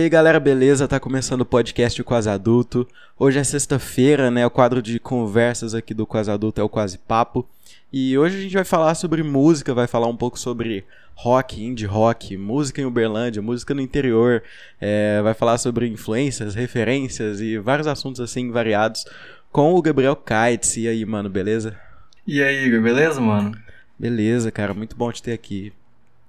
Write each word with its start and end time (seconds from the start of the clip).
aí, 0.00 0.08
galera, 0.08 0.40
beleza? 0.40 0.88
Tá 0.88 0.98
começando 0.98 1.42
o 1.42 1.46
podcast 1.46 2.02
Quase 2.02 2.28
Adulto. 2.30 2.88
Hoje 3.18 3.38
é 3.38 3.44
sexta-feira, 3.44 4.30
né? 4.30 4.46
O 4.46 4.50
quadro 4.50 4.80
de 4.80 4.98
conversas 4.98 5.74
aqui 5.74 5.92
do 5.92 6.06
Quase 6.06 6.30
Adulto 6.30 6.60
é 6.60 6.64
o 6.64 6.68
Quase 6.70 6.96
Papo. 6.96 7.46
E 7.92 8.16
hoje 8.16 8.38
a 8.38 8.40
gente 8.40 8.54
vai 8.54 8.64
falar 8.64 8.94
sobre 8.94 9.22
música, 9.22 9.74
vai 9.74 9.86
falar 9.86 10.06
um 10.06 10.16
pouco 10.16 10.38
sobre 10.38 10.84
rock, 11.14 11.62
indie 11.62 11.84
rock, 11.84 12.34
música 12.36 12.80
em 12.80 12.86
Uberlândia, 12.86 13.42
música 13.42 13.74
no 13.74 13.82
interior, 13.82 14.42
é, 14.80 15.20
vai 15.22 15.34
falar 15.34 15.58
sobre 15.58 15.86
influências, 15.86 16.54
referências 16.54 17.40
e 17.40 17.58
vários 17.58 17.86
assuntos 17.86 18.22
assim 18.22 18.50
variados 18.50 19.04
com 19.52 19.74
o 19.74 19.82
Gabriel 19.82 20.16
Kites. 20.16 20.78
E 20.78 20.88
aí, 20.88 21.04
mano, 21.04 21.28
beleza? 21.28 21.78
E 22.26 22.42
aí, 22.42 22.64
Igor, 22.64 22.80
beleza, 22.80 23.20
mano? 23.20 23.52
Beleza, 23.98 24.50
cara, 24.50 24.72
muito 24.72 24.96
bom 24.96 25.12
te 25.12 25.22
ter 25.22 25.32
aqui. 25.32 25.72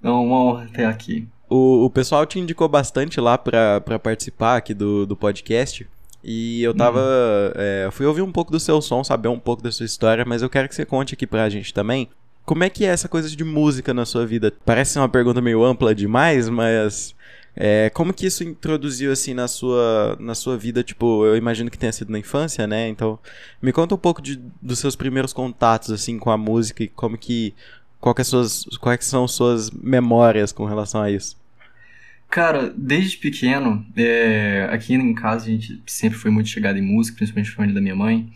É 0.02 0.10
uma 0.10 0.44
honra 0.44 0.68
ter 0.74 0.84
aqui. 0.84 1.26
O, 1.52 1.84
o 1.84 1.90
pessoal 1.90 2.24
te 2.24 2.38
indicou 2.38 2.66
bastante 2.66 3.20
lá 3.20 3.36
pra, 3.36 3.78
pra 3.78 3.98
participar 3.98 4.56
aqui 4.56 4.72
do, 4.72 5.04
do 5.04 5.14
podcast. 5.14 5.86
E 6.24 6.62
eu 6.62 6.72
tava. 6.72 7.00
Uhum. 7.00 7.52
É, 7.56 7.88
fui 7.92 8.06
ouvir 8.06 8.22
um 8.22 8.32
pouco 8.32 8.50
do 8.50 8.58
seu 8.58 8.80
som, 8.80 9.04
saber 9.04 9.28
um 9.28 9.38
pouco 9.38 9.62
da 9.62 9.70
sua 9.70 9.84
história, 9.84 10.24
mas 10.24 10.40
eu 10.40 10.48
quero 10.48 10.66
que 10.66 10.74
você 10.74 10.86
conte 10.86 11.12
aqui 11.14 11.26
pra 11.26 11.50
gente 11.50 11.74
também. 11.74 12.08
Como 12.46 12.64
é 12.64 12.70
que 12.70 12.86
é 12.86 12.88
essa 12.88 13.06
coisa 13.06 13.28
de 13.28 13.44
música 13.44 13.92
na 13.92 14.06
sua 14.06 14.24
vida? 14.24 14.50
Parece 14.64 14.98
uma 14.98 15.08
pergunta 15.10 15.42
meio 15.42 15.62
ampla 15.62 15.94
demais, 15.94 16.48
mas. 16.48 17.14
É, 17.54 17.90
como 17.90 18.14
que 18.14 18.24
isso 18.24 18.42
introduziu 18.42 19.12
assim 19.12 19.34
na 19.34 19.46
sua, 19.46 20.16
na 20.18 20.34
sua 20.34 20.56
vida? 20.56 20.82
Tipo, 20.82 21.26
eu 21.26 21.36
imagino 21.36 21.70
que 21.70 21.76
tenha 21.76 21.92
sido 21.92 22.10
na 22.10 22.18
infância, 22.18 22.66
né? 22.66 22.88
Então, 22.88 23.18
me 23.60 23.72
conta 23.72 23.94
um 23.94 23.98
pouco 23.98 24.22
de, 24.22 24.40
dos 24.62 24.78
seus 24.78 24.96
primeiros 24.96 25.34
contatos 25.34 25.90
assim 25.90 26.18
com 26.18 26.30
a 26.30 26.38
música 26.38 26.82
e 26.82 26.88
como 26.88 27.18
que 27.18 27.54
qual 28.00 28.14
que 28.16 28.20
é 28.20 28.24
suas, 28.24 28.64
quais 28.80 29.04
são 29.04 29.28
suas 29.28 29.70
memórias 29.70 30.50
com 30.50 30.64
relação 30.64 31.02
a 31.02 31.10
isso? 31.10 31.36
Cara, 32.32 32.72
desde 32.74 33.18
pequeno, 33.18 33.84
é, 33.94 34.66
aqui 34.72 34.94
em 34.94 35.12
casa 35.12 35.44
a 35.44 35.50
gente 35.50 35.82
sempre 35.86 36.16
foi 36.16 36.30
muito 36.30 36.48
chegado 36.48 36.78
em 36.78 36.82
música, 36.82 37.18
principalmente 37.18 37.50
a 37.52 37.54
família 37.54 37.74
da 37.74 37.80
minha 37.82 37.94
mãe. 37.94 38.32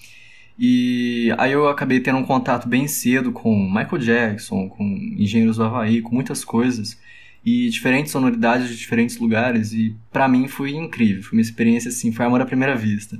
E 0.58 1.34
aí 1.38 1.52
eu 1.52 1.66
acabei 1.66 1.98
tendo 2.00 2.18
um 2.18 2.22
contato 2.22 2.68
bem 2.68 2.86
cedo 2.86 3.32
com 3.32 3.56
Michael 3.56 3.96
Jackson, 3.96 4.68
com 4.68 4.84
Engenheiros 4.84 5.56
do 5.56 5.64
Havaí, 5.64 6.02
com 6.02 6.14
muitas 6.14 6.44
coisas 6.44 7.00
e 7.42 7.70
diferentes 7.70 8.12
sonoridades 8.12 8.68
de 8.68 8.76
diferentes 8.76 9.16
lugares 9.16 9.72
e 9.72 9.96
para 10.12 10.28
mim 10.28 10.46
foi 10.46 10.72
incrível, 10.72 11.22
foi 11.22 11.38
uma 11.38 11.42
experiência 11.42 11.88
assim, 11.88 12.12
foi 12.12 12.26
amor 12.26 12.42
à 12.42 12.44
primeira 12.44 12.76
vista. 12.76 13.18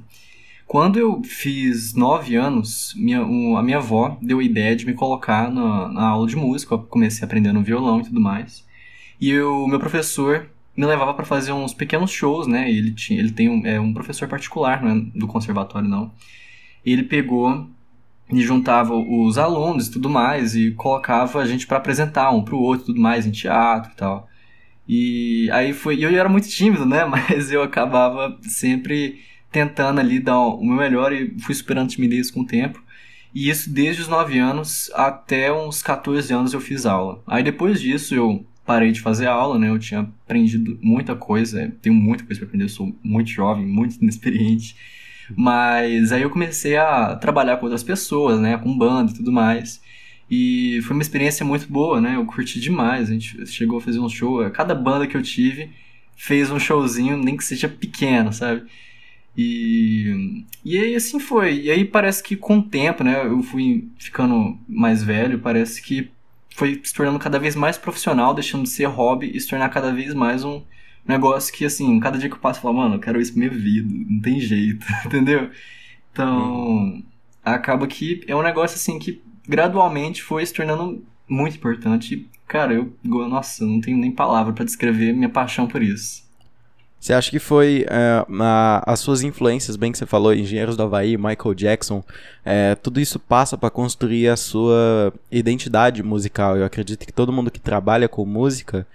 Quando 0.66 0.98
eu 0.98 1.22
fiz 1.22 1.94
nove 1.94 2.36
anos, 2.36 2.92
minha, 2.98 3.24
um, 3.24 3.56
a 3.56 3.62
minha 3.62 3.78
avó 3.78 4.18
deu 4.20 4.40
a 4.40 4.44
ideia 4.44 4.76
de 4.76 4.84
me 4.84 4.92
colocar 4.92 5.50
na, 5.50 5.88
na 5.88 6.08
aula 6.08 6.26
de 6.26 6.36
música, 6.36 6.74
eu 6.74 6.80
comecei 6.80 7.24
aprendendo 7.24 7.62
violão 7.62 8.00
e 8.00 8.04
tudo 8.04 8.20
mais. 8.20 8.62
E 9.18 9.34
o 9.40 9.66
meu 9.66 9.78
professor 9.78 10.50
me 10.76 10.84
levava 10.84 11.14
para 11.14 11.24
fazer 11.24 11.52
uns 11.52 11.72
pequenos 11.72 12.10
shows, 12.10 12.46
né? 12.46 12.70
Ele 12.70 12.92
tinha, 12.92 13.18
ele 13.18 13.32
tem 13.32 13.48
um, 13.48 13.66
é, 13.66 13.80
um 13.80 13.92
professor 13.92 14.28
particular, 14.28 14.82
não 14.82 14.90
é 14.90 15.18
do 15.18 15.26
conservatório 15.26 15.88
não. 15.88 16.12
Ele 16.84 17.02
pegou 17.02 17.66
e 18.30 18.42
juntava 18.42 18.94
os 18.94 19.38
alunos 19.38 19.86
e 19.86 19.92
tudo 19.92 20.10
mais 20.10 20.54
e 20.54 20.72
colocava 20.72 21.40
a 21.40 21.46
gente 21.46 21.66
para 21.66 21.78
apresentar 21.78 22.30
um 22.30 22.42
pro 22.42 22.58
outro, 22.58 22.86
tudo 22.86 23.00
mais 23.00 23.26
em 23.26 23.30
teatro 23.30 23.92
e 23.92 23.96
tal. 23.96 24.28
E 24.88 25.50
aí 25.52 25.72
foi, 25.72 26.04
eu 26.04 26.10
era 26.10 26.28
muito 26.28 26.48
tímido, 26.48 26.84
né? 26.84 27.04
Mas 27.06 27.50
eu 27.50 27.62
acabava 27.62 28.38
sempre 28.42 29.20
tentando 29.50 30.00
ali 30.00 30.20
dar 30.20 30.38
o 30.38 30.64
meu 30.64 30.76
melhor 30.76 31.12
e 31.12 31.38
fui 31.40 31.54
superando 31.54 31.88
timidez 31.88 32.30
com 32.30 32.40
o 32.40 32.46
tempo. 32.46 32.82
E 33.34 33.48
isso 33.50 33.72
desde 33.72 34.02
os 34.02 34.08
9 34.08 34.38
anos 34.38 34.90
até 34.94 35.52
uns 35.52 35.82
14 35.82 36.32
anos 36.32 36.52
eu 36.52 36.60
fiz 36.60 36.86
aula. 36.86 37.22
Aí 37.26 37.42
depois 37.42 37.80
disso 37.80 38.14
eu 38.14 38.44
parei 38.66 38.90
de 38.92 39.00
fazer 39.00 39.26
aula, 39.26 39.58
né? 39.58 39.68
Eu 39.70 39.78
tinha 39.78 40.00
aprendido 40.00 40.78
muita 40.82 41.14
coisa, 41.14 41.72
tenho 41.80 41.94
muita 41.94 42.24
coisa 42.24 42.40
para 42.40 42.48
aprender, 42.48 42.64
eu 42.64 42.68
sou 42.68 42.94
muito 43.02 43.30
jovem, 43.30 43.64
muito 43.64 43.96
inexperiente. 44.02 44.76
Mas 45.36 46.12
aí 46.12 46.22
eu 46.22 46.30
comecei 46.30 46.76
a 46.76 47.16
trabalhar 47.16 47.56
com 47.56 47.66
outras 47.66 47.82
pessoas, 47.82 48.38
né? 48.40 48.58
Com 48.58 48.76
banda 48.76 49.12
e 49.12 49.14
tudo 49.14 49.32
mais. 49.32 49.80
E 50.30 50.80
foi 50.82 50.94
uma 50.94 51.02
experiência 51.02 51.46
muito 51.46 51.68
boa, 51.68 52.00
né? 52.00 52.16
Eu 52.16 52.26
curti 52.26 52.60
demais. 52.60 53.08
A 53.08 53.12
gente 53.12 53.46
chegou 53.46 53.78
a 53.78 53.80
fazer 53.80 54.00
um 54.00 54.08
show. 54.08 54.48
Cada 54.50 54.74
banda 54.74 55.06
que 55.06 55.16
eu 55.16 55.22
tive 55.22 55.70
fez 56.16 56.50
um 56.50 56.58
showzinho, 56.58 57.16
nem 57.16 57.36
que 57.36 57.44
seja 57.44 57.68
pequeno, 57.68 58.32
sabe? 58.32 58.64
E, 59.36 60.44
e 60.64 60.78
aí 60.78 60.94
assim 60.94 61.20
foi. 61.20 61.60
E 61.62 61.70
aí 61.70 61.84
parece 61.84 62.22
que 62.22 62.36
com 62.36 62.58
o 62.58 62.62
tempo, 62.62 63.04
né? 63.04 63.24
Eu 63.26 63.42
fui 63.42 63.88
ficando 63.98 64.58
mais 64.68 65.02
velho, 65.04 65.38
parece 65.38 65.82
que 65.82 66.10
foi 66.56 66.80
se 66.82 66.94
tornando 66.94 67.18
cada 67.18 67.38
vez 67.38 67.54
mais 67.54 67.76
profissional, 67.76 68.32
deixando 68.32 68.62
de 68.62 68.70
ser 68.70 68.86
hobby 68.86 69.30
e 69.34 69.38
se 69.38 69.46
tornar 69.46 69.68
cada 69.68 69.92
vez 69.92 70.14
mais 70.14 70.42
um 70.42 70.62
negócio 71.06 71.52
que, 71.52 71.66
assim, 71.66 72.00
cada 72.00 72.16
dia 72.18 72.30
que 72.30 72.34
eu 72.34 72.40
passo, 72.40 72.58
eu 72.58 72.62
falo, 72.62 72.78
mano, 72.78 72.94
eu 72.94 72.98
quero 72.98 73.20
isso 73.20 73.32
pra 73.32 73.40
minha 73.40 73.50
vida, 73.50 73.86
não 74.08 74.20
tem 74.22 74.40
jeito, 74.40 74.86
entendeu? 75.04 75.50
Então, 76.10 77.02
acaba 77.44 77.86
que 77.86 78.24
é 78.26 78.34
um 78.34 78.42
negócio, 78.42 78.76
assim, 78.76 78.98
que 78.98 79.22
gradualmente 79.46 80.22
foi 80.22 80.46
se 80.46 80.54
tornando 80.54 81.04
muito 81.28 81.56
importante. 81.56 82.26
Cara, 82.48 82.72
eu, 82.72 82.90
nossa, 83.04 83.62
não 83.66 83.78
tenho 83.78 83.98
nem 83.98 84.10
palavra 84.10 84.54
para 84.54 84.64
descrever 84.64 85.12
minha 85.12 85.28
paixão 85.28 85.66
por 85.66 85.82
isso. 85.82 86.25
Você 86.98 87.12
acha 87.12 87.30
que 87.30 87.38
foi 87.38 87.86
a, 87.88 88.82
as 88.84 89.00
suas 89.00 89.22
influências, 89.22 89.76
bem 89.76 89.92
que 89.92 89.98
você 89.98 90.06
falou, 90.06 90.34
Engenheiros 90.34 90.76
do 90.76 90.82
Havaí, 90.82 91.16
Michael 91.16 91.54
Jackson, 91.54 92.02
é, 92.44 92.74
tudo 92.74 92.98
isso 92.98 93.18
passa 93.20 93.56
para 93.56 93.70
construir 93.70 94.28
a 94.28 94.36
sua 94.36 95.12
identidade 95.30 96.02
musical? 96.02 96.56
Eu 96.56 96.64
acredito 96.64 97.06
que 97.06 97.12
todo 97.12 97.32
mundo 97.32 97.50
que 97.50 97.60
trabalha 97.60 98.08
com 98.08 98.24
música 98.24 98.86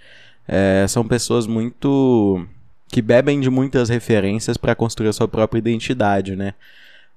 é, 0.46 0.84
são 0.88 1.06
pessoas 1.06 1.46
muito. 1.46 2.46
que 2.88 3.00
bebem 3.00 3.40
de 3.40 3.48
muitas 3.48 3.88
referências 3.88 4.56
para 4.56 4.74
construir 4.74 5.08
a 5.08 5.12
sua 5.12 5.28
própria 5.28 5.58
identidade, 5.58 6.36
né? 6.36 6.54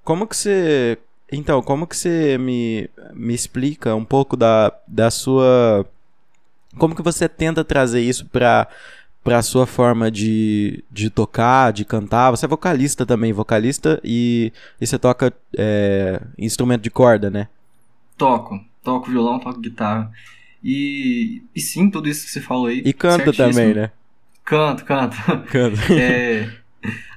Como 0.04 0.26
que 0.26 0.36
você. 0.36 0.98
Então, 1.30 1.60
como 1.60 1.86
que 1.86 1.96
você 1.96 2.38
me, 2.38 2.88
me 3.12 3.34
explica 3.34 3.94
um 3.94 4.04
pouco 4.04 4.36
da, 4.36 4.72
da 4.86 5.10
sua. 5.10 5.84
Como 6.78 6.94
que 6.94 7.02
você 7.02 7.28
tenta 7.28 7.64
trazer 7.64 8.00
isso 8.00 8.26
para 8.26 8.68
para 9.26 9.38
a 9.38 9.42
sua 9.42 9.66
forma 9.66 10.08
de, 10.08 10.84
de 10.88 11.10
tocar, 11.10 11.72
de 11.72 11.84
cantar. 11.84 12.30
Você 12.30 12.46
é 12.46 12.48
vocalista 12.48 13.04
também, 13.04 13.32
vocalista 13.32 14.00
e, 14.04 14.52
e 14.80 14.86
você 14.86 14.96
toca 14.96 15.34
é, 15.58 16.22
instrumento 16.38 16.82
de 16.82 16.90
corda, 16.90 17.28
né? 17.28 17.48
Toco, 18.16 18.64
toco 18.84 19.10
violão, 19.10 19.40
toco 19.40 19.60
guitarra. 19.60 20.12
E, 20.62 21.42
e 21.52 21.60
sim, 21.60 21.90
tudo 21.90 22.08
isso 22.08 22.24
que 22.24 22.30
você 22.30 22.40
falou 22.40 22.66
aí. 22.66 22.82
E 22.84 22.92
canta 22.92 23.32
também, 23.32 23.74
né? 23.74 23.90
Canto, 24.44 24.84
canto. 24.84 25.16
Canto. 25.50 25.80
é, 25.92 26.48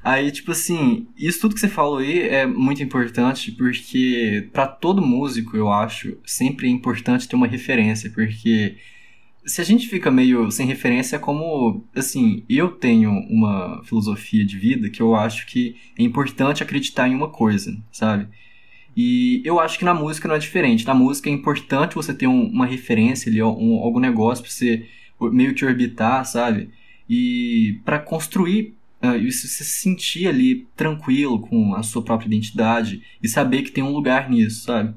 aí, 0.03 0.31
tipo 0.31 0.51
assim, 0.51 1.07
isso 1.15 1.41
tudo 1.41 1.53
que 1.53 1.61
você 1.61 1.67
falou 1.67 1.99
aí 1.99 2.27
é 2.27 2.47
muito 2.47 2.81
importante 2.81 3.51
porque 3.51 4.49
para 4.51 4.65
todo 4.65 4.99
músico, 4.99 5.55
eu 5.55 5.71
acho, 5.71 6.17
sempre 6.25 6.67
é 6.67 6.71
importante 6.71 7.27
ter 7.27 7.35
uma 7.35 7.45
referência, 7.45 8.09
porque 8.09 8.77
se 9.49 9.61
a 9.61 9.63
gente 9.63 9.87
fica 9.87 10.11
meio 10.11 10.51
sem 10.51 10.67
referência, 10.67 11.15
é 11.15 11.19
como, 11.19 11.83
assim, 11.95 12.43
eu 12.47 12.69
tenho 12.69 13.11
uma 13.29 13.81
filosofia 13.83 14.45
de 14.45 14.57
vida 14.57 14.89
que 14.89 15.01
eu 15.01 15.15
acho 15.15 15.47
que 15.47 15.75
é 15.97 16.03
importante 16.03 16.61
acreditar 16.61 17.09
em 17.09 17.15
uma 17.15 17.29
coisa, 17.29 17.75
sabe? 17.91 18.27
E 18.95 19.41
eu 19.43 19.59
acho 19.59 19.79
que 19.79 19.85
na 19.85 19.93
música 19.93 20.27
não 20.27 20.35
é 20.35 20.39
diferente. 20.39 20.85
Na 20.85 20.93
música 20.93 21.29
é 21.29 21.33
importante 21.33 21.95
você 21.95 22.13
ter 22.13 22.27
um, 22.27 22.43
uma 22.43 22.65
referência 22.65 23.29
ali, 23.29 23.41
um, 23.41 23.79
algum 23.79 23.99
negócio 23.99 24.43
pra 24.43 24.51
você 24.51 24.85
meio 25.19 25.55
que 25.55 25.65
orbitar, 25.65 26.23
sabe? 26.25 26.69
E 27.09 27.79
para 27.83 27.97
construir 27.97 28.75
uh, 29.01 29.31
se 29.31 29.65
sentir 29.65 30.27
ali 30.27 30.67
tranquilo 30.75 31.39
com 31.39 31.73
a 31.73 31.81
sua 31.81 32.03
própria 32.03 32.27
identidade 32.27 33.01
e 33.21 33.27
saber 33.27 33.63
que 33.63 33.71
tem 33.71 33.83
um 33.83 33.93
lugar 33.93 34.29
nisso, 34.29 34.65
sabe? 34.65 34.93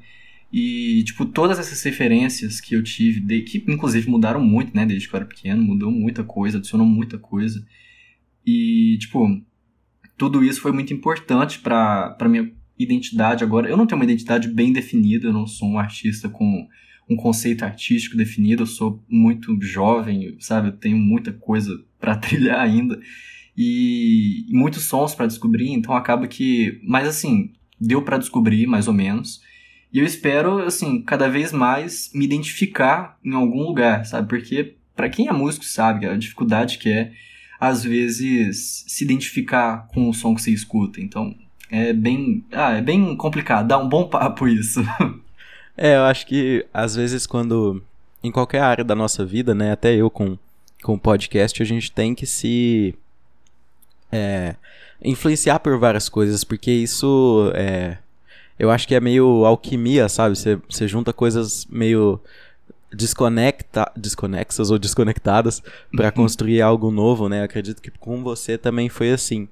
E, 0.52 1.02
tipo, 1.04 1.24
todas 1.24 1.58
essas 1.58 1.82
referências 1.82 2.60
que 2.60 2.74
eu 2.74 2.82
tive, 2.82 3.20
de, 3.20 3.40
que 3.42 3.64
inclusive 3.66 4.10
mudaram 4.10 4.42
muito, 4.42 4.76
né, 4.76 4.84
desde 4.84 5.08
que 5.08 5.14
eu 5.14 5.18
era 5.18 5.26
pequeno, 5.26 5.62
mudou 5.62 5.90
muita 5.90 6.22
coisa, 6.22 6.58
adicionou 6.58 6.86
muita 6.86 7.16
coisa. 7.18 7.64
E, 8.44 8.98
tipo, 9.00 9.40
tudo 10.18 10.44
isso 10.44 10.60
foi 10.60 10.72
muito 10.72 10.92
importante 10.92 11.58
pra, 11.60 12.10
pra 12.10 12.28
minha 12.28 12.52
identidade 12.78 13.42
agora. 13.42 13.68
Eu 13.68 13.76
não 13.76 13.86
tenho 13.86 13.98
uma 13.98 14.04
identidade 14.04 14.48
bem 14.48 14.72
definida, 14.72 15.28
eu 15.28 15.32
não 15.32 15.46
sou 15.46 15.68
um 15.68 15.78
artista 15.78 16.28
com 16.28 16.68
um 17.08 17.16
conceito 17.16 17.64
artístico 17.64 18.16
definido, 18.16 18.62
eu 18.62 18.66
sou 18.66 19.02
muito 19.08 19.56
jovem, 19.60 20.36
sabe? 20.38 20.68
Eu 20.68 20.72
tenho 20.72 20.98
muita 20.98 21.32
coisa 21.32 21.82
para 21.98 22.16
trilhar 22.16 22.60
ainda 22.60 23.00
e 23.56 24.46
muitos 24.50 24.84
sons 24.84 25.14
para 25.14 25.26
descobrir, 25.26 25.70
então 25.70 25.94
acaba 25.94 26.26
que, 26.26 26.80
mas 26.82 27.06
assim, 27.06 27.52
deu 27.80 28.02
para 28.02 28.18
descobrir 28.18 28.66
mais 28.66 28.88
ou 28.88 28.94
menos. 28.94 29.40
E 29.92 29.98
eu 29.98 30.06
espero, 30.06 30.60
assim, 30.60 31.02
cada 31.02 31.28
vez 31.28 31.52
mais 31.52 32.10
me 32.14 32.24
identificar 32.24 33.18
em 33.22 33.34
algum 33.34 33.62
lugar, 33.62 34.06
sabe? 34.06 34.26
Porque, 34.26 34.74
para 34.96 35.10
quem 35.10 35.28
é 35.28 35.32
músico, 35.32 35.64
sabe 35.64 36.06
a 36.06 36.16
dificuldade 36.16 36.78
que 36.78 36.90
é, 36.90 37.12
às 37.60 37.84
vezes, 37.84 38.84
se 38.88 39.04
identificar 39.04 39.86
com 39.88 40.08
o 40.08 40.14
som 40.14 40.34
que 40.34 40.40
você 40.40 40.50
escuta. 40.50 41.00
Então, 41.00 41.34
é 41.70 41.92
bem. 41.92 42.44
Ah, 42.50 42.72
é 42.72 42.80
bem 42.80 43.14
complicado, 43.16 43.68
dá 43.68 43.78
um 43.78 43.88
bom 43.88 44.08
papo 44.08 44.48
isso. 44.48 44.80
é, 45.76 45.96
eu 45.96 46.04
acho 46.04 46.26
que, 46.26 46.66
às 46.72 46.96
vezes, 46.96 47.26
quando. 47.26 47.82
Em 48.24 48.30
qualquer 48.30 48.62
área 48.62 48.84
da 48.84 48.94
nossa 48.94 49.24
vida, 49.26 49.52
né? 49.54 49.72
Até 49.72 49.94
eu 49.96 50.08
com, 50.08 50.38
com 50.82 50.96
podcast, 50.96 51.60
a 51.60 51.66
gente 51.66 51.90
tem 51.90 52.14
que 52.14 52.24
se 52.24 52.94
é, 54.12 54.54
influenciar 55.02 55.58
por 55.58 55.76
várias 55.78 56.08
coisas, 56.08 56.44
porque 56.44 56.70
isso 56.70 57.50
é, 57.54 57.98
eu 58.62 58.70
acho 58.70 58.86
que 58.86 58.94
é 58.94 59.00
meio 59.00 59.44
alquimia, 59.44 60.08
sabe? 60.08 60.36
Você, 60.36 60.56
você 60.68 60.86
junta 60.86 61.12
coisas 61.12 61.66
meio 61.68 62.20
desconecta, 62.92 63.90
desconexas 63.96 64.70
ou 64.70 64.78
desconectadas 64.78 65.60
para 65.90 66.06
uhum. 66.06 66.12
construir 66.12 66.62
algo 66.62 66.88
novo, 66.92 67.28
né? 67.28 67.42
acredito 67.42 67.82
que 67.82 67.90
com 67.90 68.22
você 68.22 68.56
também 68.56 68.88
foi 68.88 69.10
assim. 69.10 69.48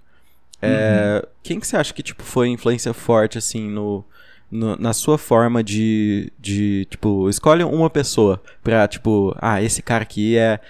É, 0.62 1.20
uhum. 1.24 1.30
Quem 1.42 1.58
que 1.58 1.66
você 1.66 1.76
acha 1.76 1.92
que 1.92 2.04
tipo 2.04 2.22
foi 2.22 2.50
influência 2.50 2.94
forte 2.94 3.36
assim 3.36 3.68
no, 3.68 4.04
no, 4.48 4.76
na 4.76 4.92
sua 4.92 5.18
forma 5.18 5.64
de, 5.64 6.32
de 6.38 6.86
tipo 6.88 7.28
escolhe 7.28 7.64
uma 7.64 7.90
pessoa 7.90 8.40
pra 8.62 8.86
tipo 8.86 9.34
ah 9.40 9.60
esse 9.60 9.82
cara 9.82 10.04
aqui 10.04 10.36
é 10.36 10.60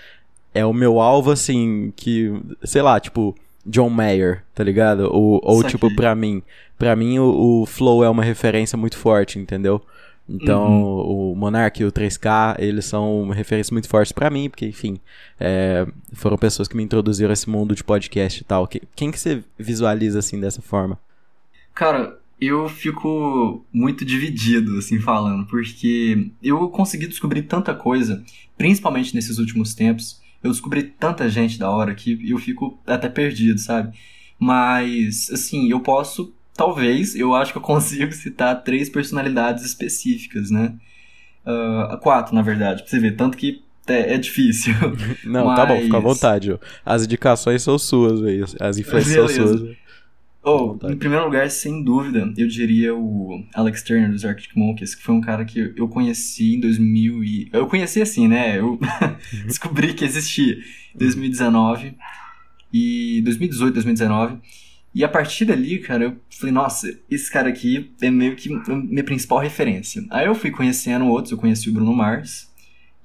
é 0.54 0.64
o 0.64 0.72
meu 0.72 0.98
alvo 0.98 1.31
assim 1.31 1.93
que 1.94 2.32
sei 2.64 2.81
lá 2.81 2.98
tipo 2.98 3.36
John 3.66 3.90
Mayer, 3.90 4.44
tá 4.54 4.64
ligado? 4.64 5.08
Ou, 5.12 5.40
ou 5.42 5.62
tipo, 5.62 5.94
pra 5.94 6.14
mim. 6.14 6.42
Pra 6.78 6.96
mim, 6.96 7.18
o, 7.18 7.62
o, 7.62 7.66
Flow 7.66 8.02
é 8.02 8.08
uma 8.08 8.24
referência 8.24 8.76
muito 8.76 8.96
forte, 8.96 9.38
entendeu? 9.38 9.82
Então, 10.28 10.82
uhum. 10.82 11.32
o 11.32 11.36
Monark 11.36 11.82
e 11.82 11.84
o 11.84 11.90
3K, 11.90 12.56
eles 12.58 12.84
são 12.84 13.28
referências 13.30 13.72
muito 13.72 13.88
fortes 13.88 14.12
para 14.12 14.30
mim, 14.30 14.48
porque, 14.48 14.64
enfim, 14.64 15.00
é, 15.38 15.86
foram 16.12 16.38
pessoas 16.38 16.68
que 16.68 16.76
me 16.76 16.84
introduziram 16.84 17.30
a 17.30 17.32
esse 17.32 17.50
mundo 17.50 17.74
de 17.74 17.82
podcast 17.82 18.40
e 18.40 18.44
tal. 18.44 18.68
Quem 18.94 19.10
que 19.10 19.18
você 19.18 19.42
visualiza, 19.58 20.20
assim, 20.20 20.40
dessa 20.40 20.62
forma? 20.62 20.98
Cara, 21.74 22.16
eu 22.40 22.68
fico 22.68 23.64
muito 23.72 24.04
dividido, 24.04 24.78
assim, 24.78 24.98
falando, 25.00 25.46
porque 25.46 26.30
eu 26.42 26.68
consegui 26.68 27.06
descobrir 27.06 27.42
tanta 27.42 27.74
coisa, 27.74 28.24
principalmente 28.56 29.14
nesses 29.14 29.38
últimos 29.38 29.74
tempos, 29.74 30.19
eu 30.42 30.50
descobri 30.50 30.82
tanta 30.82 31.28
gente 31.28 31.58
da 31.58 31.70
hora 31.70 31.94
que 31.94 32.19
eu 32.31 32.38
fico 32.38 32.78
até 32.87 33.08
perdido, 33.08 33.58
sabe? 33.58 33.96
Mas, 34.38 35.31
assim, 35.31 35.70
eu 35.70 35.81
posso, 35.81 36.32
talvez, 36.54 37.14
eu 37.14 37.34
acho 37.34 37.52
que 37.52 37.58
eu 37.58 37.62
consigo 37.62 38.12
citar 38.12 38.62
três 38.62 38.88
personalidades 38.88 39.64
específicas, 39.64 40.50
né? 40.50 40.75
Uh, 41.44 41.96
quatro, 41.98 42.34
na 42.34 42.42
verdade, 42.42 42.82
pra 42.82 42.90
você 42.90 42.98
ver. 42.98 43.16
Tanto 43.16 43.37
que 43.37 43.62
é, 43.87 44.14
é 44.14 44.19
difícil. 44.19 44.75
Não, 45.25 45.46
Mas... 45.46 45.56
tá 45.56 45.66
bom, 45.66 45.81
fica 45.81 45.96
à 45.96 46.00
vontade. 46.00 46.58
As 46.84 47.04
indicações 47.04 47.62
são 47.62 47.78
suas, 47.78 48.20
velho. 48.20 48.46
As 48.58 48.78
influências 48.78 49.32
são 49.32 49.46
suas. 49.46 49.76
Oh, 50.42 50.78
em 50.88 50.96
primeiro 50.96 51.26
lugar, 51.26 51.50
sem 51.50 51.84
dúvida, 51.84 52.32
eu 52.37 52.48
diria 52.48 52.94
o 52.94 53.44
Alex 53.54 53.82
Turner 53.82 54.10
dos 54.10 54.25
Arctic 54.25 54.56
Monkeys, 54.56 54.94
que 54.94 55.02
foi 55.02 55.14
um 55.14 55.20
cara 55.20 55.44
que 55.44 55.75
eu 55.76 55.87
conheci 55.87 56.54
em 56.54 56.60
2000 56.60 57.22
e... 57.22 57.48
Eu 57.52 57.66
conheci 57.66 58.00
assim, 58.00 58.26
né? 58.26 58.58
Eu 58.58 58.72
uhum. 58.81 59.46
descobri 59.46 59.92
que 59.92 60.02
existia 60.02 60.54
em 60.94 60.98
2019 60.98 61.94
e 62.72 63.20
2018, 63.22 63.75
2019. 63.75 64.38
E 64.94 65.04
a 65.04 65.08
partir 65.08 65.44
dali, 65.44 65.78
cara, 65.78 66.04
eu 66.04 66.16
falei, 66.31 66.52
nossa, 66.52 66.98
esse 67.10 67.31
cara 67.31 67.50
aqui 67.50 67.90
é 68.00 68.10
meio 68.10 68.34
que 68.34 68.48
minha 68.48 69.04
principal 69.04 69.38
referência. 69.38 70.04
Aí 70.10 70.26
eu 70.26 70.34
fui 70.34 70.50
conhecendo 70.50 71.06
outros, 71.06 71.32
eu 71.32 71.38
conheci 71.38 71.69
o 71.69 71.72
Bruno 71.72 71.94
Mars 71.94 72.50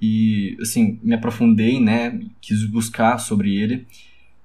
e, 0.00 0.56
assim, 0.60 0.98
me 1.02 1.14
aprofundei, 1.14 1.80
né? 1.80 2.18
Quis 2.40 2.64
buscar 2.64 3.18
sobre 3.18 3.54
ele. 3.54 3.86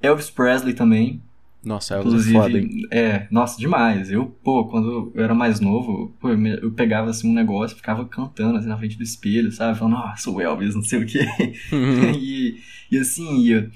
Elvis 0.02 0.30
Presley 0.30 0.74
também, 0.74 1.22
nossa, 1.64 1.96
Elvis 1.96 2.08
Inclusive, 2.08 2.36
é 2.36 2.42
foda, 2.42 2.58
hein? 2.58 2.88
É, 2.90 3.28
nossa, 3.30 3.60
demais. 3.60 4.12
Eu, 4.12 4.26
pô, 4.26 4.66
quando 4.66 5.12
eu 5.16 5.24
era 5.24 5.34
mais 5.34 5.60
novo, 5.60 6.16
pô, 6.20 6.30
eu 6.30 6.72
pegava 6.72 7.12
assim 7.12 7.30
um 7.30 7.34
negócio, 7.34 7.78
ficava 7.78 8.04
cantando 8.06 8.58
assim 8.58 8.68
na 8.68 8.78
frente 8.78 8.98
do 8.98 9.04
espelho, 9.04 9.52
sabe? 9.52 9.78
Falando, 9.78 9.94
nossa, 9.94 10.30
o 10.32 10.42
Elvis, 10.42 10.74
não 10.74 10.82
sei 10.82 11.04
o 11.04 11.06
quê. 11.06 11.28
Uhum. 11.72 12.12
e, 12.18 12.58
e 12.92 12.98
assim, 12.98 13.42
ia. 13.42 13.70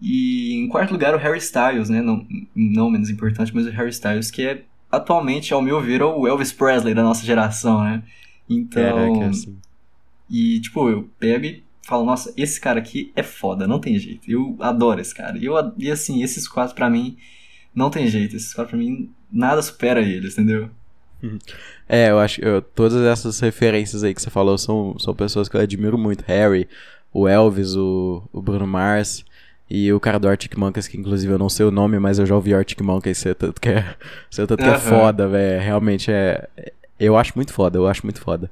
E 0.00 0.54
em 0.54 0.68
quarto 0.68 0.92
lugar, 0.92 1.14
o 1.14 1.18
Harry 1.18 1.38
Styles, 1.38 1.88
né? 1.88 2.00
Não, 2.00 2.26
não 2.54 2.90
menos 2.90 3.10
importante, 3.10 3.52
mas 3.54 3.66
o 3.66 3.70
Harry 3.70 3.90
Styles, 3.90 4.30
que 4.30 4.42
é 4.42 4.62
atualmente, 4.90 5.52
ao 5.52 5.62
meu 5.62 5.80
ver, 5.80 6.00
é 6.00 6.04
o 6.04 6.26
Elvis 6.26 6.52
Presley 6.52 6.94
da 6.94 7.02
nossa 7.02 7.24
geração, 7.24 7.82
né? 7.82 8.02
Então. 8.48 9.22
Assim. 9.22 9.58
E, 10.30 10.60
tipo, 10.60 10.88
eu 10.88 11.08
pego 11.18 11.44
e 11.46 11.64
falo, 11.82 12.04
nossa, 12.04 12.32
esse 12.36 12.60
cara 12.60 12.78
aqui 12.78 13.12
é 13.14 13.22
foda, 13.22 13.66
não 13.66 13.80
tem 13.80 13.98
jeito. 13.98 14.30
Eu 14.30 14.56
adoro 14.60 15.00
esse 15.00 15.14
cara. 15.14 15.36
E, 15.38 15.44
eu, 15.44 15.54
e 15.76 15.90
assim, 15.90 16.22
esses 16.22 16.46
quatro 16.48 16.74
para 16.74 16.88
mim 16.88 17.16
não 17.74 17.90
tem 17.90 18.06
jeito. 18.06 18.36
Esses 18.36 18.54
quatro 18.54 18.70
pra 18.70 18.78
mim 18.78 19.10
nada 19.30 19.60
supera 19.62 20.00
eles, 20.00 20.34
entendeu? 20.34 20.70
É, 21.88 22.10
eu 22.10 22.18
acho 22.18 22.40
que 22.40 22.46
todas 22.74 23.00
essas 23.02 23.38
referências 23.40 24.02
aí 24.02 24.14
que 24.14 24.20
você 24.20 24.30
falou 24.30 24.58
são, 24.58 24.98
são 24.98 25.14
pessoas 25.14 25.48
que 25.48 25.56
eu 25.56 25.60
admiro 25.60 25.96
muito. 25.96 26.24
Harry, 26.26 26.68
o 27.12 27.28
Elvis, 27.28 27.76
o, 27.76 28.22
o 28.32 28.42
Bruno 28.42 28.66
Mars 28.66 29.24
e 29.70 29.92
o 29.92 30.00
cara 30.00 30.18
do 30.18 30.28
Arctic 30.28 30.56
Monkeys, 30.56 30.88
que 30.88 30.98
inclusive 30.98 31.32
eu 31.32 31.38
não 31.38 31.48
sei 31.48 31.64
o 31.64 31.70
nome, 31.70 31.98
mas 31.98 32.18
eu 32.18 32.26
já 32.26 32.34
ouvi 32.34 32.52
Arctic 32.54 32.80
Monkeys, 32.80 33.18
você 33.18 33.34
tanto 33.34 33.60
que 33.60 33.68
é, 33.68 33.94
você 34.28 34.46
tanto 34.46 34.62
que 34.62 34.68
é 34.68 34.78
foda, 34.78 35.28
velho. 35.28 35.62
Realmente 35.62 36.10
é. 36.10 36.48
Eu 36.98 37.16
acho 37.16 37.32
muito 37.34 37.52
foda, 37.52 37.78
eu 37.78 37.86
acho 37.86 38.04
muito 38.04 38.20
foda. 38.20 38.50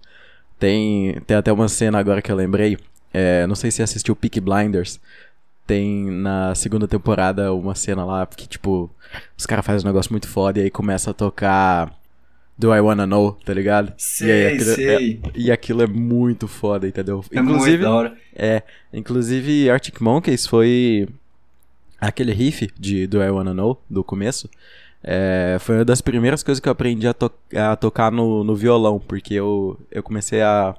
Tem, 0.58 1.20
tem 1.26 1.36
até 1.36 1.52
uma 1.52 1.68
cena 1.68 1.98
agora 1.98 2.22
que 2.22 2.30
eu 2.30 2.36
lembrei 2.36 2.76
é, 3.12 3.46
não 3.46 3.54
sei 3.54 3.70
se 3.70 3.82
assistiu 3.82 4.14
Peak 4.16 4.40
Blinders. 4.40 5.00
Tem 5.66 6.10
na 6.10 6.54
segunda 6.54 6.88
temporada 6.88 7.52
uma 7.52 7.74
cena 7.74 8.04
lá 8.04 8.26
que, 8.26 8.48
tipo, 8.48 8.90
os 9.36 9.46
caras 9.46 9.64
fazem 9.64 9.86
um 9.86 9.90
negócio 9.92 10.12
muito 10.12 10.28
foda 10.28 10.58
e 10.58 10.62
aí 10.62 10.70
começa 10.70 11.10
a 11.10 11.14
tocar 11.14 11.96
Do 12.58 12.74
I 12.74 12.80
Wanna 12.80 13.06
Know, 13.06 13.32
tá 13.44 13.54
ligado? 13.54 13.92
Sei, 13.96 14.28
e 14.28 14.46
aquilo, 14.46 14.74
sei. 14.74 15.20
É, 15.22 15.30
e 15.34 15.52
aquilo 15.52 15.82
é 15.82 15.86
muito 15.86 16.48
foda, 16.48 16.88
entendeu? 16.88 17.24
É 17.30 17.38
inclusive, 17.38 17.70
muito 17.70 17.82
da 17.82 17.92
hora. 17.92 18.16
É, 18.34 18.62
inclusive 18.92 19.70
Arctic 19.70 20.00
Monkeys 20.00 20.46
foi 20.46 21.08
aquele 22.00 22.32
riff 22.32 22.68
de 22.78 23.06
Do 23.06 23.22
I 23.22 23.30
Wanna 23.30 23.54
Know, 23.54 23.80
do 23.88 24.02
começo. 24.02 24.48
É, 25.02 25.56
foi 25.60 25.76
uma 25.76 25.84
das 25.84 26.00
primeiras 26.00 26.42
coisas 26.42 26.60
que 26.60 26.68
eu 26.68 26.72
aprendi 26.72 27.06
a, 27.06 27.14
to 27.14 27.30
a 27.54 27.76
tocar 27.76 28.10
no, 28.10 28.44
no 28.44 28.54
violão, 28.54 28.98
porque 28.98 29.34
eu, 29.34 29.78
eu 29.90 30.02
comecei 30.02 30.42
a 30.42 30.74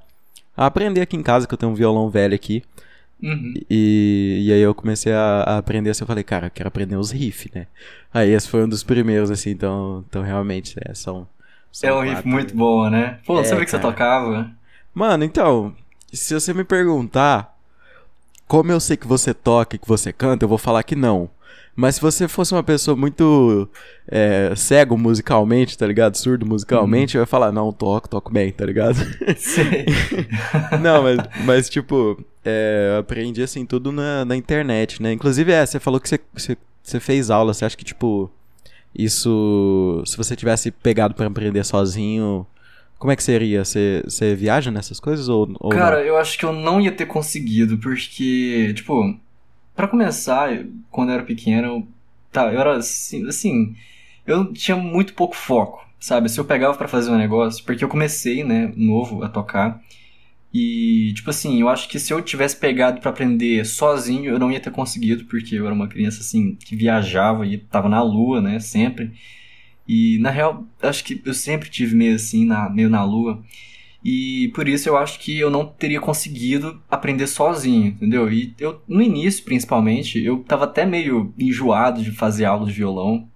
a 0.63 0.68
aprender 0.68 1.01
aqui 1.01 1.18
em 1.18 1.23
casa, 1.23 1.47
que 1.47 1.53
eu 1.53 1.57
tenho 1.57 1.71
um 1.71 1.75
violão 1.75 2.09
velho 2.09 2.35
aqui. 2.35 2.63
Uhum. 3.21 3.53
E, 3.69 4.45
e 4.47 4.53
aí 4.53 4.61
eu 4.61 4.73
comecei 4.73 5.13
a, 5.13 5.44
a, 5.44 5.57
aprender 5.57 5.91
assim, 5.91 6.03
eu 6.03 6.07
falei, 6.07 6.23
cara, 6.23 6.47
eu 6.47 6.51
quero 6.51 6.68
aprender 6.68 6.95
os 6.95 7.11
riffs, 7.11 7.51
né? 7.53 7.68
Aí 8.13 8.31
esse 8.31 8.47
foi 8.47 8.63
um 8.63 8.69
dos 8.69 8.83
primeiros, 8.83 9.30
assim, 9.30 9.51
então, 9.51 10.03
então 10.09 10.21
realmente, 10.21 10.75
é, 10.83 10.94
são, 10.94 11.27
são 11.71 11.89
É 11.89 11.94
um 11.94 12.01
riff 12.01 12.27
muito 12.27 12.56
bom, 12.56 12.89
né? 12.89 13.19
Pô, 13.25 13.39
é, 13.39 13.44
sabe 13.44 13.63
que 13.65 13.71
você 13.71 13.80
tocava? 13.80 14.51
Mano, 14.94 15.23
então, 15.23 15.75
se 16.11 16.33
você 16.33 16.53
me 16.53 16.63
perguntar 16.63 17.56
como 18.47 18.71
eu 18.71 18.80
sei 18.80 18.97
que 18.97 19.07
você 19.07 19.33
toca 19.33 19.75
e 19.75 19.80
que 19.80 19.87
você 19.87 20.11
canta, 20.11 20.44
eu 20.44 20.49
vou 20.49 20.57
falar 20.57 20.83
que 20.83 20.95
não. 20.95 21.30
Mas 21.75 21.95
se 21.95 22.01
você 22.01 22.28
fosse 22.28 22.54
uma 22.54 22.63
pessoa 22.63 22.97
muito 22.97 23.68
é, 24.07 24.54
cego 24.56 24.97
musicalmente, 24.97 25.78
tá 25.78 25.87
ligado? 25.87 26.16
Surdo 26.16 26.45
musicalmente, 26.45 27.16
uhum. 27.16 27.21
eu 27.21 27.23
ia 27.23 27.28
falar, 27.28 27.51
não, 27.51 27.71
toco, 27.71 28.09
toco 28.09 28.31
bem, 28.31 28.51
tá 28.51 28.66
ligado? 28.66 28.95
Sim. 29.37 29.85
não, 30.81 31.04
mas, 31.04 31.18
mas 31.45 31.69
tipo, 31.69 32.21
é, 32.44 32.90
eu 32.95 32.99
aprendi 32.99 33.42
assim 33.42 33.66
tudo 33.66 33.92
na, 33.92 34.25
na 34.25 34.35
internet, 34.35 35.01
né? 35.01 35.13
Inclusive, 35.13 35.51
é, 35.51 35.66
você 35.66 35.80
falou 35.80 35.99
que 35.99 36.09
você, 36.09 36.19
você, 36.33 36.57
você 36.83 36.99
fez 36.99 37.30
aula, 37.30 37.54
você 37.54 37.63
acha 37.63 37.78
que, 37.78 37.85
tipo, 37.85 38.30
isso. 38.95 40.04
Se 40.06 40.18
você 40.18 40.35
tivesse 40.35 40.71
pegado 40.71 41.16
para 41.16 41.28
aprender 41.28 41.63
sozinho. 41.63 42.45
Como 42.97 43.11
é 43.11 43.16
que 43.16 43.23
seria? 43.23 43.66
Você, 43.66 44.04
você 44.06 44.35
viaja 44.35 44.69
nessas 44.69 44.99
coisas 44.99 45.28
ou, 45.28 45.51
ou 45.59 45.71
Cara, 45.71 45.97
não? 45.97 46.04
eu 46.04 46.18
acho 46.18 46.37
que 46.37 46.45
eu 46.45 46.54
não 46.54 46.80
ia 46.80 46.92
ter 46.92 47.07
conseguido, 47.07 47.80
porque, 47.80 48.71
tipo, 48.75 48.94
para 49.75 49.87
começar, 49.87 50.49
quando 50.90 51.09
eu 51.09 51.16
era 51.16 51.23
pequeno, 51.23 51.87
tá, 52.31 52.51
eu 52.51 52.59
era 52.59 52.78
assim, 52.78 53.28
assim, 53.28 53.75
eu 54.25 54.51
tinha 54.54 54.78
muito 54.78 55.13
pouco 55.13 55.35
foco, 55.35 55.85
sabe? 55.99 56.30
Se 56.30 56.40
eu 56.40 56.45
pegava 56.45 56.78
para 56.78 56.87
fazer 56.87 57.11
um 57.11 57.18
negócio, 57.18 57.63
porque 57.66 57.83
eu 57.83 57.90
comecei, 57.90 58.44
né, 58.44 58.71
novo 58.75 59.23
a 59.23 59.30
tocar, 59.30 59.81
e 60.54 61.13
tipo 61.16 61.30
assim, 61.30 61.61
eu 61.61 61.69
acho 61.69 61.87
que 61.87 61.99
se 61.99 62.13
eu 62.13 62.21
tivesse 62.21 62.57
pegado 62.57 62.99
para 62.99 63.09
aprender 63.09 63.66
sozinho, 63.66 64.31
eu 64.31 64.40
não 64.40 64.51
ia 64.51 64.59
ter 64.59 64.71
conseguido, 64.71 65.25
porque 65.25 65.56
eu 65.56 65.66
era 65.66 65.73
uma 65.73 65.87
criança 65.87 66.21
assim 66.21 66.56
que 66.56 66.75
viajava 66.75 67.45
e 67.47 67.57
tava 67.57 67.87
na 67.87 68.01
lua, 68.04 68.42
né, 68.42 68.59
sempre. 68.59 69.13
E 69.87 70.19
na 70.19 70.30
real, 70.30 70.66
acho 70.81 71.04
que 71.04 71.21
eu 71.25 71.33
sempre 71.33 71.69
tive 71.69 71.95
meio 71.95 72.16
assim, 72.16 72.45
na, 72.45 72.69
meio 72.69 72.90
na 72.90 73.04
lua. 73.04 73.44
E 74.03 74.51
por 74.55 74.67
isso 74.67 74.89
eu 74.89 74.97
acho 74.97 75.19
que 75.19 75.37
eu 75.37 75.49
não 75.49 75.65
teria 75.65 76.01
conseguido 76.01 76.81
aprender 76.89 77.27
sozinho, 77.27 77.87
entendeu? 77.87 78.31
E 78.31 78.53
eu, 78.59 78.81
no 78.87 79.01
início, 79.01 79.43
principalmente, 79.43 80.23
eu 80.23 80.39
tava 80.39 80.65
até 80.65 80.85
meio 80.85 81.33
enjoado 81.37 82.01
de 82.01 82.11
fazer 82.11 82.45
aula 82.45 82.65
de 82.65 82.73
violão. 82.73 83.27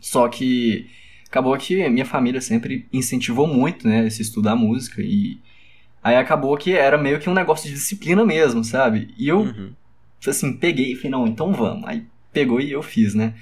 Só 0.00 0.28
que 0.28 0.88
acabou 1.28 1.56
que 1.56 1.88
minha 1.88 2.04
família 2.04 2.40
sempre 2.40 2.88
incentivou 2.92 3.46
muito, 3.46 3.86
né, 3.86 4.04
esse 4.06 4.20
estudar 4.20 4.56
música. 4.56 5.00
E 5.00 5.38
aí 6.02 6.16
acabou 6.16 6.56
que 6.56 6.72
era 6.72 6.98
meio 6.98 7.20
que 7.20 7.30
um 7.30 7.34
negócio 7.34 7.68
de 7.68 7.74
disciplina 7.74 8.24
mesmo, 8.24 8.64
sabe? 8.64 9.14
E 9.16 9.28
eu, 9.28 9.40
uhum. 9.42 9.72
assim, 10.26 10.52
peguei 10.52 10.92
e 10.92 10.96
falei, 10.96 11.10
não, 11.10 11.26
então 11.26 11.52
vamos. 11.52 11.86
Aí 11.86 12.04
pegou 12.32 12.60
e 12.60 12.72
eu 12.72 12.82
fiz, 12.82 13.14
né? 13.14 13.34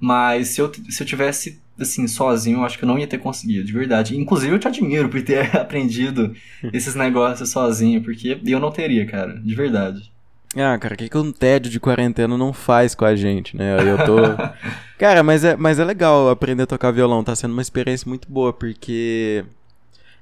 Mas 0.00 0.48
se 0.48 0.60
eu, 0.60 0.72
se 0.88 1.02
eu 1.02 1.06
tivesse 1.06 1.60
assim, 1.78 2.06
sozinho, 2.06 2.58
eu 2.58 2.64
acho 2.64 2.78
que 2.78 2.84
eu 2.84 2.88
não 2.88 2.98
ia 2.98 3.06
ter 3.06 3.18
conseguido, 3.18 3.64
de 3.64 3.72
verdade. 3.72 4.16
Inclusive, 4.16 4.52
eu 4.54 4.58
te 4.58 4.68
admiro 4.68 5.08
por 5.08 5.22
ter 5.22 5.54
aprendido 5.56 6.34
esses 6.72 6.94
negócios 6.94 7.50
sozinho, 7.50 8.02
porque 8.02 8.38
eu 8.44 8.60
não 8.60 8.70
teria, 8.70 9.06
cara, 9.06 9.34
de 9.34 9.54
verdade. 9.54 10.12
Ah, 10.56 10.78
cara, 10.78 10.94
o 10.94 10.96
que, 10.96 11.08
que 11.08 11.18
um 11.18 11.32
tédio 11.32 11.70
de 11.70 11.80
quarentena 11.80 12.38
não 12.38 12.52
faz 12.52 12.94
com 12.94 13.04
a 13.04 13.16
gente, 13.16 13.56
né? 13.56 13.76
Eu 13.80 14.06
tô. 14.06 14.16
cara, 14.96 15.22
mas 15.22 15.42
é, 15.42 15.56
mas 15.56 15.80
é 15.80 15.84
legal 15.84 16.30
aprender 16.30 16.62
a 16.62 16.66
tocar 16.66 16.92
violão, 16.92 17.24
tá 17.24 17.34
sendo 17.34 17.52
uma 17.52 17.62
experiência 17.62 18.08
muito 18.08 18.30
boa, 18.30 18.52
porque 18.52 19.44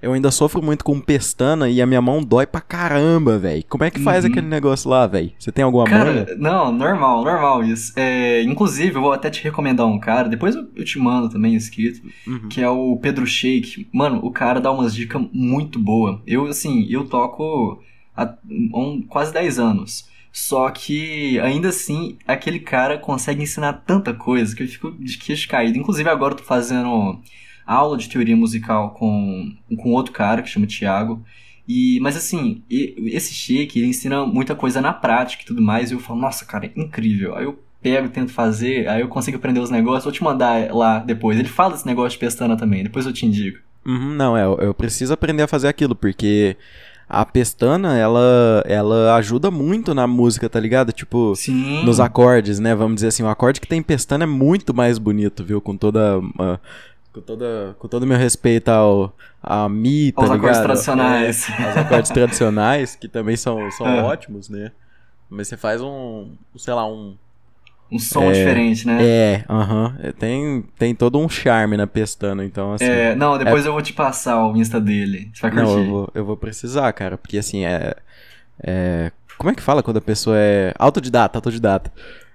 eu 0.03 0.13
ainda 0.13 0.33
sofro 0.33 0.61
muito 0.61 0.85
com 0.85 1.01
pestana 1.01 1.69
e 1.69 1.81
a 1.81 1.87
minha 1.87 2.03
mão 2.03 2.21
dói 2.21 2.45
pra 2.45 2.61
caramba, 2.61 3.39
velho. 3.39 3.65
Como 3.69 3.85
é 3.85 3.91
que 3.91 4.01
faz 4.01 4.25
uhum. 4.25 4.31
aquele 4.31 4.49
negócio 4.49 4.91
lá, 4.91 5.07
velho? 5.07 5.31
Você 5.39 5.53
tem 5.53 5.65
alguma 5.65 5.85
cara, 5.85 6.13
manha? 6.13 6.27
Não, 6.37 6.73
normal, 6.73 7.25
normal 7.25 7.63
isso. 7.63 7.93
É, 7.95 8.43
inclusive, 8.43 8.97
eu 8.97 9.01
vou 9.01 9.13
até 9.13 9.31
te 9.31 9.45
recomendar 9.45 9.87
um 9.87 10.01
cara, 10.01 10.29
depois 10.29 10.57
eu 10.57 10.85
te 10.85 10.99
mando 10.99 11.29
também 11.29 11.55
escrito, 11.55 12.03
uhum. 12.27 12.49
que 12.49 12.61
é 12.61 12.69
o 12.69 12.97
Pedro 12.97 13.25
Shake. 13.25 13.87
Mano, 13.93 14.19
o 14.25 14.33
cara 14.33 14.61
dá 14.61 14.73
umas 14.73 14.93
dicas 14.93 15.23
muito 15.33 15.79
boas. 15.79 16.19
Eu, 16.27 16.47
assim, 16.47 16.85
eu 16.91 17.05
toco 17.05 17.81
há 18.17 18.35
um, 18.75 19.03
quase 19.09 19.33
10 19.33 19.61
anos. 19.61 20.11
Só 20.33 20.69
que, 20.71 21.39
ainda 21.41 21.69
assim, 21.69 22.17
aquele 22.27 22.59
cara 22.59 22.99
consegue 22.99 23.43
ensinar 23.43 23.85
tanta 23.87 24.13
coisa 24.13 24.57
que 24.57 24.63
eu 24.63 24.69
fico 24.69 24.91
de 24.91 25.17
queixo 25.19 25.47
caído. 25.47 25.79
Inclusive, 25.79 26.09
agora 26.09 26.33
eu 26.33 26.39
tô 26.39 26.45
fazendo 26.45 27.21
aula 27.67 27.97
de 27.97 28.09
teoria 28.09 28.37
musical 28.37 28.91
com, 28.91 29.53
com 29.77 29.93
outro 29.93 30.13
cara 30.13 30.43
que 30.43 30.49
chama 30.49 30.67
Thiago. 30.67 31.25
E, 31.67 31.99
mas 32.01 32.17
assim, 32.17 32.63
esse 32.69 33.33
shake 33.33 33.79
ele 33.79 33.89
ensina 33.89 34.27
muita 34.27 34.55
coisa 34.55 34.81
na 34.81 34.93
prática 34.93 35.43
e 35.43 35.47
tudo 35.47 35.63
mais. 35.63 35.91
E 35.91 35.95
eu 35.95 36.01
falo, 36.01 36.21
nossa, 36.21 36.45
cara, 36.45 36.67
é 36.67 36.73
incrível. 36.77 37.37
Aí 37.37 37.45
eu 37.45 37.59
pego, 37.81 38.09
tento 38.09 38.33
fazer, 38.33 38.89
aí 38.89 39.01
eu 39.01 39.09
consigo 39.09 39.37
aprender 39.37 39.61
os 39.61 39.71
negócios. 39.71 40.05
Vou 40.05 40.13
te 40.13 40.23
mandar 40.23 40.73
lá 40.73 40.99
depois. 40.99 41.39
Ele 41.39 41.49
fala 41.49 41.73
desse 41.73 41.87
negócio 41.87 42.13
de 42.13 42.19
pestana 42.19 42.57
também, 42.57 42.83
depois 42.83 43.07
eu 43.07 43.13
te 43.13 43.27
indico. 43.27 43.59
Uhum, 43.85 44.15
não, 44.15 44.37
é, 44.37 44.45
eu 44.45 44.73
preciso 44.73 45.13
aprender 45.13 45.43
a 45.43 45.49
fazer 45.49 45.67
aquilo, 45.67 45.95
porque 45.95 46.57
a 47.09 47.27
pestana, 47.27 47.97
ela, 47.99 48.63
ela 48.65 49.17
ajuda 49.17 49.51
muito 49.51 49.93
na 49.93 50.07
música, 50.07 50.49
tá 50.49 50.59
ligado? 50.59 50.93
Tipo, 50.93 51.35
Sim. 51.37 51.85
nos 51.85 52.01
acordes, 52.01 52.59
né? 52.59 52.75
Vamos 52.75 52.97
dizer 52.97 53.09
assim, 53.09 53.23
o 53.23 53.29
acorde 53.29 53.61
que 53.61 53.69
tem 53.69 53.83
pestana 53.83 54.25
é 54.25 54.27
muito 54.27 54.73
mais 54.73 54.99
bonito, 54.99 55.45
viu? 55.45 55.61
Com 55.61 55.77
toda. 55.77 56.21
Com, 57.13 57.21
toda, 57.21 57.77
com 57.79 57.89
todo 57.89 58.05
o 58.05 58.07
meu 58.07 58.17
respeito 58.17 58.69
ao, 58.71 59.15
a 59.43 59.69
Mi, 59.69 60.13
tá 60.13 60.23
Os 60.23 60.31
ligado? 60.31 60.39
acordes 60.39 60.63
tradicionais. 60.63 61.49
É, 61.51 61.71
os 61.71 61.77
acordes 61.77 62.11
tradicionais, 62.13 62.97
que 62.97 63.09
também 63.09 63.37
são, 63.37 63.71
são 63.73 63.87
é. 63.87 64.03
ótimos, 64.03 64.49
né? 64.49 64.73
Mas 65.29 65.49
você 65.49 65.57
faz 65.57 65.81
um, 65.81 66.31
sei 66.57 66.75
lá, 66.75 66.87
um... 66.87 67.17
Um 67.91 67.99
som 67.99 68.23
é, 68.23 68.33
diferente, 68.33 68.87
né? 68.87 69.05
É, 69.05 69.45
aham. 69.51 69.95
Uh 69.99 70.07
-huh. 70.07 70.13
tem, 70.15 70.65
tem 70.79 70.95
todo 70.95 71.19
um 71.19 71.29
charme 71.29 71.77
na 71.77 71.87
pestana, 71.87 72.43
então 72.43 72.73
assim... 72.73 72.87
É, 72.87 73.15
não, 73.15 73.37
depois 73.37 73.67
é... 73.67 73.69
eu 73.69 73.73
vou 73.75 73.83
te 73.83 73.93
passar 73.93 74.47
o 74.47 74.57
Insta 74.57 74.81
dele, 74.81 75.31
você 75.35 75.43
vai 75.43 75.51
curtir. 75.51 75.67
Não, 75.67 75.79
eu 75.79 75.91
vou, 75.91 76.11
eu 76.15 76.25
vou 76.25 76.37
precisar, 76.37 76.91
cara, 76.95 77.19
porque 77.19 77.37
assim, 77.37 77.67
é... 77.67 77.95
é... 78.63 79.13
Como 79.37 79.51
é 79.51 79.55
que 79.55 79.61
fala 79.61 79.83
quando 79.83 79.99
a 79.99 80.01
pessoa 80.01 80.37
é 80.39 80.73
autodidata, 80.79 81.37
autodidata? 81.37 81.93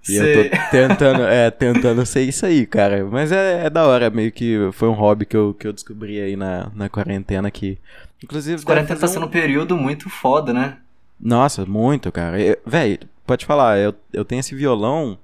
E 0.10 0.16
eu 0.16 0.50
tô 0.50 0.58
tentando, 0.72 1.24
é, 1.24 1.52
tentando 1.52 2.06
ser 2.06 2.22
isso 2.24 2.46
aí, 2.46 2.66
cara. 2.66 3.06
Mas 3.06 3.32
é, 3.32 3.66
é, 3.66 3.70
da 3.70 3.86
hora, 3.86 4.10
meio 4.10 4.32
que 4.32 4.70
foi 4.74 4.88
um 4.88 4.94
hobby 4.94 5.26
que 5.26 5.36
eu, 5.36 5.54
que 5.54 5.68
eu 5.68 5.74
descobri 5.74 6.20
aí 6.20 6.36
na, 6.36 6.72
na 6.76 6.90
quarentena 6.90 7.50
que. 7.52 7.78
Inclusive. 8.24 8.64
Quarentena 8.64 9.00
tá 9.00 9.08
sendo 9.08 9.26
um 9.26 9.30
período 9.30 9.78
muito 9.78 10.10
foda, 10.10 10.54
né? 10.54 10.78
Nossa, 11.20 11.66
muito, 11.66 12.12
cara. 12.12 12.38
Véi, 12.66 13.00
pode 13.26 13.46
falar, 13.46 13.80
eu, 13.80 13.94
eu 14.14 14.24
tenho 14.24 14.40
esse 14.40 14.56
violão. 14.56 15.18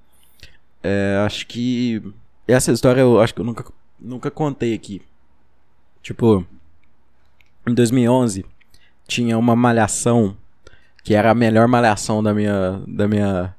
É, 0.81 1.21
acho 1.25 1.47
que. 1.47 2.01
Essa 2.47 2.71
história 2.71 3.01
eu 3.01 3.21
acho 3.21 3.33
que 3.33 3.41
eu 3.41 3.45
nunca, 3.45 3.65
nunca 3.99 4.29
contei 4.29 4.73
aqui. 4.73 5.01
Tipo, 6.01 6.45
em 7.65 7.73
2011 7.73 8.45
tinha 9.07 9.37
uma 9.37 9.55
malhação 9.55 10.35
que 11.03 11.13
era 11.13 11.31
a 11.31 11.35
melhor 11.35 11.67
malhação 11.67 12.23
da 12.23 12.33
minha 12.33 12.81
da 12.87 13.07
minha 13.07 13.53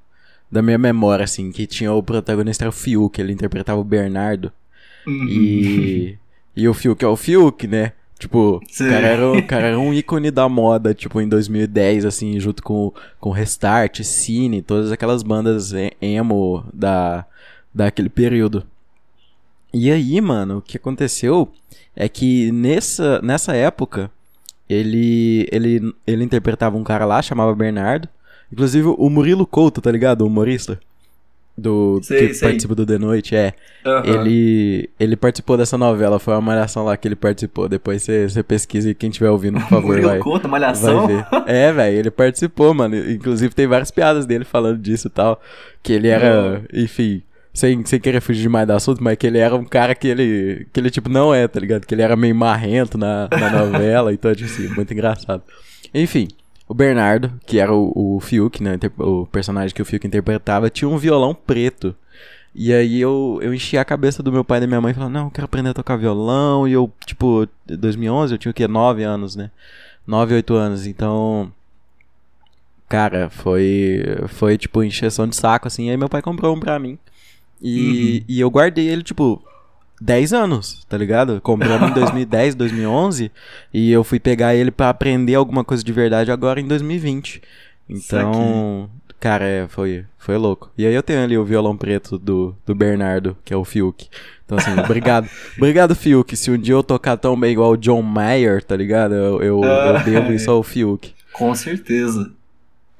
da 0.54 0.62
minha 0.62 0.78
memória, 0.78 1.25
assim, 1.25 1.50
que 1.50 1.66
tinha 1.66 1.92
o 1.92 2.00
protagonista 2.00 2.62
era 2.62 2.68
o 2.68 2.73
Fiuk, 2.73 3.20
ele 3.20 3.32
interpretava 3.32 3.80
o 3.80 3.84
Bernardo. 3.84 4.52
Uhum. 5.04 5.26
E. 5.28 6.18
E 6.56 6.68
o 6.68 6.73
Fiuk 6.73 7.04
é 7.04 7.08
o 7.08 7.16
Fiuk, 7.16 7.66
né? 7.66 7.90
Tipo, 8.16 8.58
o 8.62 8.78
cara, 8.78 9.06
era, 9.08 9.32
o 9.32 9.42
cara 9.44 9.66
era 9.66 9.78
um 9.80 9.92
ícone 9.92 10.30
da 10.30 10.49
moda, 10.49 10.94
tipo, 10.94 11.20
em 11.20 11.28
2010, 11.28 12.04
assim, 12.04 12.38
junto 12.38 12.62
com, 12.62 12.92
com 13.18 13.32
Restart, 13.32 14.04
Cine, 14.04 14.62
todas 14.62 14.92
aquelas 14.92 15.25
bandas 15.25 15.73
emo 16.00 16.64
da, 16.73 17.26
daquele 17.75 18.08
período. 18.08 18.64
E 19.73 19.90
aí, 19.90 20.20
mano, 20.20 20.58
o 20.58 20.62
que 20.62 20.76
aconteceu 20.76 21.52
é 21.96 22.08
que 22.08 22.52
nessa, 22.52 23.20
nessa 23.23 23.56
época, 23.56 24.08
ele, 24.68 25.49
ele, 25.50 25.92
ele 26.06 26.23
interpretava 26.23 26.76
um 26.76 26.84
cara 26.84 27.04
lá, 27.04 27.20
chamava 27.20 27.52
Bernardo, 27.56 28.08
Inclusive, 28.52 28.88
o 28.88 29.10
Murilo 29.10 29.46
Couto, 29.46 29.80
tá 29.80 29.90
ligado? 29.90 30.22
O 30.22 30.26
humorista. 30.26 30.78
Do, 31.56 32.00
sei, 32.02 32.28
que 32.28 32.34
sei. 32.34 32.48
participa 32.48 32.74
do 32.74 32.84
The 32.84 32.98
Noite, 32.98 33.36
é. 33.36 33.54
Uhum. 33.86 34.04
Ele, 34.04 34.90
ele 34.98 35.16
participou 35.16 35.56
dessa 35.56 35.78
novela, 35.78 36.18
foi 36.18 36.34
uma 36.34 36.40
malhação 36.40 36.84
lá 36.84 36.96
que 36.96 37.06
ele 37.06 37.14
participou. 37.14 37.68
Depois 37.68 38.02
você 38.02 38.42
pesquisa 38.42 38.90
e 38.90 38.94
quem 38.94 39.08
estiver 39.08 39.30
ouvindo, 39.30 39.60
por 39.60 39.68
favor, 39.68 39.86
Murilo 39.86 40.08
vai. 40.08 40.18
Couto, 40.18 40.48
malhação? 40.48 41.06
Vai 41.06 41.16
ver. 41.16 41.26
É, 41.46 41.72
velho, 41.72 41.98
ele 41.98 42.10
participou, 42.10 42.74
mano. 42.74 42.96
Inclusive 42.96 43.54
tem 43.54 43.68
várias 43.68 43.92
piadas 43.92 44.26
dele 44.26 44.44
falando 44.44 44.78
disso 44.78 45.06
e 45.06 45.10
tal. 45.10 45.40
Que 45.80 45.92
ele 45.92 46.08
era, 46.08 46.58
uhum. 46.58 46.82
enfim, 46.82 47.22
sem, 47.54 47.86
sem 47.86 48.00
querer 48.00 48.20
fugir 48.20 48.42
demais 48.42 48.66
do 48.66 48.72
assunto, 48.72 49.02
mas 49.02 49.16
que 49.16 49.24
ele 49.24 49.38
era 49.38 49.54
um 49.54 49.64
cara 49.64 49.94
que 49.94 50.08
ele, 50.08 50.66
que 50.72 50.80
ele 50.80 50.90
tipo, 50.90 51.08
não 51.08 51.32
é, 51.32 51.46
tá 51.46 51.60
ligado? 51.60 51.86
Que 51.86 51.94
ele 51.94 52.02
era 52.02 52.16
meio 52.16 52.34
marrento 52.34 52.98
na, 52.98 53.28
na 53.30 53.50
novela, 53.50 54.10
então, 54.12 54.34
tipo 54.34 54.50
assim, 54.50 54.66
muito 54.74 54.92
engraçado. 54.92 55.42
Enfim, 55.94 56.26
o 56.66 56.75
Bernardo, 56.75 57.33
que 57.47 57.59
era 57.59 57.73
o, 57.73 58.16
o 58.16 58.21
Fiuk, 58.21 58.62
né, 58.62 58.78
o 58.99 59.26
personagem 59.26 59.75
que 59.75 59.83
o 59.83 59.85
Fiuk 59.85 60.06
interpretava, 60.06 60.71
tinha 60.71 60.88
um 60.88 60.97
violão 60.97 61.35
preto. 61.35 61.94
E 62.54 62.73
aí 62.73 63.00
eu, 63.00 63.40
eu 63.42 63.52
enchi 63.52 63.76
a 63.76 63.85
cabeça 63.85 64.23
do 64.23 64.30
meu 64.30 64.44
pai 64.44 64.59
e 64.59 64.61
da 64.61 64.66
minha 64.66 64.80
mãe 64.80 64.94
falando, 64.94 65.12
não, 65.12 65.25
eu 65.25 65.30
quero 65.30 65.44
aprender 65.44 65.71
a 65.71 65.75
tocar 65.75 65.97
violão. 65.97 66.68
E 66.68 66.73
eu, 66.73 66.90
tipo, 67.04 67.49
2011 67.66 68.35
eu 68.35 68.38
tinha 68.38 68.50
o 68.50 68.54
quê? 68.54 68.68
9 68.68 69.02
anos, 69.02 69.35
né? 69.35 69.50
9, 70.06 70.35
8 70.35 70.54
anos. 70.54 70.87
Então, 70.87 71.52
cara, 72.88 73.28
foi, 73.28 74.04
foi 74.28 74.56
tipo, 74.56 74.85
encheção 74.85 75.26
de 75.26 75.35
saco, 75.35 75.66
assim. 75.66 75.90
Aí 75.90 75.97
meu 75.97 76.09
pai 76.09 76.23
comprou 76.23 76.54
um 76.54 76.61
pra 76.61 76.78
mim. 76.78 76.97
E, 77.61 78.18
uhum. 78.18 78.25
e 78.28 78.40
eu 78.40 78.50
guardei 78.50 78.88
ele, 78.88 79.02
tipo, 79.02 79.42
10 80.04 80.34
anos, 80.34 80.84
tá 80.87 80.99
ligado? 80.99 81.40
Compramos 81.40 81.90
em 81.90 81.94
2010, 81.94 82.54
2011 82.54 83.32
e 83.73 83.90
eu 83.90 84.04
fui 84.04 84.20
pegar 84.20 84.54
ele 84.54 84.70
para 84.70 84.90
aprender 84.90 85.34
alguma 85.34 85.64
coisa 85.64 85.82
de 85.82 85.92
verdade 85.92 86.30
agora 86.30 86.61
em 86.61 86.68
2020. 86.68 87.40
Então, 87.88 88.90
cara, 89.18 89.46
é, 89.46 89.66
foi, 89.66 90.04
foi 90.18 90.37
louco. 90.37 90.70
E 90.76 90.87
aí 90.87 90.94
eu 90.94 91.02
tenho 91.02 91.25
ali 91.25 91.38
o 91.38 91.44
violão 91.44 91.75
preto 91.75 92.18
do, 92.18 92.54
do 92.66 92.75
Bernardo, 92.75 93.34
que 93.42 93.54
é 93.54 93.56
o 93.56 93.64
Fiuk. 93.64 94.06
Então, 94.44 94.58
assim, 94.58 94.78
obrigado. 94.78 95.26
obrigado, 95.56 95.94
Fiuk. 95.94 96.37
Se 96.37 96.50
um 96.50 96.58
dia 96.58 96.75
eu 96.75 96.82
tocar 96.82 97.16
tão 97.16 97.38
bem 97.38 97.52
igual 97.52 97.73
o 97.73 97.76
John 97.78 98.02
Mayer, 98.02 98.62
tá 98.62 98.76
ligado? 98.76 99.14
Eu, 99.14 99.42
eu, 99.42 99.64
eu 99.64 100.00
devo 100.04 100.34
isso 100.34 100.50
ao 100.50 100.62
Fiuk. 100.62 101.14
Com 101.32 101.54
certeza. 101.54 102.30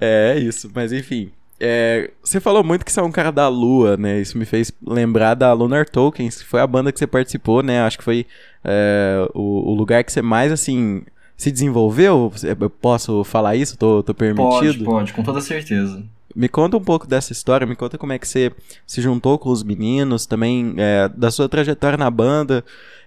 É, 0.01 0.37
é 0.37 0.41
isso. 0.41 0.71
Mas 0.75 0.91
enfim, 0.91 1.31
é, 1.61 2.11
você 2.23 2.41
falou 2.41 2.65
muito 2.65 2.85
que 2.85 2.93
você 2.93 3.01
é 3.01 3.03
um 3.03 3.13
cara 3.13 3.31
da 3.31 3.49
Lua, 3.49 3.97
né? 3.97 4.21
Isso 4.21 4.37
me 4.37 4.45
fez 4.45 4.73
lembrar 4.85 5.35
da 5.35 5.53
Lunar 5.53 5.89
Tokens, 5.89 6.43
que 6.43 6.49
foi 6.49 6.61
a 6.61 6.67
banda 6.67 6.91
que 6.91 6.99
você 6.99 7.07
participou, 7.07 7.63
né? 7.63 7.81
Acho 7.81 7.99
que 7.99 8.05
foi 8.05 8.27
é, 8.65 9.29
o, 9.35 9.71
o, 9.71 9.75
lugar 9.75 10.03
que 10.03 10.13
você 10.13 10.21
mais, 10.21 10.51
assim, 10.51 11.03
se 11.37 11.51
desenvolveu. 11.53 12.33
Eu 12.43 12.71
posso 12.71 13.23
falar 13.25 13.57
isso? 13.57 13.79
Tô, 13.79 14.03
tô 14.03 14.13
permitido? 14.13 14.51
Pode, 14.51 14.85
pode, 14.85 15.13
com 15.13 15.23
toda 15.23 15.41
certeza. 15.41 16.03
Me 16.35 16.49
conta 16.49 16.77
um 16.77 16.83
pouco 16.83 17.07
dessa 17.07 17.33
história, 17.33 17.65
me 17.65 17.77
conta 17.77 17.97
como 17.97 18.13
é 18.13 18.19
que 18.19 18.27
você 18.27 18.51
se 18.85 19.01
juntou 19.01 19.39
com 19.39 19.51
os 19.51 19.63
meninos, 19.63 20.27
também 20.27 20.75
é, 20.77 21.09
da 21.09 21.31
sua 21.31 21.49
trajetória 21.49 21.97
na 21.97 22.11
banda 22.11 22.65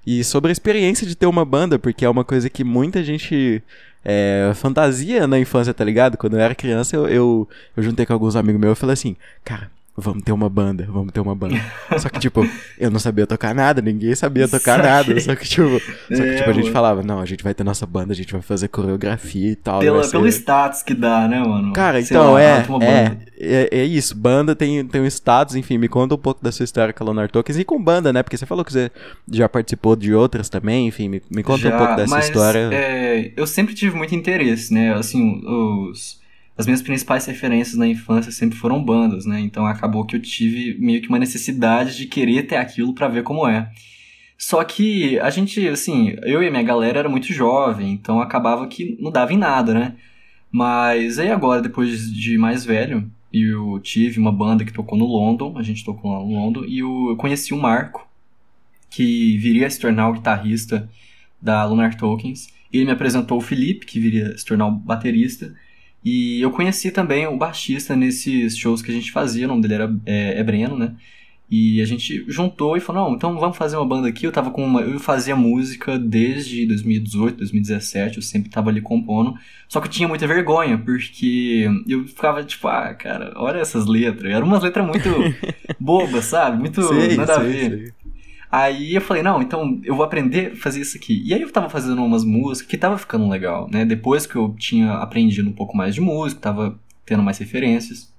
e 0.07 0.23
sobre 0.23 0.49
a 0.49 0.53
experiência 0.53 1.05
de 1.05 1.17
ter 1.17 1.25
uma 1.25 1.43
banda, 1.43 1.77
porque 1.77 2.05
é 2.05 2.09
uma 2.09 2.23
coisa 2.23 2.49
que 2.49 2.63
muita 2.63 3.03
gente 3.03 3.61
é, 4.05 4.53
fantasia 4.55 5.27
na 5.27 5.37
infância, 5.37 5.73
tá 5.73 5.83
ligado? 5.83 6.17
Quando 6.17 6.37
eu 6.37 6.39
era 6.39 6.55
criança, 6.55 6.95
eu, 6.95 7.09
eu, 7.09 7.49
eu 7.75 7.83
juntei 7.83 8.05
com 8.05 8.13
alguns 8.13 8.37
amigos 8.37 8.61
meus 8.61 8.77
e 8.77 8.79
falei 8.79 8.93
assim, 8.93 9.17
cara, 9.43 9.69
vamos 9.99 10.21
ter 10.21 10.31
uma 10.31 10.47
banda, 10.47 10.87
vamos 10.87 11.11
ter 11.11 11.19
uma 11.19 11.33
banda. 11.33 11.55
só 11.97 12.07
que, 12.07 12.19
tipo, 12.19 12.47
eu 12.77 12.91
não 12.91 12.99
sabia 12.99 13.25
tocar 13.25 13.55
nada, 13.55 13.81
ninguém 13.81 14.13
sabia 14.13 14.47
tocar 14.47 14.77
nada. 14.77 15.19
Só 15.19 15.35
que, 15.35 15.47
tipo, 15.47 15.79
só 15.79 16.23
que, 16.23 16.35
tipo, 16.35 16.49
a 16.49 16.53
gente 16.53 16.71
falava, 16.71 17.01
não, 17.01 17.19
a 17.19 17.25
gente 17.25 17.43
vai 17.43 17.53
ter 17.53 17.63
nossa 17.63 17.85
banda, 17.87 18.13
a 18.13 18.15
gente 18.15 18.31
vai 18.31 18.41
fazer 18.41 18.67
coreografia 18.67 19.51
e 19.51 19.55
tal. 19.55 19.79
Pela, 19.79 20.03
ser... 20.03 20.11
Pelo 20.11 20.27
status 20.27 20.83
que 20.83 20.93
dá, 20.93 21.27
né, 21.27 21.39
mano? 21.39 21.73
Cara, 21.73 21.99
Sei 22.03 22.15
então, 22.15 22.33
lá, 22.33 22.41
é, 22.41 22.65
é, 22.81 23.17
é, 23.39 23.69
é, 23.71 23.83
isso. 23.83 24.15
Banda 24.15 24.55
tem, 24.55 24.85
tem 24.85 25.01
um 25.01 25.07
status, 25.07 25.55
enfim, 25.55 25.79
me 25.79 25.87
conta 25.87 26.13
um 26.13 26.19
pouco 26.19 26.43
da 26.43 26.51
sua 26.51 26.63
história 26.63 26.93
com 26.93 27.03
a 27.03 27.07
Lunar 27.07 27.31
Tokens 27.31 27.57
e 27.57 27.65
com 27.65 27.81
banda, 27.81 28.13
né? 28.13 28.21
Porque 28.21 28.37
você 28.37 28.45
falou 28.45 28.63
que 28.63 28.71
você 28.71 28.91
já 29.31 29.49
participou 29.49 29.95
de 29.95 30.13
outras 30.13 30.47
também, 30.47 30.87
enfim, 30.87 31.09
me, 31.09 31.21
me 31.31 31.41
conta 31.41 31.69
já, 31.69 31.75
um 31.75 31.77
pouco 31.77 31.95
dessa 31.95 32.15
mas, 32.15 32.25
história. 32.25 32.69
É, 32.71 33.31
eu 33.35 33.47
sempre 33.47 33.73
tive 33.73 33.95
muito 33.95 34.13
interesse, 34.13 34.71
né? 34.71 34.93
Assim, 34.93 35.41
os 35.45 36.19
as 36.57 36.65
minhas 36.65 36.81
principais 36.81 37.25
referências 37.25 37.77
na 37.77 37.87
infância 37.87 38.31
sempre 38.31 38.57
foram 38.57 38.83
bandas, 38.83 39.25
né? 39.25 39.39
Então 39.39 39.65
acabou 39.65 40.05
que 40.05 40.15
eu 40.15 40.21
tive 40.21 40.75
meio 40.79 41.01
que 41.01 41.07
uma 41.07 41.19
necessidade 41.19 41.95
de 41.95 42.07
querer 42.07 42.43
ter 42.47 42.55
aquilo 42.55 42.93
para 42.93 43.07
ver 43.07 43.23
como 43.23 43.47
é. 43.47 43.71
Só 44.37 44.63
que 44.63 45.19
a 45.19 45.29
gente, 45.29 45.67
assim, 45.67 46.15
eu 46.23 46.41
e 46.43 46.49
minha 46.49 46.63
galera 46.63 46.99
era 46.99 47.09
muito 47.09 47.33
jovem, 47.33 47.91
então 47.91 48.19
acabava 48.19 48.67
que 48.67 48.97
não 48.99 49.11
dava 49.11 49.33
em 49.33 49.37
nada, 49.37 49.73
né? 49.73 49.95
Mas 50.51 51.19
aí 51.19 51.31
agora, 51.31 51.61
depois 51.61 52.11
de 52.11 52.37
mais 52.37 52.63
velho, 52.65 53.11
eu 53.31 53.79
tive 53.79 54.19
uma 54.19 54.31
banda 54.31 54.63
que 54.65 54.73
tocou 54.73 54.97
no 54.97 55.05
London, 55.05 55.57
a 55.57 55.63
gente 55.63 55.83
tocou 55.83 56.11
lá 56.11 56.19
no 56.19 56.33
London, 56.33 56.65
e 56.65 56.79
eu 56.79 57.15
conheci 57.17 57.53
o 57.53 57.57
Marco, 57.57 58.07
que 58.89 59.37
viria 59.37 59.67
a 59.67 59.69
se 59.69 59.79
tornar 59.79 60.09
o 60.09 60.13
guitarrista 60.13 60.89
da 61.41 61.63
Lunar 61.65 61.95
Tokens. 61.95 62.47
Ele 62.71 62.85
me 62.85 62.91
apresentou 62.91 63.37
o 63.37 63.41
Felipe, 63.41 63.85
que 63.85 63.99
viria 63.99 64.29
a 64.29 64.37
se 64.37 64.45
tornar 64.45 64.67
o 64.67 64.71
baterista. 64.71 65.53
E 66.09 66.39
eu 66.41 66.51
conheci 66.51 66.89
também 66.89 67.27
o 67.27 67.35
baixista 67.35 67.93
nesses 67.93 68.57
shows 68.57 68.81
que 68.81 68.89
a 68.89 68.93
gente 68.93 69.11
fazia, 69.11 69.43
o 69.43 69.49
nome 69.49 69.61
dele 69.61 69.73
era 69.73 69.95
é, 70.05 70.39
é 70.39 70.43
Breno, 70.43 70.77
né? 70.77 70.95
E 71.49 71.81
a 71.81 71.85
gente 71.85 72.23
juntou 72.29 72.77
e 72.77 72.79
falou, 72.79 73.09
não, 73.09 73.15
então 73.15 73.37
vamos 73.37 73.57
fazer 73.57 73.75
uma 73.75 73.85
banda 73.85 74.07
aqui. 74.07 74.25
Eu 74.25 74.31
tava 74.31 74.49
com 74.49 74.63
uma, 74.63 74.81
eu 74.81 74.99
fazia 74.99 75.35
música 75.35 75.99
desde 75.99 76.65
2018, 76.65 77.37
2017, 77.37 78.17
eu 78.17 78.21
sempre 78.21 78.49
tava 78.49 78.69
ali 78.69 78.79
compondo. 78.79 79.33
Só 79.67 79.81
que 79.81 79.87
eu 79.87 79.91
tinha 79.91 80.07
muita 80.07 80.25
vergonha, 80.25 80.77
porque 80.77 81.69
eu 81.85 82.05
ficava 82.05 82.41
tipo, 82.41 82.69
ah, 82.69 82.93
cara, 82.93 83.33
olha 83.35 83.59
essas 83.59 83.85
letras. 83.85 84.31
Eram 84.31 84.47
umas 84.47 84.63
letras 84.63 84.85
muito 84.85 85.09
bobas, 85.77 86.25
sabe? 86.25 86.57
Muito 86.57 86.83
sei, 86.83 87.17
nada 87.17 87.35
sei, 87.35 87.43
a 87.43 87.45
ver. 87.45 87.69
Sei. 87.69 87.93
Aí 88.49 88.95
eu 88.95 89.01
falei, 89.01 89.21
não, 89.21 89.41
então 89.41 89.79
eu 89.83 89.95
vou 89.95 90.05
aprender 90.05 90.53
a 90.53 90.55
fazer 90.55 90.79
isso 90.81 90.97
aqui. 90.97 91.21
E 91.25 91.33
aí 91.33 91.41
eu 91.41 91.51
tava 91.51 91.69
fazendo 91.69 92.03
umas 92.03 92.23
músicas 92.23 92.69
que 92.69 92.77
tava 92.77 92.97
ficando 92.97 93.27
legal, 93.27 93.67
né? 93.69 93.83
Depois 93.83 94.25
que 94.25 94.35
eu 94.35 94.55
tinha 94.57 94.93
aprendido 94.93 95.49
um 95.49 95.53
pouco 95.53 95.75
mais 95.75 95.93
de 95.93 96.01
música, 96.01 96.41
tava 96.41 96.79
tendo 97.05 97.21
mais 97.23 97.37
referências. 97.37 98.13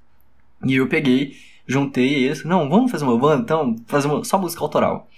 E 0.65 0.75
eu 0.75 0.87
peguei, 0.87 1.37
juntei 1.67 2.25
eles, 2.25 2.45
não, 2.45 2.69
vamos 2.69 2.91
fazer 2.91 3.05
uma 3.05 3.17
banda, 3.19 3.43
então, 3.43 3.77
fazer 3.87 4.09
uma, 4.09 4.25
só 4.25 4.39
música 4.39 4.63
autoral. 4.63 5.09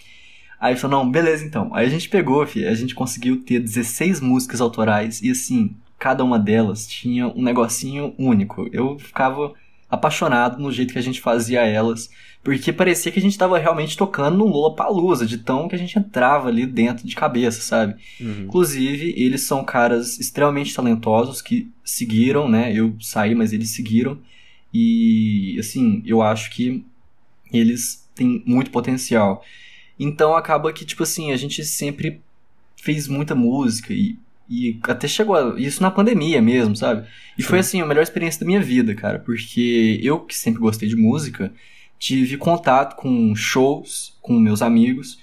Aí 0.61 0.73
ele 0.73 0.81
falou, 0.81 1.05
não, 1.05 1.11
beleza 1.11 1.45
então. 1.45 1.75
Aí 1.75 1.87
a 1.87 1.91
gente 1.91 2.09
pegou, 2.09 2.47
filho, 2.47 2.69
a 2.69 2.75
gente 2.75 2.95
conseguiu 2.95 3.43
ter 3.43 3.59
16 3.59 4.21
músicas 4.21 4.61
autorais 4.61 5.23
e 5.23 5.31
assim, 5.31 5.75
cada 5.99 6.23
uma 6.23 6.39
delas 6.39 6.87
tinha 6.87 7.29
um 7.29 7.43
negocinho 7.43 8.15
único. 8.19 8.69
Eu 8.73 8.99
ficava 8.99 9.55
apaixonado 9.89 10.61
no 10.61 10.71
jeito 10.71 10.93
que 10.93 10.99
a 10.99 11.03
gente 11.03 11.21
fazia 11.21 11.63
elas, 11.63 12.11
porque 12.43 12.73
parecia 12.73 13.13
que 13.13 13.19
a 13.19 13.23
gente 13.23 13.33
estava 13.33 13.59
realmente 13.59 13.97
tocando 13.97 14.39
no 14.39 14.47
Lola 14.47 14.75
Palusa, 14.75 15.27
de 15.27 15.39
tão 15.39 15.69
que 15.69 15.75
a 15.75 15.79
gente 15.79 15.99
entrava 15.99 16.49
ali 16.49 16.65
dentro 16.67 17.07
de 17.07 17.15
cabeça, 17.15 17.61
sabe? 17.61 17.97
Uhum. 18.21 18.45
Inclusive, 18.45 19.13
eles 19.17 19.43
são 19.43 19.63
caras 19.63 20.19
extremamente 20.19 20.75
talentosos 20.75 21.43
que 21.43 21.71
seguiram, 21.85 22.49
né? 22.49 22.73
Eu 22.73 22.97
saí, 23.01 23.35
mas 23.35 23.53
eles 23.53 23.71
seguiram. 23.71 24.19
E 24.73 25.57
assim, 25.59 26.03
eu 26.07 26.23
acho 26.23 26.51
que 26.51 26.85
eles 27.53 28.09
têm 28.15 28.43
muito 28.47 28.71
potencial. 28.71 29.45
Então 29.99 30.35
acaba 30.35 30.73
que, 30.73 30.85
tipo 30.85 31.03
assim, 31.03 31.33
a 31.33 31.37
gente 31.37 31.63
sempre 31.65 32.23
fez 32.77 33.07
muita 33.07 33.35
música 33.35 33.93
e 33.93 34.17
e 34.53 34.81
até 34.83 35.07
chegou 35.07 35.37
a, 35.37 35.61
isso 35.61 35.81
na 35.81 35.93
pandemia 35.93 36.43
mesmo, 36.43 36.75
sabe? 36.75 37.07
E 37.39 37.43
Sim. 37.43 37.49
foi 37.49 37.59
assim 37.61 37.81
a 37.81 37.87
melhor 37.87 38.03
experiência 38.03 38.41
da 38.41 38.47
minha 38.47 38.61
vida, 38.61 38.97
cara, 38.97 39.21
porque 39.21 40.01
eu 40.03 40.19
que 40.19 40.37
sempre 40.37 40.61
gostei 40.61 40.89
de 40.89 40.97
música, 40.97 41.53
tive 42.01 42.39
contato 42.39 42.97
com 42.97 43.35
shows 43.37 44.19
com 44.23 44.33
meus 44.41 44.63
amigos 44.63 45.21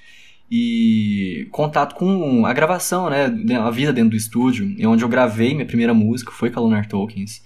e 0.49 1.47
contato 1.51 1.95
com 1.95 2.45
a 2.45 2.53
gravação, 2.53 3.09
né, 3.09 3.25
a 3.59 3.71
vida 3.71 3.91
dentro 3.91 4.11
do 4.11 4.15
estúdio, 4.15 4.75
onde 4.87 5.03
eu 5.03 5.09
gravei 5.09 5.53
minha 5.53 5.65
primeira 5.65 5.93
música 5.93 6.31
foi 6.31 6.51
com 6.51 6.59
a 6.59 6.63
Lunar 6.63 6.87
Tokens 6.87 7.43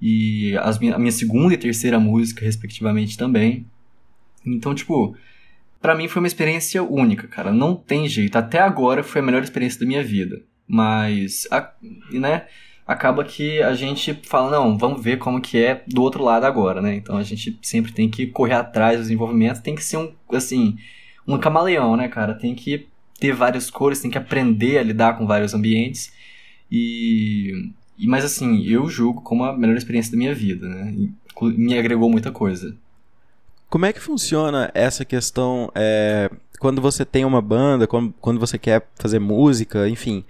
e 0.00 0.56
as 0.56 0.78
minha, 0.78 0.96
a 0.96 0.98
minha 0.98 1.12
segunda 1.12 1.54
e 1.54 1.58
terceira 1.58 2.00
música 2.00 2.44
respectivamente 2.44 3.16
também. 3.16 3.66
Então, 4.44 4.74
tipo, 4.74 5.14
para 5.80 5.94
mim 5.94 6.08
foi 6.08 6.20
uma 6.20 6.26
experiência 6.26 6.82
única, 6.82 7.28
cara, 7.28 7.52
não 7.52 7.76
tem 7.76 8.08
jeito. 8.08 8.36
Até 8.36 8.58
agora 8.58 9.04
foi 9.04 9.20
a 9.20 9.24
melhor 9.24 9.42
experiência 9.42 9.78
da 9.78 9.86
minha 9.86 10.02
vida. 10.02 10.42
Mas, 10.66 11.46
né, 12.10 12.46
acaba 12.86 13.24
que 13.24 13.62
a 13.62 13.74
gente 13.74 14.14
fala, 14.24 14.50
não, 14.50 14.76
vamos 14.76 15.02
ver 15.02 15.18
como 15.18 15.40
que 15.40 15.58
é 15.58 15.82
do 15.86 16.02
outro 16.02 16.22
lado 16.22 16.44
agora, 16.44 16.80
né? 16.80 16.94
Então 16.94 17.16
a 17.16 17.22
gente 17.22 17.58
sempre 17.62 17.92
tem 17.92 18.08
que 18.08 18.26
correr 18.26 18.54
atrás 18.54 18.98
do 18.98 19.02
desenvolvimento, 19.02 19.62
tem 19.62 19.74
que 19.74 19.84
ser 19.84 19.96
um, 19.96 20.12
assim, 20.32 20.76
um 21.26 21.38
camaleão, 21.38 21.96
né, 21.96 22.08
cara? 22.08 22.34
Tem 22.34 22.54
que 22.54 22.86
ter 23.18 23.32
várias 23.32 23.70
cores, 23.70 24.00
tem 24.00 24.10
que 24.10 24.18
aprender 24.18 24.78
a 24.78 24.82
lidar 24.82 25.16
com 25.16 25.26
vários 25.26 25.54
ambientes. 25.54 26.12
E, 26.70 27.70
e 27.96 28.06
mas 28.06 28.24
assim, 28.24 28.62
eu 28.64 28.88
julgo 28.88 29.22
como 29.22 29.44
a 29.44 29.56
melhor 29.56 29.76
experiência 29.76 30.12
da 30.12 30.18
minha 30.18 30.34
vida, 30.34 30.68
né? 30.68 30.94
Me 31.40 31.78
agregou 31.78 32.10
muita 32.10 32.30
coisa. 32.30 32.76
Como 33.68 33.86
é 33.86 33.92
que 33.92 34.00
funciona 34.00 34.70
essa 34.74 35.04
questão 35.04 35.70
é, 35.74 36.30
quando 36.60 36.80
você 36.80 37.04
tem 37.04 37.24
uma 37.24 37.40
banda, 37.40 37.86
quando, 37.86 38.12
quando 38.20 38.38
você 38.38 38.58
quer 38.58 38.86
fazer 38.96 39.18
música, 39.18 39.88
enfim? 39.88 40.24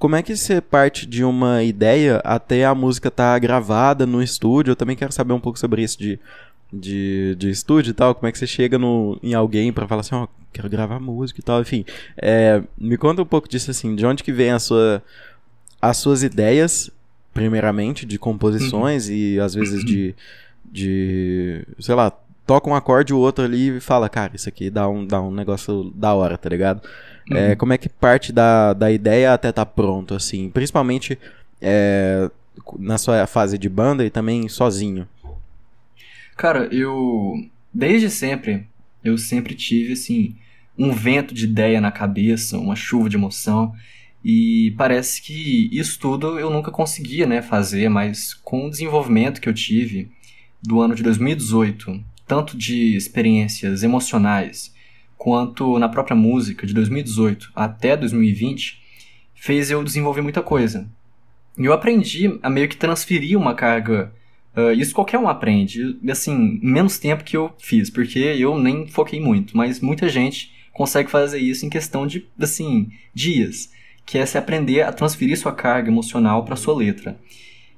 Como 0.00 0.16
é 0.16 0.22
que 0.22 0.34
você 0.34 0.62
parte 0.62 1.06
de 1.06 1.22
uma 1.22 1.62
ideia 1.62 2.22
até 2.24 2.64
a 2.64 2.74
música 2.74 3.08
estar 3.08 3.34
tá 3.34 3.38
gravada 3.38 4.06
no 4.06 4.22
estúdio? 4.22 4.72
Eu 4.72 4.76
também 4.76 4.96
quero 4.96 5.12
saber 5.12 5.34
um 5.34 5.38
pouco 5.38 5.58
sobre 5.58 5.82
isso 5.82 5.98
de, 5.98 6.18
de, 6.72 7.36
de 7.38 7.50
estúdio 7.50 7.90
e 7.90 7.92
tal. 7.92 8.14
Como 8.14 8.26
é 8.26 8.32
que 8.32 8.38
você 8.38 8.46
chega 8.46 8.78
no, 8.78 9.20
em 9.22 9.34
alguém 9.34 9.70
para 9.70 9.86
falar 9.86 10.00
assim, 10.00 10.14
ó, 10.14 10.24
oh, 10.24 10.28
quero 10.54 10.70
gravar 10.70 10.98
música 10.98 11.38
e 11.38 11.42
tal, 11.42 11.60
enfim. 11.60 11.84
É, 12.16 12.62
me 12.78 12.96
conta 12.96 13.20
um 13.20 13.26
pouco 13.26 13.46
disso 13.46 13.70
assim, 13.70 13.94
de 13.94 14.06
onde 14.06 14.24
que 14.24 14.32
vem 14.32 14.52
a 14.52 14.58
sua, 14.58 15.02
as 15.82 15.98
suas 15.98 16.22
ideias, 16.22 16.90
primeiramente, 17.34 18.06
de 18.06 18.18
composições 18.18 19.06
uhum. 19.06 19.14
e 19.14 19.38
às 19.38 19.52
vezes 19.52 19.84
de, 19.84 20.14
de, 20.64 21.62
sei 21.78 21.94
lá, 21.94 22.10
toca 22.46 22.70
um 22.70 22.74
acorde, 22.74 23.12
o 23.12 23.18
outro 23.18 23.44
ali 23.44 23.76
e 23.76 23.80
fala, 23.80 24.08
cara, 24.08 24.32
isso 24.34 24.48
aqui 24.48 24.70
dá 24.70 24.88
um, 24.88 25.06
dá 25.06 25.20
um 25.20 25.30
negócio 25.30 25.92
da 25.94 26.14
hora, 26.14 26.38
tá 26.38 26.48
ligado? 26.48 26.80
É, 27.30 27.34
uhum. 27.34 27.40
É, 27.40 27.56
como 27.56 27.72
é 27.72 27.78
que 27.78 27.88
parte 27.88 28.32
da, 28.32 28.72
da 28.72 28.90
ideia 28.90 29.32
até 29.32 29.50
tá 29.50 29.66
pronto, 29.66 30.14
assim? 30.14 30.50
Principalmente 30.50 31.18
é, 31.60 32.30
na 32.78 32.98
sua 32.98 33.26
fase 33.26 33.58
de 33.58 33.68
banda 33.68 34.04
e 34.04 34.10
também 34.10 34.48
sozinho. 34.48 35.08
Cara, 36.36 36.68
eu. 36.72 37.34
Desde 37.72 38.10
sempre, 38.10 38.66
eu 39.04 39.16
sempre 39.16 39.54
tive, 39.54 39.92
assim, 39.92 40.36
um 40.76 40.92
vento 40.92 41.32
de 41.32 41.44
ideia 41.44 41.80
na 41.80 41.92
cabeça, 41.92 42.58
uma 42.58 42.74
chuva 42.74 43.08
de 43.08 43.16
emoção. 43.16 43.72
E 44.24 44.74
parece 44.76 45.22
que 45.22 45.70
isso 45.72 45.98
tudo 45.98 46.38
eu 46.38 46.50
nunca 46.50 46.70
conseguia, 46.70 47.26
né, 47.26 47.40
fazer, 47.40 47.88
mas 47.88 48.34
com 48.34 48.66
o 48.66 48.70
desenvolvimento 48.70 49.40
que 49.40 49.48
eu 49.48 49.54
tive 49.54 50.10
do 50.62 50.80
ano 50.80 50.94
de 50.94 51.02
2018 51.02 52.04
tanto 52.30 52.56
de 52.56 52.94
experiências 52.94 53.82
emocionais 53.82 54.72
quanto 55.20 55.78
na 55.78 55.86
própria 55.86 56.16
música 56.16 56.66
de 56.66 56.72
2018 56.72 57.52
até 57.54 57.94
2020, 57.94 58.80
fez 59.34 59.70
eu 59.70 59.84
desenvolver 59.84 60.22
muita 60.22 60.40
coisa. 60.40 60.90
E 61.58 61.66
eu 61.66 61.74
aprendi 61.74 62.38
a 62.42 62.48
meio 62.48 62.66
que 62.66 62.76
transferir 62.76 63.38
uma 63.38 63.54
carga. 63.54 64.14
Uh, 64.56 64.72
isso 64.72 64.94
qualquer 64.94 65.18
um 65.18 65.28
aprende, 65.28 65.98
assim, 66.08 66.58
menos 66.62 66.98
tempo 66.98 67.22
que 67.22 67.36
eu 67.36 67.52
fiz, 67.58 67.90
porque 67.90 68.18
eu 68.18 68.58
nem 68.58 68.86
foquei 68.86 69.20
muito, 69.20 69.54
mas 69.54 69.78
muita 69.78 70.08
gente 70.08 70.52
consegue 70.72 71.10
fazer 71.10 71.38
isso 71.38 71.66
em 71.66 71.68
questão 71.70 72.06
de, 72.06 72.26
assim, 72.40 72.90
dias, 73.12 73.70
que 74.06 74.16
é 74.16 74.24
se 74.24 74.38
aprender 74.38 74.80
a 74.80 74.92
transferir 74.92 75.38
sua 75.38 75.52
carga 75.52 75.90
emocional 75.90 76.46
para 76.46 76.56
sua 76.56 76.74
letra. 76.74 77.20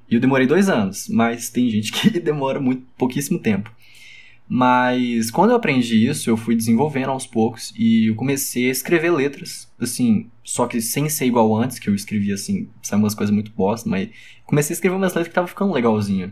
E 0.09 0.15
eu 0.15 0.21
demorei 0.21 0.47
dois 0.47 0.69
anos, 0.69 1.09
mas 1.09 1.49
tem 1.49 1.69
gente 1.69 1.91
que 2.09 2.21
demora 2.21 2.61
muito 2.61 2.83
pouquíssimo 2.97 3.37
tempo. 3.37 3.69
Mas 4.55 5.31
quando 5.31 5.49
eu 5.49 5.55
aprendi 5.55 6.07
isso, 6.07 6.29
eu 6.29 6.37
fui 6.37 6.55
desenvolvendo 6.55 7.09
aos 7.09 7.25
poucos 7.25 7.73
e 7.75 8.11
eu 8.11 8.13
comecei 8.13 8.67
a 8.67 8.71
escrever 8.71 9.09
letras, 9.09 9.67
assim, 9.79 10.29
só 10.43 10.67
que 10.67 10.79
sem 10.79 11.09
ser 11.09 11.25
igual 11.25 11.55
antes, 11.55 11.79
que 11.79 11.89
eu 11.89 11.95
escrevia 11.95 12.35
assim, 12.35 12.69
sabe, 12.83 13.01
umas 13.01 13.15
coisas 13.15 13.33
muito 13.33 13.51
bosta, 13.51 13.89
mas 13.89 14.09
comecei 14.45 14.71
a 14.71 14.75
escrever 14.75 14.95
umas 14.95 15.11
letras 15.15 15.29
que 15.29 15.33
tava 15.33 15.47
ficando 15.47 15.73
legalzinho. 15.73 16.31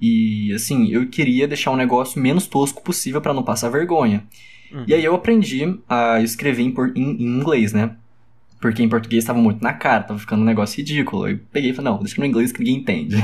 E 0.00 0.50
assim, 0.54 0.88
eu 0.88 1.06
queria 1.10 1.46
deixar 1.46 1.70
um 1.70 1.76
negócio 1.76 2.18
menos 2.18 2.46
tosco 2.46 2.82
possível 2.82 3.20
para 3.20 3.34
não 3.34 3.42
passar 3.42 3.68
vergonha. 3.68 4.24
Uhum. 4.72 4.84
E 4.88 4.94
aí 4.94 5.04
eu 5.04 5.14
aprendi 5.14 5.78
a 5.86 6.18
escrever 6.22 6.62
em, 6.62 6.74
em, 6.96 7.10
em 7.10 7.38
inglês, 7.40 7.74
né? 7.74 7.94
Porque 8.60 8.82
em 8.82 8.88
português 8.88 9.24
estava 9.24 9.38
muito 9.38 9.62
na 9.62 9.72
cara, 9.72 10.02
tava 10.02 10.18
ficando 10.18 10.42
um 10.42 10.44
negócio 10.44 10.76
ridículo. 10.76 11.26
Eu 11.26 11.40
peguei 11.50 11.70
e 11.70 11.72
falei, 11.72 11.90
não, 11.90 11.98
deixa 11.98 12.20
no 12.20 12.26
inglês 12.26 12.52
que 12.52 12.58
ninguém 12.58 12.76
entende. 12.76 13.16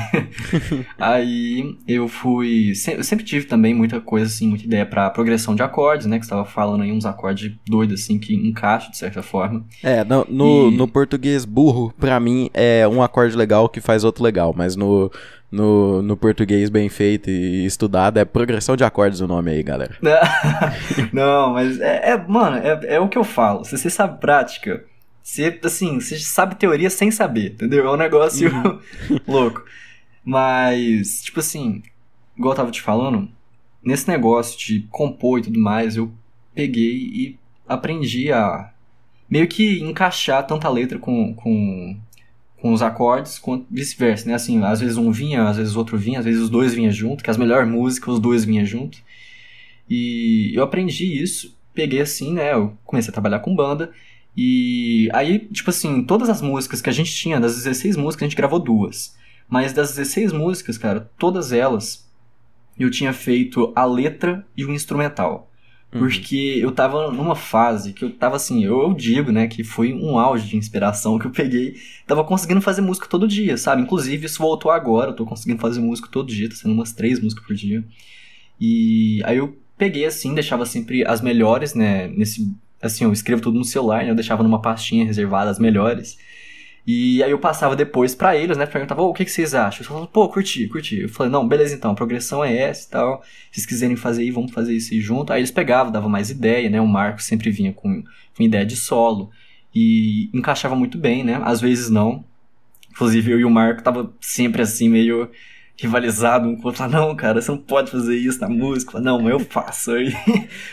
aí 0.98 1.76
eu 1.86 2.08
fui. 2.08 2.72
Eu 2.88 3.04
sempre 3.04 3.24
tive 3.24 3.46
também 3.46 3.74
muita 3.74 4.00
coisa, 4.00 4.26
assim, 4.26 4.48
muita 4.48 4.64
ideia 4.64 4.86
para 4.86 5.10
progressão 5.10 5.54
de 5.54 5.62
acordes, 5.62 6.06
né? 6.06 6.18
Que 6.18 6.24
você 6.24 6.30
tava 6.30 6.46
falando 6.46 6.82
aí 6.82 6.90
uns 6.90 7.04
acordes 7.04 7.52
doidos, 7.68 8.00
assim, 8.02 8.18
que 8.18 8.34
encaixam 8.34 8.90
de 8.90 8.96
certa 8.96 9.22
forma. 9.22 9.62
É, 9.82 10.02
no, 10.04 10.26
no, 10.28 10.70
e... 10.70 10.76
no 10.76 10.88
português 10.88 11.44
burro, 11.44 11.92
pra 11.98 12.18
mim, 12.18 12.48
é 12.54 12.88
um 12.88 13.02
acorde 13.02 13.36
legal 13.36 13.68
que 13.68 13.80
faz 13.80 14.04
outro 14.04 14.24
legal, 14.24 14.54
mas 14.56 14.74
no. 14.74 15.10
No, 15.48 16.02
no 16.02 16.16
português 16.16 16.68
bem 16.68 16.88
feito 16.88 17.30
e 17.30 17.64
estudado, 17.64 18.18
é 18.18 18.24
progressão 18.24 18.76
de 18.76 18.82
acordes 18.82 19.20
o 19.20 19.28
nome 19.28 19.52
aí, 19.52 19.62
galera. 19.62 19.94
não, 21.12 21.52
mas 21.52 21.80
é, 21.80 22.10
é 22.10 22.16
mano, 22.16 22.56
é, 22.56 22.96
é 22.96 23.00
o 23.00 23.08
que 23.08 23.16
eu 23.16 23.22
falo. 23.22 23.64
Se 23.64 23.78
você 23.78 23.88
sabe 23.88 24.20
prática, 24.20 24.84
você, 25.26 25.58
assim, 25.64 25.98
você 25.98 26.16
sabe 26.20 26.54
teoria 26.54 26.88
sem 26.88 27.10
saber, 27.10 27.54
entendeu? 27.54 27.84
É 27.84 27.90
um 27.90 27.96
negócio 27.96 28.48
uhum. 28.48 28.78
louco. 29.26 29.64
Mas, 30.24 31.20
tipo 31.24 31.40
assim, 31.40 31.82
igual 32.38 32.52
eu 32.52 32.56
tava 32.56 32.70
te 32.70 32.80
falando, 32.80 33.28
nesse 33.82 34.06
negócio 34.06 34.56
de 34.56 34.86
compor 34.88 35.40
e 35.40 35.42
tudo 35.42 35.58
mais, 35.58 35.96
eu 35.96 36.12
peguei 36.54 36.94
e 36.94 37.38
aprendi 37.66 38.30
a 38.30 38.70
meio 39.28 39.48
que 39.48 39.80
encaixar 39.80 40.46
tanta 40.46 40.68
letra 40.68 40.96
com, 40.96 41.34
com 41.34 41.96
com 42.58 42.72
os 42.72 42.80
acordes, 42.80 43.38
quanto 43.38 43.66
vice-versa, 43.70 44.28
né? 44.28 44.34
Assim, 44.34 44.62
às 44.64 44.80
vezes 44.80 44.96
um 44.96 45.10
vinha, 45.10 45.42
às 45.48 45.56
vezes 45.56 45.74
o 45.74 45.78
outro 45.78 45.98
vinha, 45.98 46.20
às 46.20 46.24
vezes 46.24 46.40
os 46.40 46.48
dois 46.48 46.72
vinham 46.72 46.90
junto, 46.90 47.22
que 47.22 47.30
as 47.30 47.36
melhores 47.36 47.68
músicas, 47.68 48.14
os 48.14 48.20
dois 48.20 48.44
vinham 48.44 48.64
junto. 48.64 48.98
E 49.90 50.52
eu 50.54 50.62
aprendi 50.62 51.20
isso, 51.20 51.56
peguei 51.74 52.00
assim, 52.00 52.32
né? 52.32 52.54
Eu 52.54 52.76
comecei 52.84 53.10
a 53.10 53.12
trabalhar 53.12 53.40
com 53.40 53.54
banda. 53.54 53.92
E 54.36 55.08
aí, 55.12 55.38
tipo 55.38 55.70
assim, 55.70 56.04
todas 56.04 56.28
as 56.28 56.42
músicas 56.42 56.82
que 56.82 56.90
a 56.90 56.92
gente 56.92 57.14
tinha, 57.14 57.40
das 57.40 57.56
16 57.56 57.96
músicas, 57.96 58.24
a 58.24 58.28
gente 58.28 58.36
gravou 58.36 58.58
duas. 58.58 59.16
Mas 59.48 59.72
das 59.72 59.90
16 59.90 60.32
músicas, 60.32 60.76
cara, 60.76 61.10
todas 61.18 61.52
elas 61.52 62.06
eu 62.78 62.90
tinha 62.90 63.12
feito 63.12 63.72
a 63.74 63.84
letra 63.84 64.46
e 64.56 64.64
o 64.64 64.72
instrumental. 64.72 65.50
Uhum. 65.92 66.00
Porque 66.00 66.58
eu 66.60 66.72
tava 66.72 67.10
numa 67.10 67.34
fase 67.34 67.92
que 67.92 68.04
eu 68.04 68.10
tava 68.10 68.36
assim, 68.36 68.64
eu, 68.64 68.82
eu, 68.82 68.92
digo, 68.94 69.32
né, 69.32 69.46
que 69.46 69.64
foi 69.64 69.92
um 69.92 70.18
auge 70.18 70.48
de 70.48 70.56
inspiração 70.56 71.18
que 71.18 71.26
eu 71.26 71.30
peguei. 71.30 71.76
Tava 72.06 72.24
conseguindo 72.24 72.60
fazer 72.60 72.82
música 72.82 73.06
todo 73.08 73.26
dia, 73.26 73.56
sabe? 73.56 73.82
Inclusive, 73.82 74.26
isso 74.26 74.38
voltou 74.38 74.70
agora, 74.70 75.10
eu 75.10 75.16
tô 75.16 75.24
conseguindo 75.24 75.60
fazer 75.60 75.80
música 75.80 76.08
todo 76.10 76.28
dia, 76.28 76.48
tá 76.48 76.56
sendo 76.56 76.74
umas 76.74 76.92
três 76.92 77.20
músicas 77.20 77.46
por 77.46 77.54
dia. 77.54 77.84
E 78.60 79.22
aí 79.24 79.38
eu 79.38 79.56
peguei 79.78 80.04
assim, 80.04 80.34
deixava 80.34 80.66
sempre 80.66 81.06
as 81.06 81.20
melhores, 81.20 81.74
né, 81.74 82.08
nesse. 82.08 82.54
Assim, 82.80 83.04
eu 83.04 83.12
escrevo 83.12 83.42
tudo 83.42 83.58
no 83.58 83.64
celular, 83.64 84.04
né, 84.04 84.10
eu 84.10 84.14
deixava 84.14 84.42
numa 84.42 84.60
pastinha 84.60 85.04
reservada 85.04 85.50
as 85.50 85.58
melhores. 85.58 86.18
E 86.86 87.20
aí 87.22 87.32
eu 87.32 87.38
passava 87.38 87.74
depois 87.74 88.14
para 88.14 88.36
eles, 88.36 88.56
né? 88.56 88.64
Perguntava, 88.64 89.02
oh, 89.02 89.10
o 89.10 89.12
que, 89.12 89.24
que 89.24 89.30
vocês 89.30 89.54
acham? 89.54 90.06
Pô, 90.06 90.28
curti, 90.28 90.68
curti. 90.68 91.00
Eu 91.00 91.08
falei, 91.08 91.32
não, 91.32 91.46
beleza 91.46 91.74
então, 91.74 91.90
a 91.90 91.94
progressão 91.94 92.44
é 92.44 92.56
essa 92.56 92.86
e 92.86 92.90
tal. 92.90 93.22
Se 93.50 93.54
vocês 93.54 93.66
quiserem 93.66 93.96
fazer 93.96 94.22
aí, 94.22 94.30
vamos 94.30 94.52
fazer 94.52 94.72
isso 94.72 94.94
aí 94.94 95.00
junto. 95.00 95.32
Aí 95.32 95.40
eles 95.40 95.50
pegavam, 95.50 95.90
davam 95.90 96.08
mais 96.08 96.30
ideia, 96.30 96.70
né? 96.70 96.80
O 96.80 96.86
Marco 96.86 97.20
sempre 97.20 97.50
vinha 97.50 97.72
com, 97.72 98.04
com 98.36 98.42
ideia 98.42 98.64
de 98.64 98.76
solo. 98.76 99.30
E 99.74 100.30
encaixava 100.32 100.76
muito 100.76 100.96
bem, 100.96 101.24
né? 101.24 101.40
Às 101.42 101.60
vezes 101.60 101.90
não. 101.90 102.24
Inclusive 102.92 103.32
eu 103.32 103.40
e 103.40 103.44
o 103.44 103.50
Marco 103.50 103.82
tava 103.82 104.14
sempre 104.20 104.62
assim, 104.62 104.88
meio 104.88 105.28
rivalizado 105.78 106.48
um 106.48 106.56
com 106.56 106.62
o 106.62 106.66
outro. 106.66 106.88
não, 106.88 107.14
cara, 107.14 107.40
você 107.40 107.50
não 107.50 107.58
pode 107.58 107.90
fazer 107.90 108.16
isso 108.16 108.40
na 108.40 108.48
música. 108.48 108.98
não, 109.00 109.20
mas 109.20 109.32
eu 109.32 109.40
faço. 109.40 109.92
Aí 109.92 110.08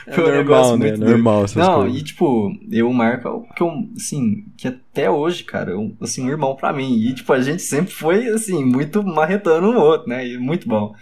é 0.07 0.13
foi 0.13 0.23
um 0.23 0.27
normal, 0.27 0.37
negócio 0.37 0.77
né? 0.77 0.87
muito 0.87 1.05
normal 1.05 1.43
essas 1.43 1.55
Não, 1.67 1.81
coisas. 1.81 1.99
e 1.99 2.03
tipo, 2.03 2.57
eu 2.71 2.91
marco 2.93 3.45
que 3.55 3.61
eu, 3.61 3.71
assim, 3.97 4.45
que 4.57 4.67
até 4.67 5.09
hoje, 5.09 5.43
cara, 5.43 5.71
eu, 5.71 5.95
assim, 6.01 6.23
um 6.25 6.29
irmão 6.29 6.55
pra 6.55 6.71
mim. 6.71 6.95
E 6.95 7.13
tipo, 7.13 7.31
a 7.33 7.41
gente 7.41 7.61
sempre 7.61 7.93
foi, 7.93 8.27
assim, 8.29 8.63
muito 8.63 9.03
marretando 9.03 9.67
um 9.69 9.77
outro, 9.77 10.07
né? 10.09 10.25
E 10.27 10.37
muito 10.37 10.67
bom. 10.67 10.95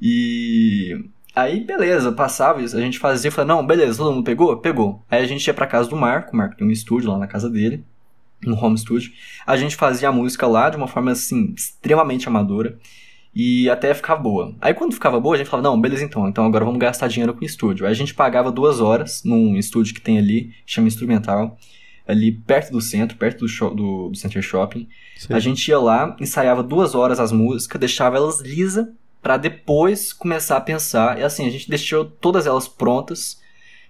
E 0.00 1.04
aí, 1.34 1.60
beleza, 1.64 2.12
passava 2.12 2.62
isso, 2.62 2.76
a 2.76 2.80
gente 2.80 2.98
fazia, 2.98 3.30
falei, 3.30 3.48
não, 3.48 3.66
beleza, 3.66 3.98
todo 3.98 4.14
mundo 4.14 4.24
pegou? 4.24 4.56
Pegou. 4.58 5.02
Aí 5.10 5.22
a 5.22 5.26
gente 5.26 5.46
ia 5.46 5.54
pra 5.54 5.66
casa 5.66 5.88
do 5.88 5.96
Marco, 5.96 6.32
o 6.32 6.36
Marco 6.36 6.56
tem 6.56 6.66
um 6.66 6.70
estúdio 6.70 7.10
lá 7.10 7.18
na 7.18 7.26
casa 7.26 7.48
dele, 7.50 7.84
no 8.44 8.56
home 8.56 8.78
studio. 8.78 9.12
A 9.46 9.56
gente 9.56 9.76
fazia 9.76 10.08
a 10.08 10.12
música 10.12 10.46
lá 10.46 10.70
de 10.70 10.76
uma 10.76 10.88
forma, 10.88 11.10
assim, 11.12 11.52
extremamente 11.56 12.28
amadora 12.28 12.78
e 13.34 13.68
até 13.70 13.94
ficava 13.94 14.20
boa. 14.20 14.54
Aí 14.60 14.74
quando 14.74 14.92
ficava 14.92 15.18
boa, 15.18 15.34
a 15.34 15.38
gente 15.38 15.48
falava, 15.48 15.68
não, 15.68 15.80
beleza 15.80 16.04
então, 16.04 16.28
então 16.28 16.44
agora 16.44 16.64
vamos 16.64 16.78
gastar 16.78 17.08
dinheiro 17.08 17.34
com 17.34 17.44
estúdio. 17.44 17.86
Aí 17.86 17.92
a 17.92 17.94
gente 17.94 18.14
pagava 18.14 18.52
duas 18.52 18.80
horas 18.80 19.22
num 19.24 19.56
estúdio 19.56 19.94
que 19.94 20.00
tem 20.00 20.18
ali, 20.18 20.52
chama 20.66 20.88
Instrumental, 20.88 21.58
ali 22.06 22.32
perto 22.32 22.72
do 22.72 22.80
centro, 22.80 23.16
perto 23.16 23.46
do, 23.46 23.74
do, 23.74 24.08
do 24.10 24.16
Center 24.16 24.42
Shopping. 24.42 24.88
Sim. 25.16 25.32
A 25.32 25.38
gente 25.38 25.66
ia 25.68 25.78
lá, 25.78 26.16
ensaiava 26.20 26.62
duas 26.62 26.94
horas 26.94 27.18
as 27.18 27.32
músicas, 27.32 27.80
deixava 27.80 28.16
elas 28.16 28.40
lisas, 28.40 28.86
para 29.22 29.36
depois 29.36 30.12
começar 30.12 30.56
a 30.56 30.60
pensar. 30.60 31.18
E 31.18 31.22
assim, 31.22 31.46
a 31.46 31.50
gente 31.50 31.70
deixou 31.70 32.04
todas 32.04 32.46
elas 32.46 32.68
prontas 32.68 33.40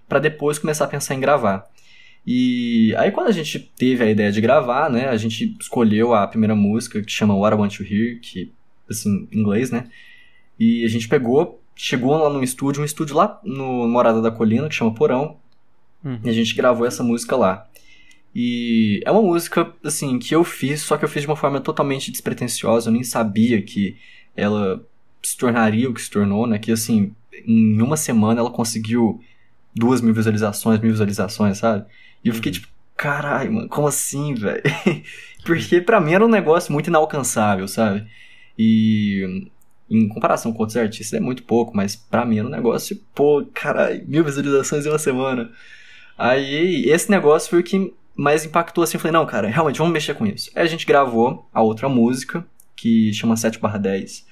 para 0.07 0.19
depois 0.19 0.59
começar 0.59 0.85
a 0.85 0.87
pensar 0.87 1.15
em 1.15 1.19
gravar. 1.19 1.65
E 2.25 2.95
aí 2.97 3.11
quando 3.11 3.27
a 3.27 3.31
gente 3.31 3.59
teve 3.59 4.03
a 4.03 4.09
ideia 4.09 4.31
de 4.31 4.39
gravar, 4.39 4.89
né, 4.89 5.09
a 5.09 5.17
gente 5.17 5.57
escolheu 5.59 6.13
a 6.13 6.25
primeira 6.25 6.55
música 6.55 7.01
que 7.01 7.11
chama 7.11 7.35
What 7.35 7.55
I 7.55 7.59
Want 7.59 7.75
to 7.75 7.83
Hear, 7.83 8.19
que 8.21 8.53
assim, 8.89 9.27
em 9.31 9.39
inglês, 9.39 9.71
né? 9.71 9.89
E 10.59 10.83
a 10.83 10.87
gente 10.87 11.07
pegou, 11.07 11.61
chegou 11.75 12.15
lá 12.17 12.29
no 12.29 12.43
estúdio, 12.43 12.81
um 12.81 12.85
estúdio 12.85 13.15
lá 13.15 13.39
no 13.43 13.87
Morada 13.87 14.21
da 14.21 14.31
Colina, 14.31 14.69
que 14.69 14.75
chama 14.75 14.93
Porão, 14.93 15.37
uhum. 16.03 16.19
e 16.23 16.29
a 16.29 16.33
gente 16.33 16.55
gravou 16.55 16.85
essa 16.85 17.03
música 17.03 17.35
lá. 17.35 17.67
E 18.35 19.01
é 19.05 19.11
uma 19.11 19.21
música, 19.21 19.71
assim, 19.83 20.17
que 20.17 20.33
eu 20.33 20.43
fiz, 20.43 20.81
só 20.81 20.97
que 20.97 21.05
eu 21.05 21.09
fiz 21.09 21.21
de 21.21 21.27
uma 21.27 21.35
forma 21.35 21.59
totalmente 21.59 22.11
despretensiosa, 22.11 22.89
eu 22.89 22.93
nem 22.93 23.03
sabia 23.03 23.61
que 23.61 23.97
ela 24.35 24.83
se 25.21 25.37
tornaria 25.37 25.89
o 25.89 25.93
que 25.93 26.01
se 26.01 26.09
tornou, 26.09 26.47
né? 26.47 26.57
Que, 26.57 26.71
assim, 26.71 27.13
em 27.45 27.81
uma 27.81 27.95
semana 27.95 28.39
ela 28.39 28.49
conseguiu 28.49 29.21
duas 29.75 30.01
mil 30.01 30.13
visualizações, 30.13 30.79
mil 30.79 30.91
visualizações, 30.91 31.59
sabe? 31.59 31.85
E 32.23 32.29
eu 32.29 32.33
fiquei 32.33 32.51
uhum. 32.51 32.59
tipo, 32.59 32.67
caralho, 32.97 33.53
mano, 33.53 33.69
como 33.69 33.87
assim, 33.87 34.33
velho? 34.33 34.63
Porque 35.45 35.81
pra 35.81 35.99
mim 35.99 36.13
era 36.13 36.25
um 36.25 36.29
negócio 36.29 36.71
muito 36.71 36.87
inalcançável, 36.87 37.67
sabe? 37.67 38.07
E 38.57 39.49
em 39.89 40.07
comparação 40.07 40.51
com 40.51 40.59
outros 40.59 40.77
artistas 40.77 41.13
é 41.13 41.21
muito 41.21 41.43
pouco, 41.43 41.75
mas 41.75 41.95
pra 41.95 42.25
mim 42.25 42.39
era 42.39 42.47
um 42.47 42.51
negócio, 42.51 42.99
pô, 43.13 43.45
caralho, 43.53 44.03
mil 44.07 44.23
visualizações 44.23 44.85
em 44.85 44.89
uma 44.89 44.99
semana. 44.99 45.51
Aí 46.17 46.85
esse 46.89 47.09
negócio 47.09 47.49
foi 47.49 47.59
o 47.59 47.63
que 47.63 47.93
mais 48.15 48.45
impactou 48.45 48.83
assim, 48.83 48.97
eu 48.97 49.01
falei, 49.01 49.13
não, 49.13 49.25
cara, 49.25 49.47
realmente 49.47 49.77
vamos 49.77 49.93
mexer 49.93 50.13
com 50.15 50.25
isso. 50.25 50.51
Aí 50.55 50.63
a 50.63 50.67
gente 50.67 50.85
gravou 50.85 51.47
a 51.53 51.61
outra 51.61 51.89
música, 51.89 52.45
que 52.75 53.13
chama 53.13 53.35
7 53.35 53.59
barra 53.59 53.77
10. 53.77 54.25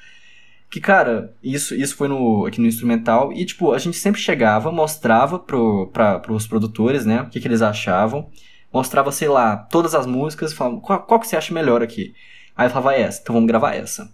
Que, 0.70 0.80
cara, 0.80 1.36
isso, 1.44 1.76
isso 1.76 1.96
foi 1.96 2.08
no, 2.08 2.46
aqui 2.46 2.62
no 2.62 2.68
instrumental. 2.68 3.34
E, 3.34 3.46
tipo, 3.46 3.74
a 3.74 3.78
gente 3.78 3.98
sempre 3.98 4.22
chegava, 4.22 4.72
mostrava 4.72 5.38
pro, 5.38 5.88
pra, 5.88 6.18
pros 6.20 6.48
produtores, 6.48 7.06
né? 7.06 7.24
O 7.24 7.30
que, 7.30 7.42
que 7.42 7.48
eles 7.48 7.62
achavam. 7.62 8.30
Mostrava, 8.72 9.12
sei 9.12 9.28
lá, 9.28 9.58
todas 9.58 9.94
as 9.94 10.06
músicas. 10.06 10.54
Falava, 10.54 10.80
qual, 10.80 11.04
qual 11.04 11.20
que 11.20 11.28
você 11.28 11.36
acha 11.36 11.54
melhor 11.54 11.84
aqui? 11.84 12.14
Aí 12.62 12.68
eu 12.68 12.70
falava 12.70 12.94
essa, 12.94 13.20
então 13.20 13.34
vamos 13.34 13.48
gravar 13.48 13.74
essa. 13.74 14.08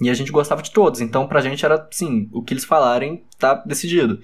E 0.00 0.08
a 0.08 0.14
gente 0.14 0.32
gostava 0.32 0.62
de 0.62 0.70
todos, 0.70 1.02
então 1.02 1.28
pra 1.28 1.42
gente 1.42 1.62
era, 1.62 1.86
assim, 1.92 2.26
o 2.32 2.42
que 2.42 2.54
eles 2.54 2.64
falarem 2.64 3.22
tá 3.38 3.54
decidido. 3.66 4.18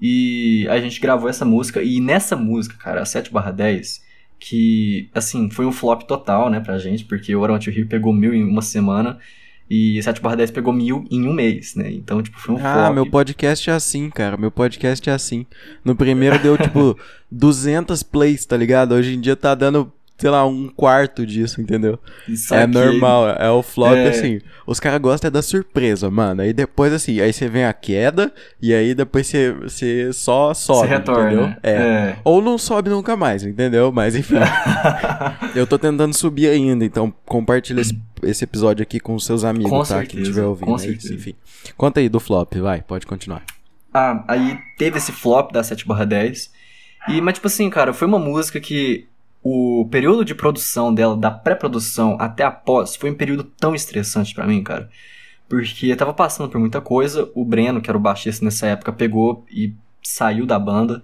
E 0.00 0.66
a 0.70 0.80
gente 0.80 0.98
gravou 0.98 1.28
essa 1.28 1.44
música, 1.44 1.82
e 1.82 2.00
nessa 2.00 2.34
música, 2.34 2.76
cara, 2.78 3.02
a 3.02 3.04
7 3.04 3.30
barra 3.30 3.50
10, 3.50 4.02
que, 4.40 5.10
assim, 5.14 5.50
foi 5.50 5.66
um 5.66 5.72
flop 5.72 6.04
total, 6.04 6.48
né, 6.48 6.60
pra 6.60 6.78
gente, 6.78 7.04
porque 7.04 7.36
o 7.36 7.44
Around 7.44 7.70
Rio 7.70 7.86
pegou 7.86 8.10
mil 8.10 8.32
em 8.32 8.42
uma 8.42 8.62
semana, 8.62 9.18
e 9.68 10.02
7 10.02 10.22
barra 10.22 10.36
10 10.36 10.50
pegou 10.50 10.72
mil 10.72 11.04
em 11.10 11.28
um 11.28 11.32
mês, 11.34 11.74
né? 11.74 11.92
Então, 11.92 12.22
tipo, 12.22 12.40
foi 12.40 12.54
um 12.54 12.58
ah, 12.58 12.72
flop. 12.72 12.86
Ah, 12.86 12.90
meu 12.90 13.04
podcast 13.04 13.68
é 13.68 13.74
assim, 13.74 14.08
cara. 14.08 14.38
Meu 14.38 14.50
podcast 14.50 15.10
é 15.10 15.12
assim. 15.12 15.44
No 15.84 15.94
primeiro 15.94 16.38
deu, 16.38 16.56
tipo, 16.56 16.98
200 17.30 18.02
plays, 18.02 18.46
tá 18.46 18.56
ligado? 18.56 18.92
Hoje 18.92 19.14
em 19.14 19.20
dia 19.20 19.36
tá 19.36 19.54
dando 19.54 19.92
sei 20.18 20.30
lá, 20.30 20.44
um 20.44 20.68
quarto 20.68 21.24
disso, 21.24 21.60
entendeu? 21.60 21.98
Isso 22.26 22.52
é 22.52 22.64
aqui... 22.64 22.74
normal, 22.74 23.28
é 23.30 23.48
o 23.50 23.62
flop, 23.62 23.94
é... 23.94 24.08
assim. 24.08 24.40
Os 24.66 24.80
caras 24.80 25.00
gostam 25.00 25.28
é 25.28 25.30
da 25.30 25.40
surpresa, 25.40 26.10
mano. 26.10 26.42
Aí 26.42 26.52
depois, 26.52 26.92
assim, 26.92 27.20
aí 27.20 27.32
você 27.32 27.48
vem 27.48 27.64
a 27.64 27.72
queda, 27.72 28.32
e 28.60 28.74
aí 28.74 28.94
depois 28.94 29.28
você, 29.28 29.52
você 29.52 30.12
só 30.12 30.52
sobe, 30.52 30.88
retorna, 30.88 31.26
entendeu? 31.26 31.56
É. 31.62 31.72
é. 31.72 32.16
Ou 32.24 32.42
não 32.42 32.58
sobe 32.58 32.90
nunca 32.90 33.16
mais, 33.16 33.44
entendeu? 33.44 33.92
Mas 33.92 34.16
enfim. 34.16 34.34
eu 35.54 35.66
tô 35.66 35.78
tentando 35.78 36.12
subir 36.14 36.48
ainda, 36.48 36.84
então 36.84 37.14
compartilha 37.24 37.80
esse, 37.80 37.96
esse 38.24 38.42
episódio 38.42 38.82
aqui 38.82 38.98
com 38.98 39.14
os 39.14 39.24
seus 39.24 39.44
amigos, 39.44 39.70
com 39.70 39.78
tá? 39.78 39.84
Certeza, 39.84 40.10
Quem 40.10 40.22
estiver 40.22 40.44
ouvindo. 40.44 40.66
Com 40.66 40.78
certeza. 40.78 41.14
Enfim. 41.14 41.34
Conta 41.76 42.00
aí 42.00 42.08
do 42.08 42.18
flop, 42.18 42.52
vai, 42.56 42.82
pode 42.82 43.06
continuar. 43.06 43.44
Ah, 43.94 44.24
aí 44.26 44.58
teve 44.76 44.98
esse 44.98 45.12
flop 45.12 45.52
da 45.52 45.62
7 45.62 45.86
barra 45.86 46.04
10. 46.04 46.50
E, 47.08 47.20
mas, 47.20 47.34
tipo 47.34 47.46
assim, 47.46 47.70
cara, 47.70 47.92
foi 47.94 48.06
uma 48.08 48.18
música 48.18 48.60
que 48.60 49.06
o 49.42 49.88
período 49.90 50.24
de 50.24 50.34
produção 50.34 50.92
dela, 50.92 51.16
da 51.16 51.30
pré-produção 51.30 52.16
até 52.20 52.44
a 52.44 52.50
pós, 52.50 52.96
foi 52.96 53.10
um 53.10 53.14
período 53.14 53.44
tão 53.44 53.74
estressante 53.74 54.34
para 54.34 54.46
mim, 54.46 54.62
cara. 54.62 54.90
Porque 55.48 55.86
eu 55.86 55.96
tava 55.96 56.12
passando 56.12 56.50
por 56.50 56.60
muita 56.60 56.80
coisa, 56.80 57.30
o 57.34 57.44
Breno, 57.44 57.80
que 57.80 57.88
era 57.88 57.96
o 57.96 58.00
baixista 58.00 58.44
nessa 58.44 58.66
época, 58.66 58.92
pegou 58.92 59.46
e 59.50 59.72
saiu 60.02 60.44
da 60.44 60.58
banda. 60.58 61.02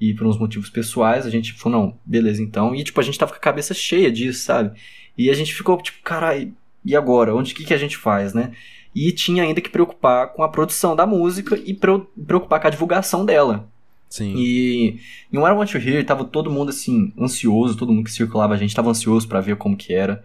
E 0.00 0.12
por 0.12 0.26
uns 0.26 0.38
motivos 0.38 0.68
pessoais, 0.68 1.24
a 1.24 1.30
gente 1.30 1.52
falou, 1.52 1.80
não, 1.80 1.98
beleza 2.04 2.42
então. 2.42 2.74
E 2.74 2.82
tipo, 2.82 2.98
a 2.98 3.04
gente 3.04 3.18
tava 3.18 3.30
com 3.30 3.38
a 3.38 3.40
cabeça 3.40 3.72
cheia 3.72 4.10
disso, 4.10 4.44
sabe? 4.44 4.76
E 5.16 5.30
a 5.30 5.34
gente 5.34 5.54
ficou 5.54 5.80
tipo, 5.80 6.02
caralho, 6.02 6.52
e 6.84 6.96
agora? 6.96 7.34
Onde 7.34 7.54
que, 7.54 7.64
que 7.64 7.72
a 7.72 7.78
gente 7.78 7.96
faz, 7.96 8.34
né? 8.34 8.52
E 8.94 9.12
tinha 9.12 9.42
ainda 9.42 9.60
que 9.60 9.70
preocupar 9.70 10.32
com 10.32 10.42
a 10.42 10.48
produção 10.48 10.96
da 10.96 11.06
música 11.06 11.56
e 11.64 11.74
preocupar 11.74 12.60
com 12.60 12.66
a 12.66 12.70
divulgação 12.70 13.24
dela. 13.24 13.68
Sim. 14.14 14.32
E 14.36 15.00
em 15.32 15.38
What 15.38 15.52
I 15.52 15.58
Want 15.58 15.72
to 15.72 15.78
Hear 15.78 16.06
tava 16.06 16.24
todo 16.24 16.48
mundo 16.48 16.68
assim, 16.68 17.12
ansioso, 17.18 17.76
todo 17.76 17.92
mundo 17.92 18.04
que 18.04 18.12
circulava 18.12 18.54
a 18.54 18.56
gente 18.56 18.72
tava 18.72 18.90
ansioso 18.90 19.26
para 19.26 19.40
ver 19.40 19.56
como 19.56 19.76
que 19.76 19.92
era. 19.92 20.22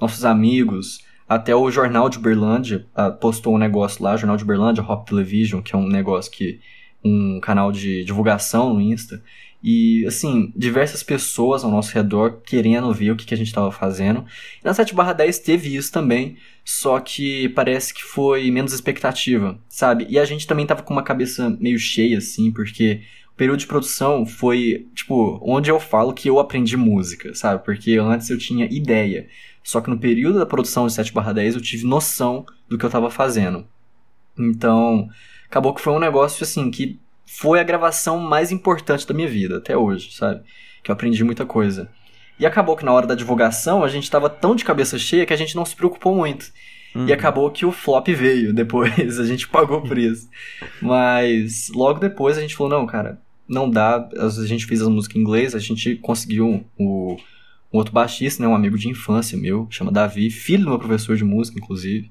Nossos 0.00 0.24
amigos, 0.24 1.04
até 1.28 1.52
o 1.52 1.68
Jornal 1.68 2.08
de 2.08 2.18
Uberlândia 2.18 2.86
uh, 2.96 3.12
postou 3.18 3.52
um 3.52 3.58
negócio 3.58 4.00
lá, 4.00 4.16
Jornal 4.16 4.36
de 4.36 4.44
Uberlândia, 4.44 4.84
Hop 4.84 5.08
Television, 5.08 5.60
que 5.60 5.74
é 5.74 5.78
um 5.78 5.88
negócio 5.88 6.30
que. 6.30 6.60
um 7.04 7.40
canal 7.40 7.72
de 7.72 8.04
divulgação 8.04 8.74
no 8.74 8.80
Insta. 8.80 9.20
E, 9.60 10.06
assim, 10.06 10.52
diversas 10.56 11.02
pessoas 11.02 11.64
ao 11.64 11.70
nosso 11.70 11.92
redor 11.92 12.42
querendo 12.44 12.92
ver 12.94 13.10
o 13.10 13.16
que, 13.16 13.26
que 13.26 13.34
a 13.34 13.36
gente 13.36 13.48
estava 13.48 13.72
fazendo. 13.72 14.24
E 14.60 14.64
na 14.64 14.72
7 14.72 14.94
barra 14.94 15.12
10 15.12 15.40
teve 15.40 15.74
isso 15.74 15.90
também, 15.90 16.36
só 16.64 17.00
que 17.00 17.48
parece 17.50 17.92
que 17.92 18.02
foi 18.04 18.50
menos 18.52 18.72
expectativa, 18.72 19.58
sabe? 19.68 20.06
E 20.08 20.18
a 20.18 20.24
gente 20.24 20.46
também 20.46 20.66
tava 20.66 20.82
com 20.82 20.92
uma 20.92 21.02
cabeça 21.02 21.50
meio 21.60 21.78
cheia, 21.78 22.18
assim, 22.18 22.52
porque 22.52 23.02
período 23.42 23.58
de 23.58 23.66
produção 23.66 24.24
foi, 24.24 24.86
tipo, 24.94 25.40
onde 25.42 25.68
eu 25.68 25.80
falo 25.80 26.12
que 26.12 26.30
eu 26.30 26.38
aprendi 26.38 26.76
música, 26.76 27.34
sabe? 27.34 27.64
Porque 27.64 27.98
antes 27.98 28.30
eu 28.30 28.38
tinha 28.38 28.66
ideia. 28.66 29.26
Só 29.64 29.80
que 29.80 29.90
no 29.90 29.98
período 29.98 30.38
da 30.38 30.46
produção 30.46 30.86
de 30.86 30.92
7/10 30.92 31.56
eu 31.56 31.60
tive 31.60 31.84
noção 31.84 32.46
do 32.68 32.78
que 32.78 32.86
eu 32.86 32.90
tava 32.90 33.10
fazendo. 33.10 33.66
Então, 34.38 35.08
acabou 35.48 35.74
que 35.74 35.80
foi 35.80 35.92
um 35.92 35.98
negócio 35.98 36.44
assim 36.44 36.70
que 36.70 37.00
foi 37.26 37.58
a 37.58 37.64
gravação 37.64 38.16
mais 38.16 38.52
importante 38.52 39.04
da 39.08 39.12
minha 39.12 39.26
vida 39.28 39.56
até 39.56 39.76
hoje, 39.76 40.12
sabe? 40.12 40.42
Que 40.80 40.92
eu 40.92 40.94
aprendi 40.94 41.24
muita 41.24 41.44
coisa. 41.44 41.90
E 42.38 42.46
acabou 42.46 42.76
que 42.76 42.84
na 42.84 42.92
hora 42.92 43.08
da 43.08 43.16
divulgação 43.16 43.82
a 43.82 43.88
gente 43.88 44.08
tava 44.08 44.30
tão 44.30 44.54
de 44.54 44.64
cabeça 44.64 44.96
cheia 45.00 45.26
que 45.26 45.32
a 45.32 45.36
gente 45.36 45.56
não 45.56 45.64
se 45.64 45.74
preocupou 45.74 46.14
muito. 46.14 46.46
Uhum. 46.94 47.08
E 47.08 47.12
acabou 47.12 47.50
que 47.50 47.66
o 47.66 47.72
flop 47.72 48.06
veio 48.06 48.52
depois, 48.52 49.18
a 49.18 49.24
gente 49.24 49.48
pagou 49.48 49.82
por 49.82 49.98
isso. 49.98 50.28
Mas 50.80 51.68
logo 51.74 51.98
depois 51.98 52.38
a 52.38 52.40
gente 52.40 52.54
falou: 52.54 52.70
não, 52.70 52.86
cara, 52.86 53.20
não 53.52 53.70
dá. 53.70 54.08
A 54.16 54.46
gente 54.46 54.66
fez 54.66 54.82
as 54.82 54.88
músicas 54.88 55.16
em 55.16 55.20
inglês, 55.20 55.54
a 55.54 55.58
gente 55.58 55.96
conseguiu 55.96 56.64
o, 56.78 57.16
um 57.72 57.78
outro 57.78 57.92
baixista, 57.92 58.42
né, 58.42 58.48
um 58.48 58.54
amigo 58.54 58.78
de 58.78 58.88
infância 58.88 59.38
meu, 59.38 59.66
chama 59.70 59.92
Davi, 59.92 60.30
filho 60.30 60.64
do 60.64 60.70
meu 60.70 60.78
professor 60.78 61.16
de 61.16 61.24
música, 61.24 61.58
inclusive, 61.58 62.10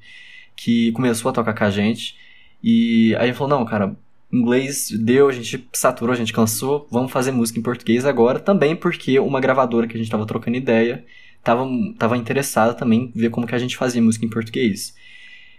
que 0.55 0.91
começou 0.93 1.29
a 1.29 1.33
tocar 1.33 1.53
com 1.53 1.63
a 1.63 1.69
gente. 1.69 2.15
E 2.63 3.15
aí 3.17 3.27
ele 3.27 3.33
falou: 3.33 3.59
não, 3.59 3.65
cara, 3.65 3.95
inglês 4.31 4.89
deu, 4.91 5.27
a 5.27 5.33
gente 5.33 5.67
saturou, 5.73 6.13
a 6.13 6.17
gente 6.17 6.33
cansou, 6.33 6.87
vamos 6.91 7.11
fazer 7.11 7.31
música 7.31 7.59
em 7.59 7.63
português 7.63 8.05
agora, 8.05 8.39
também 8.39 8.75
porque 8.75 9.19
uma 9.19 9.39
gravadora 9.41 9.87
que 9.87 9.95
a 9.95 9.99
gente 9.99 10.09
tava 10.09 10.25
trocando 10.25 10.57
ideia 10.57 11.03
tava, 11.43 11.67
tava 11.97 12.17
interessada 12.17 12.73
também 12.73 13.11
em 13.15 13.19
ver 13.19 13.29
como 13.29 13.47
que 13.47 13.55
a 13.55 13.59
gente 13.59 13.77
fazia 13.77 14.01
música 14.01 14.25
em 14.25 14.29
português. 14.29 14.93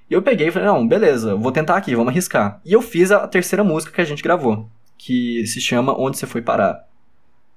E 0.09 0.15
eu 0.15 0.23
peguei 0.23 0.49
e 0.49 0.51
falei, 0.51 0.69
não, 0.69 0.87
beleza, 0.87 1.35
vou 1.35 1.53
tentar 1.53 1.77
aqui, 1.77 1.95
vamos 1.95 2.11
arriscar. 2.11 2.61
E 2.65 2.73
eu 2.73 2.83
fiz 2.83 3.11
a 3.11 3.27
terceira 3.27 3.65
música 3.65 3.93
que 3.93 4.01
a 4.01 4.05
gente 4.05 4.23
gravou, 4.23 4.71
que 5.05 5.45
se 5.47 5.61
chama 5.61 5.99
Onde 5.99 6.17
Você 6.17 6.27
Foi 6.29 6.41
Parar. 6.41 6.87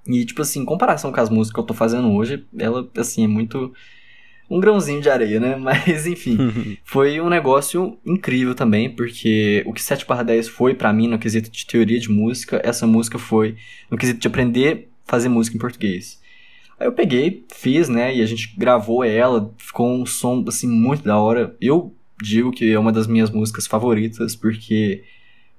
E, 0.08 0.26
tipo 0.26 0.42
assim, 0.42 0.62
em 0.62 0.66
comparação 0.66 1.12
com 1.12 1.22
as 1.22 1.30
músicas 1.30 1.54
que 1.54 1.60
eu 1.60 1.64
tô 1.64 1.74
fazendo 1.76 2.12
hoje, 2.12 2.44
ela, 2.58 2.90
assim, 2.98 3.24
é 3.24 3.28
muito 3.28 3.72
um 4.50 4.60
grãozinho 4.60 5.00
de 5.00 5.10
areia, 5.10 5.40
né? 5.40 5.56
Mas, 5.62 6.08
enfim, 6.08 6.38
foi 6.84 7.22
um 7.22 7.30
negócio 7.30 8.00
incrível 8.04 8.56
também, 8.56 8.90
porque 8.90 9.64
o 9.68 9.74
que 9.74 9.82
7 9.82 10.08
barra 10.08 10.24
10 10.24 10.48
foi 10.48 10.74
para 10.74 10.92
mim 10.92 11.08
no 11.08 11.20
quesito 11.20 11.52
de 11.52 11.68
teoria 11.68 12.00
de 12.00 12.10
música, 12.10 12.60
essa 12.64 12.88
música 12.88 13.20
foi 13.20 13.56
no 13.92 13.98
quesito 13.98 14.20
de 14.20 14.28
aprender 14.28 14.90
a 15.08 15.12
fazer 15.12 15.30
música 15.30 15.56
em 15.56 15.60
português. 15.60 16.20
Aí 16.80 16.88
eu 16.88 16.94
peguei, 16.94 17.46
fiz, 17.54 17.88
né, 17.88 18.16
e 18.16 18.24
a 18.24 18.26
gente 18.26 18.56
gravou 18.58 19.04
ela, 19.04 19.54
ficou 19.58 19.88
um 19.88 20.06
som, 20.06 20.44
assim, 20.48 20.68
muito 20.68 21.04
da 21.04 21.18
hora. 21.20 21.56
Eu 21.62 21.96
digo 22.22 22.52
que 22.52 22.72
é 22.72 22.80
uma 22.80 22.92
das 22.92 23.06
minhas 23.06 23.30
músicas 23.30 23.68
favoritas, 23.68 24.36
porque 24.36 25.04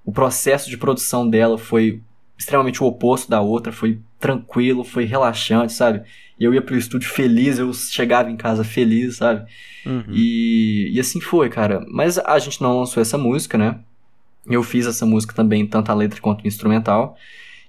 o 0.07 0.13
processo 0.13 0.71
de 0.71 0.79
produção 0.79 1.29
dela 1.29 1.59
foi 1.59 2.01
extremamente 2.39 2.83
o 2.83 2.87
oposto 2.87 3.29
da 3.29 3.41
outra, 3.41 3.73
foi 3.73 3.99
tranquilo, 4.21 4.85
foi 4.85 5.05
relaxante, 5.05 5.73
sabe? 5.73 6.03
Eu 6.39 6.55
ia 6.55 6.63
pro 6.63 6.77
estúdio 6.77 7.11
feliz, 7.11 7.59
eu 7.59 7.73
chegava 7.75 8.31
em 8.31 8.37
casa 8.37 8.63
feliz, 8.63 9.17
sabe? 9.17 9.51
Uhum. 9.85 10.05
E, 10.13 10.93
e 10.93 11.01
assim 11.01 11.21
foi, 11.21 11.49
cara. 11.49 11.85
Mas 11.89 12.19
a 12.19 12.39
gente 12.39 12.63
não 12.63 12.79
lançou 12.79 13.01
essa 13.01 13.19
música, 13.19 13.59
né? 13.59 13.81
Eu 14.47 14.63
fiz 14.63 14.87
essa 14.87 15.05
música 15.05 15.35
também, 15.35 15.67
tanto 15.67 15.91
a 15.91 15.95
letra 15.95 16.21
quanto 16.21 16.45
o 16.45 16.47
instrumental. 16.47 17.17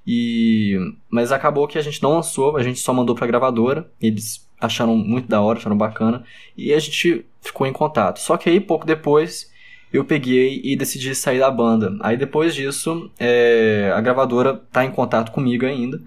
E 0.06 0.78
mas 1.10 1.32
acabou 1.32 1.68
que 1.68 1.78
a 1.78 1.82
gente 1.82 2.04
não 2.04 2.14
lançou, 2.14 2.56
a 2.56 2.62
gente 2.64 2.80
só 2.80 2.94
mandou 2.94 3.16
pra 3.16 3.26
gravadora. 3.26 3.90
Eles 4.00 4.48
acharam 4.62 4.96
muito 4.96 5.28
da 5.28 5.42
hora, 5.42 5.58
acharam 5.58 5.78
bacana 5.78 6.24
e 6.56 6.72
a 6.72 6.80
gente 6.80 7.26
ficou 7.42 7.66
em 7.66 7.74
contato. 7.74 8.20
Só 8.20 8.38
que 8.38 8.50
aí 8.50 8.60
pouco 8.60 8.86
depois 8.86 9.52
eu 9.92 10.04
peguei 10.04 10.62
e 10.64 10.76
decidi 10.76 11.14
sair 11.16 11.40
da 11.40 11.50
banda. 11.50 11.96
Aí 12.02 12.18
depois 12.18 12.54
disso, 12.54 13.10
é, 13.20 13.92
a 13.96 14.02
gravadora 14.02 14.62
tá 14.72 14.84
em 14.84 14.92
contato 14.92 15.32
comigo 15.32 15.66
ainda 15.66 16.02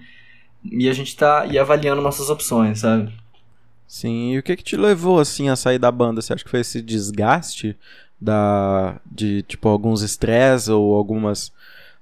e 0.64 0.88
a 0.88 0.92
gente 0.92 1.16
tá 1.16 1.46
e 1.46 1.58
avaliando 1.58 2.02
nossas 2.02 2.28
opções, 2.28 2.80
sabe? 2.80 3.12
Sim, 3.86 4.32
e 4.32 4.38
o 4.38 4.42
que 4.42 4.56
que 4.56 4.62
te 4.62 4.76
levou 4.76 5.18
assim 5.18 5.48
a 5.48 5.56
sair 5.56 5.78
da 5.78 5.90
banda? 5.90 6.20
Você 6.20 6.32
acha 6.32 6.44
que 6.44 6.50
foi 6.50 6.60
esse 6.60 6.80
desgaste 6.80 7.76
da 8.20 9.00
de 9.10 9.42
tipo 9.42 9.68
alguns 9.68 10.02
estresses 10.02 10.68
ou 10.68 10.94
algumas 10.94 11.52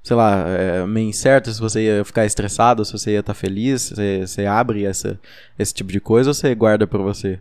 sei 0.03 0.17
lá, 0.17 0.49
é, 0.49 0.87
meio 0.87 1.09
incerto 1.09 1.53
se 1.53 1.61
você 1.61 1.83
ia 1.83 2.05
ficar 2.05 2.25
estressado, 2.25 2.85
se 2.85 2.93
você 2.93 3.13
ia 3.13 3.21
estar 3.21 3.35
tá 3.35 3.39
feliz, 3.39 3.91
você, 3.91 4.27
você 4.27 4.47
abre 4.47 4.85
essa, 4.85 5.19
esse 5.59 5.75
tipo 5.75 5.93
de 5.93 6.01
coisa 6.01 6.31
ou 6.31 6.35
você 6.35 6.55
guarda 6.55 6.87
pra 6.87 6.99
você? 6.99 7.39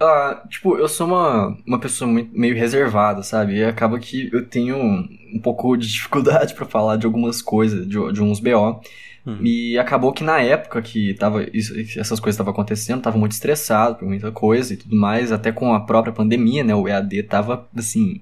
Ah, 0.00 0.44
tipo, 0.48 0.76
eu 0.76 0.86
sou 0.86 1.08
uma, 1.08 1.56
uma 1.66 1.78
pessoa 1.78 2.08
meio 2.32 2.54
reservada, 2.54 3.22
sabe? 3.22 3.56
E 3.56 3.64
acaba 3.64 3.98
que 3.98 4.30
eu 4.32 4.46
tenho 4.46 4.76
um 4.76 5.40
pouco 5.42 5.76
de 5.76 5.88
dificuldade 5.88 6.54
para 6.56 6.66
falar 6.66 6.96
de 6.96 7.06
algumas 7.06 7.42
coisas, 7.42 7.86
de, 7.86 8.12
de 8.12 8.22
uns 8.22 8.38
BO. 8.38 8.80
Hum. 9.26 9.38
E 9.42 9.76
acabou 9.76 10.12
que 10.12 10.22
na 10.22 10.40
época 10.40 10.80
que 10.80 11.14
tava 11.14 11.46
isso, 11.52 11.74
essas 11.98 12.20
coisas 12.20 12.34
estavam 12.34 12.52
acontecendo, 12.52 13.02
tava 13.02 13.18
muito 13.18 13.32
estressado 13.32 13.96
por 13.96 14.06
muita 14.06 14.30
coisa 14.30 14.72
e 14.72 14.76
tudo 14.76 14.96
mais, 14.96 15.32
até 15.32 15.50
com 15.50 15.74
a 15.74 15.80
própria 15.80 16.12
pandemia, 16.12 16.62
né? 16.62 16.74
O 16.74 16.86
EAD 16.86 17.24
tava, 17.24 17.68
assim, 17.76 18.20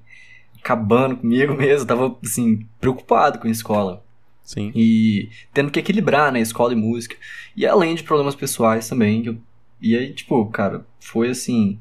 acabando 0.59 1.17
comigo 1.17 1.53
mesmo, 1.55 1.87
tava, 1.87 2.17
assim, 2.25 2.67
preocupado 2.81 3.39
com 3.39 3.49
a 3.49 3.51
escola. 3.51 4.03
Sim. 4.43 4.71
E 4.75 5.29
tendo 5.53 5.73
que 5.73 5.81
equilibrar, 5.81 6.33
né, 6.33 6.41
escola 6.41 6.73
e 6.73 6.77
música. 6.77 7.17
E 7.57 7.67
além 7.67 7.95
de 7.97 8.05
problemas 8.05 8.35
pessoais 8.35 8.89
também. 8.89 9.27
Eu, 9.27 9.37
e 9.81 9.97
aí, 9.97 10.13
tipo, 10.13 10.45
cara, 10.47 10.87
foi 11.01 11.31
assim. 11.31 11.79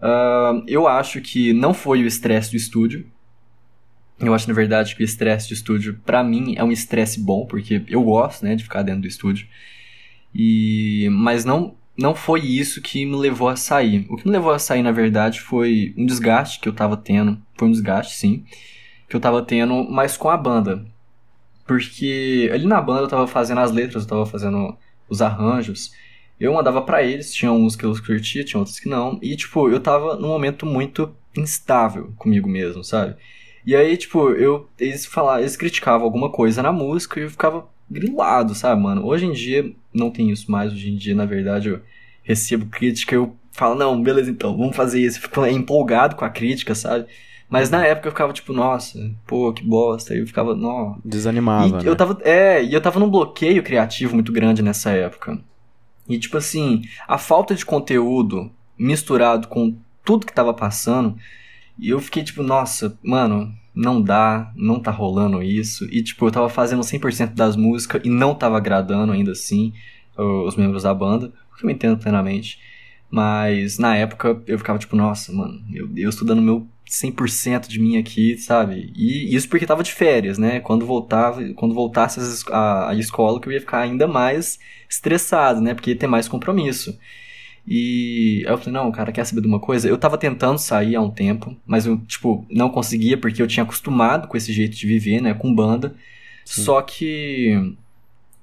Uh, 0.00 0.64
eu 0.66 0.88
acho 0.88 1.20
que 1.20 1.52
não 1.52 1.74
foi 1.74 2.02
o 2.02 2.06
estresse 2.06 2.50
do 2.50 2.56
estúdio. 2.56 3.06
Eu 4.18 4.34
acho, 4.34 4.48
na 4.48 4.54
verdade, 4.54 4.94
que 4.94 5.02
o 5.02 5.04
estresse 5.04 5.48
do 5.48 5.54
estúdio, 5.54 5.98
para 6.04 6.22
mim, 6.22 6.54
é 6.56 6.64
um 6.64 6.72
estresse 6.72 7.20
bom, 7.20 7.46
porque 7.46 7.82
eu 7.88 8.02
gosto, 8.02 8.44
né, 8.44 8.54
de 8.54 8.62
ficar 8.62 8.82
dentro 8.82 9.02
do 9.02 9.08
estúdio. 9.08 9.46
E... 10.34 11.08
Mas 11.10 11.44
não 11.44 11.74
não 12.00 12.14
foi 12.14 12.40
isso 12.40 12.80
que 12.80 13.04
me 13.04 13.16
levou 13.16 13.48
a 13.48 13.56
sair. 13.56 14.06
O 14.08 14.16
que 14.16 14.26
me 14.26 14.32
levou 14.32 14.52
a 14.52 14.58
sair, 14.58 14.82
na 14.82 14.90
verdade, 14.90 15.40
foi 15.40 15.94
um 15.98 16.06
desgaste 16.06 16.58
que 16.58 16.68
eu 16.68 16.72
tava 16.72 16.96
tendo. 16.96 17.40
Foi 17.58 17.68
um 17.68 17.70
desgaste, 17.70 18.14
sim. 18.14 18.44
Que 19.08 19.14
eu 19.14 19.20
tava 19.20 19.42
tendo, 19.42 19.86
mas 19.90 20.16
com 20.16 20.30
a 20.30 20.36
banda. 20.36 20.84
Porque 21.66 22.50
ali 22.52 22.66
na 22.66 22.80
banda 22.80 23.02
eu 23.02 23.08
tava 23.08 23.26
fazendo 23.26 23.60
as 23.60 23.70
letras, 23.70 24.04
eu 24.04 24.08
tava 24.08 24.26
fazendo 24.26 24.76
os 25.08 25.20
arranjos. 25.20 25.92
Eu 26.40 26.54
mandava 26.54 26.80
para 26.80 27.02
eles, 27.02 27.34
tinha 27.34 27.52
uns 27.52 27.76
que 27.76 27.84
eu 27.84 27.92
curtia, 28.02 28.42
tinha 28.42 28.58
outros 28.58 28.80
que 28.80 28.88
não. 28.88 29.18
E, 29.20 29.36
tipo, 29.36 29.68
eu 29.68 29.78
tava 29.78 30.16
num 30.16 30.28
momento 30.28 30.64
muito 30.64 31.14
instável 31.36 32.12
comigo 32.16 32.48
mesmo, 32.48 32.82
sabe? 32.82 33.14
E 33.66 33.76
aí, 33.76 33.96
tipo, 33.96 34.30
eu, 34.30 34.66
eles 34.78 35.04
falavam, 35.04 35.40
eles 35.40 35.54
criticavam 35.54 36.04
alguma 36.04 36.30
coisa 36.30 36.62
na 36.62 36.72
música 36.72 37.20
e 37.20 37.24
eu 37.24 37.30
ficava 37.30 37.68
grilado, 37.90 38.54
sabe, 38.54 38.80
mano? 38.80 39.04
Hoje 39.04 39.26
em 39.26 39.32
dia 39.32 39.70
não 39.92 40.10
tem 40.10 40.30
isso 40.30 40.50
mais. 40.50 40.72
Hoje 40.72 40.90
em 40.90 40.96
dia, 40.96 41.14
na 41.14 41.26
verdade, 41.26 41.68
eu 41.68 41.80
recebo 42.22 42.66
crítica, 42.66 43.14
eu 43.14 43.36
falo, 43.52 43.74
não, 43.74 44.02
beleza, 44.02 44.30
então, 44.30 44.56
vamos 44.56 44.74
fazer 44.74 45.00
isso. 45.02 45.18
Eu 45.18 45.22
fico 45.22 45.44
empolgado 45.46 46.16
com 46.16 46.24
a 46.24 46.30
crítica, 46.30 46.74
sabe? 46.74 47.06
Mas 47.50 47.68
na 47.68 47.84
época 47.84 48.06
eu 48.06 48.12
ficava 48.12 48.32
tipo, 48.32 48.52
nossa, 48.52 49.10
pô, 49.26 49.52
que 49.52 49.62
bosta. 49.62 50.14
Aí 50.14 50.20
eu 50.20 50.26
ficava, 50.26 50.54
não. 50.54 50.98
Desanimava. 51.04 51.80
E 51.80 51.84
né? 51.84 51.90
eu 51.90 51.96
tava, 51.96 52.16
é, 52.22 52.62
e 52.62 52.72
eu 52.72 52.80
tava 52.80 53.00
num 53.00 53.10
bloqueio 53.10 53.62
criativo 53.62 54.14
muito 54.14 54.32
grande 54.32 54.62
nessa 54.62 54.90
época. 54.92 55.38
E 56.10 56.18
tipo 56.18 56.36
assim, 56.36 56.82
a 57.06 57.16
falta 57.16 57.54
de 57.54 57.64
conteúdo 57.64 58.50
misturado 58.78 59.48
com 59.48 59.78
tudo 60.04 60.26
que 60.26 60.34
tava 60.34 60.52
passando, 60.52 61.16
e 61.78 61.88
eu 61.88 62.00
fiquei 62.00 62.22
tipo, 62.22 62.42
nossa, 62.42 62.98
mano, 63.02 63.54
não 63.74 64.02
dá, 64.02 64.52
não 64.56 64.80
tá 64.80 64.90
rolando 64.90 65.42
isso. 65.42 65.84
E 65.90 66.02
tipo, 66.02 66.26
eu 66.26 66.30
tava 66.30 66.48
fazendo 66.48 66.82
100% 66.82 67.34
das 67.34 67.56
músicas 67.56 68.02
e 68.04 68.10
não 68.10 68.34
tava 68.34 68.56
agradando 68.56 69.12
ainda 69.12 69.32
assim 69.32 69.72
os 70.18 70.56
membros 70.56 70.82
da 70.82 70.92
banda, 70.92 71.32
o 71.52 71.56
que 71.56 71.64
eu 71.64 71.70
entendo 71.70 71.96
plenamente. 71.96 72.58
Mas 73.10 73.78
na 73.78 73.96
época 73.96 74.42
eu 74.46 74.58
ficava 74.58 74.78
tipo, 74.78 74.94
nossa, 74.94 75.32
mano, 75.32 75.62
meu 75.68 75.86
Deus, 75.86 76.16
tô 76.16 76.24
dando 76.24 76.42
meu 76.42 76.68
100% 76.90 77.68
de 77.68 77.78
mim 77.78 77.96
aqui, 77.96 78.36
sabe? 78.36 78.92
E 78.96 79.34
isso 79.34 79.48
porque 79.48 79.64
tava 79.64 79.82
de 79.82 79.92
férias, 79.92 80.38
né? 80.38 80.58
Quando 80.58 80.84
voltava, 80.84 81.40
quando 81.54 81.72
voltasse 81.72 82.20
a, 82.50 82.90
a 82.90 82.94
escola 82.96 83.40
que 83.40 83.48
eu 83.48 83.52
ia 83.52 83.60
ficar 83.60 83.78
ainda 83.78 84.08
mais 84.08 84.58
estressado, 84.88 85.60
né? 85.60 85.72
Porque 85.72 85.90
ia 85.90 85.96
ter 85.96 86.08
mais 86.08 86.26
compromisso. 86.26 86.98
E 87.66 88.42
aí 88.44 88.52
eu 88.52 88.58
falei, 88.58 88.72
não, 88.72 88.90
cara, 88.90 89.12
quer 89.12 89.24
saber 89.24 89.42
de 89.42 89.46
uma 89.46 89.60
coisa? 89.60 89.88
Eu 89.88 89.96
tava 89.96 90.18
tentando 90.18 90.58
sair 90.58 90.96
há 90.96 91.00
um 91.00 91.10
tempo, 91.10 91.56
mas 91.64 91.86
eu, 91.86 91.96
tipo, 91.98 92.44
não 92.50 92.68
conseguia 92.68 93.16
porque 93.16 93.40
eu 93.40 93.46
tinha 93.46 93.62
acostumado 93.62 94.26
com 94.26 94.36
esse 94.36 94.52
jeito 94.52 94.76
de 94.76 94.86
viver, 94.86 95.20
né, 95.20 95.32
com 95.32 95.54
banda. 95.54 95.94
Sim. 96.44 96.62
Só 96.64 96.82
que 96.82 97.76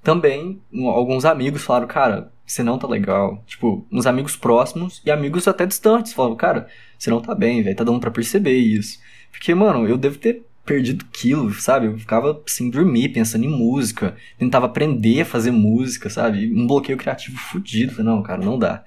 também 0.01 0.61
alguns 0.73 1.25
amigos 1.25 1.63
falaram, 1.63 1.87
cara, 1.87 2.31
você 2.47 2.63
não 2.63 2.79
tá 2.79 2.87
legal. 2.87 3.43
Tipo, 3.45 3.85
uns 3.91 4.07
amigos 4.07 4.37
próximos 4.37 5.01
e 5.05 5.11
amigos 5.11 5.47
até 5.47 5.65
distantes 5.65 6.13
falaram, 6.13 6.35
cara, 6.35 6.67
você 6.97 7.09
não 7.09 7.21
tá 7.21 7.35
bem, 7.35 7.61
velho, 7.61 7.75
tá 7.75 7.83
dando 7.83 7.99
pra 7.99 8.09
perceber 8.09 8.57
isso. 8.57 8.99
Porque, 9.31 9.53
mano, 9.53 9.87
eu 9.87 9.97
devo 9.97 10.17
ter 10.17 10.43
perdido 10.65 11.05
quilo, 11.11 11.53
sabe? 11.53 11.87
Eu 11.87 11.97
ficava 11.97 12.41
sem 12.47 12.69
dormir, 12.69 13.09
pensando 13.09 13.45
em 13.45 13.49
música, 13.49 14.15
tentava 14.37 14.65
aprender 14.65 15.21
a 15.21 15.25
fazer 15.25 15.51
música, 15.51 16.09
sabe? 16.09 16.51
Um 16.53 16.65
bloqueio 16.65 16.97
criativo 16.97 17.37
fudido. 17.37 17.93
Falei, 17.93 18.11
não, 18.11 18.23
cara, 18.23 18.43
não 18.43 18.57
dá. 18.57 18.83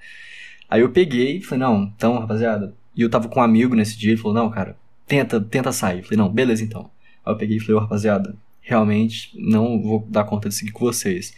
Aí 0.69 0.81
eu 0.81 0.89
peguei 0.89 1.37
e 1.37 1.41
falei, 1.41 1.59
não, 1.59 1.83
então, 1.95 2.19
rapaziada. 2.19 2.75
E 2.95 3.01
eu 3.01 3.09
tava 3.09 3.29
com 3.29 3.39
um 3.39 3.43
amigo 3.43 3.75
nesse 3.75 3.97
dia, 3.97 4.11
ele 4.11 4.21
falou, 4.21 4.33
não, 4.33 4.49
cara, 4.49 4.75
tenta, 5.07 5.39
tenta 5.39 5.71
sair. 5.71 6.03
falei, 6.03 6.17
não, 6.17 6.29
beleza 6.29 6.63
então. 6.63 6.89
Aí 7.25 7.33
eu 7.33 7.37
peguei 7.37 7.57
e 7.57 7.59
falei, 7.59 7.75
oh, 7.75 7.79
rapaziada, 7.79 8.35
realmente 8.61 9.31
não 9.35 9.81
vou 9.81 10.07
dar 10.09 10.23
conta 10.23 10.49
de 10.49 10.55
seguir 10.55 10.71
com 10.71 10.85
vocês. 10.85 11.33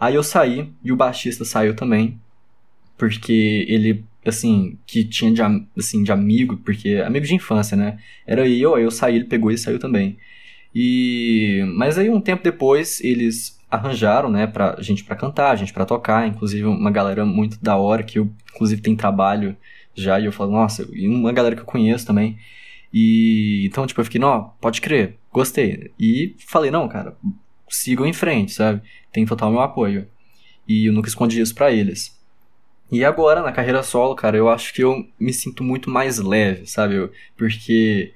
Aí 0.00 0.14
eu 0.14 0.22
saí 0.22 0.72
e 0.82 0.92
o 0.92 0.96
baixista 0.96 1.44
saiu 1.44 1.74
também, 1.74 2.20
porque 2.96 3.66
ele, 3.68 4.04
assim, 4.24 4.78
que 4.86 5.04
tinha 5.04 5.32
de, 5.32 5.42
assim, 5.76 6.02
de 6.02 6.12
amigo, 6.12 6.56
porque 6.58 6.96
amigo 6.96 7.26
de 7.26 7.34
infância, 7.34 7.76
né? 7.76 7.98
Era 8.26 8.46
eu, 8.48 8.74
aí 8.74 8.84
eu 8.84 8.90
saí, 8.90 9.16
ele 9.16 9.24
pegou 9.24 9.50
e 9.50 9.58
saiu 9.58 9.78
também. 9.78 10.18
E 10.74 11.64
mas 11.76 11.98
aí 11.98 12.10
um 12.10 12.20
tempo 12.20 12.42
depois 12.44 13.00
eles 13.02 13.58
arranjaram, 13.70 14.30
né, 14.30 14.46
pra 14.46 14.76
gente 14.80 15.04
para 15.04 15.16
cantar, 15.16 15.56
gente 15.56 15.72
para 15.72 15.84
tocar, 15.84 16.26
inclusive 16.26 16.64
uma 16.66 16.90
galera 16.90 17.24
muito 17.26 17.62
da 17.62 17.76
hora 17.76 18.02
que 18.02 18.18
eu 18.18 18.30
inclusive 18.54 18.80
tem 18.80 18.96
trabalho 18.96 19.56
já 19.94 20.18
e 20.20 20.24
eu 20.26 20.32
falo, 20.32 20.52
nossa, 20.52 20.88
e 20.92 21.08
uma 21.08 21.32
galera 21.32 21.54
que 21.56 21.62
eu 21.62 21.66
conheço 21.66 22.06
também. 22.06 22.38
E 22.92 23.66
então, 23.66 23.86
tipo, 23.86 24.00
eu 24.00 24.04
fiquei, 24.04 24.20
não, 24.20 24.52
pode 24.60 24.80
crer, 24.80 25.16
gostei. 25.32 25.92
E 25.98 26.34
falei, 26.46 26.70
não, 26.70 26.88
cara, 26.88 27.16
sigam 27.70 28.06
em 28.06 28.12
frente, 28.12 28.52
sabe? 28.52 28.82
Tem 29.12 29.26
total 29.26 29.50
meu 29.50 29.60
apoio. 29.60 30.08
E 30.66 30.88
eu 30.88 30.92
nunca 30.92 31.08
escondi 31.08 31.40
isso 31.40 31.54
para 31.54 31.72
eles. 31.72 32.16
E 32.90 33.04
agora, 33.04 33.42
na 33.42 33.52
carreira 33.52 33.82
solo, 33.82 34.14
cara, 34.14 34.36
eu 34.36 34.48
acho 34.48 34.72
que 34.72 34.82
eu 34.82 35.06
me 35.18 35.32
sinto 35.32 35.62
muito 35.62 35.90
mais 35.90 36.18
leve, 36.18 36.66
sabe? 36.66 37.10
Porque 37.36 38.12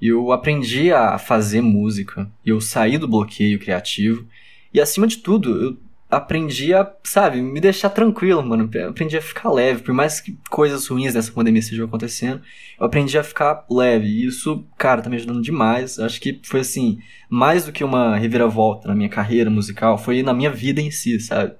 eu 0.00 0.32
aprendi 0.32 0.92
a 0.92 1.18
fazer 1.18 1.60
música, 1.60 2.30
eu 2.44 2.60
saí 2.60 2.98
do 2.98 3.08
bloqueio 3.08 3.58
criativo. 3.58 4.26
E 4.72 4.80
acima 4.80 5.06
de 5.06 5.18
tudo, 5.18 5.62
eu 5.62 5.76
aprendi 6.10 6.72
a, 6.72 6.90
sabe, 7.02 7.40
me 7.42 7.60
deixar 7.60 7.90
tranquilo, 7.90 8.42
mano. 8.42 8.70
Aprendi 8.88 9.16
a 9.16 9.22
ficar 9.22 9.50
leve. 9.50 9.82
Por 9.82 9.94
mais 9.94 10.20
que 10.20 10.38
coisas 10.48 10.86
ruins 10.86 11.12
dessa 11.12 11.30
pandemia 11.30 11.60
estejam 11.60 11.86
acontecendo, 11.86 12.40
eu 12.78 12.86
aprendi 12.86 13.18
a 13.18 13.22
ficar 13.22 13.64
leve. 13.70 14.06
E 14.06 14.26
isso, 14.26 14.64
cara, 14.76 15.02
tá 15.02 15.10
me 15.10 15.16
ajudando 15.16 15.42
demais. 15.42 15.98
Acho 15.98 16.20
que 16.20 16.40
foi 16.42 16.60
assim, 16.60 16.98
mais 17.28 17.66
do 17.66 17.72
que 17.72 17.84
uma 17.84 18.16
reviravolta 18.16 18.88
na 18.88 18.94
minha 18.94 19.08
carreira 19.08 19.50
musical, 19.50 19.98
foi 19.98 20.22
na 20.22 20.32
minha 20.32 20.50
vida 20.50 20.80
em 20.80 20.90
si, 20.90 21.20
sabe? 21.20 21.54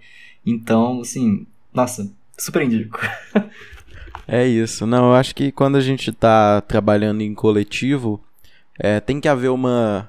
Então, 0.45 1.01
assim, 1.01 1.47
nossa, 1.73 2.11
super 2.39 2.63
indico. 2.63 2.99
é 4.27 4.47
isso. 4.47 4.87
Não, 4.87 5.09
eu 5.11 5.15
acho 5.15 5.35
que 5.35 5.53
quando 5.53 5.77
a 5.77 5.81
gente 5.81 6.11
tá 6.11 6.63
trabalhando 6.63 7.21
em 7.21 7.35
coletivo, 7.35 8.23
é, 8.79 8.99
tem 8.99 9.21
que 9.21 9.29
haver 9.29 9.51
uma 9.51 10.09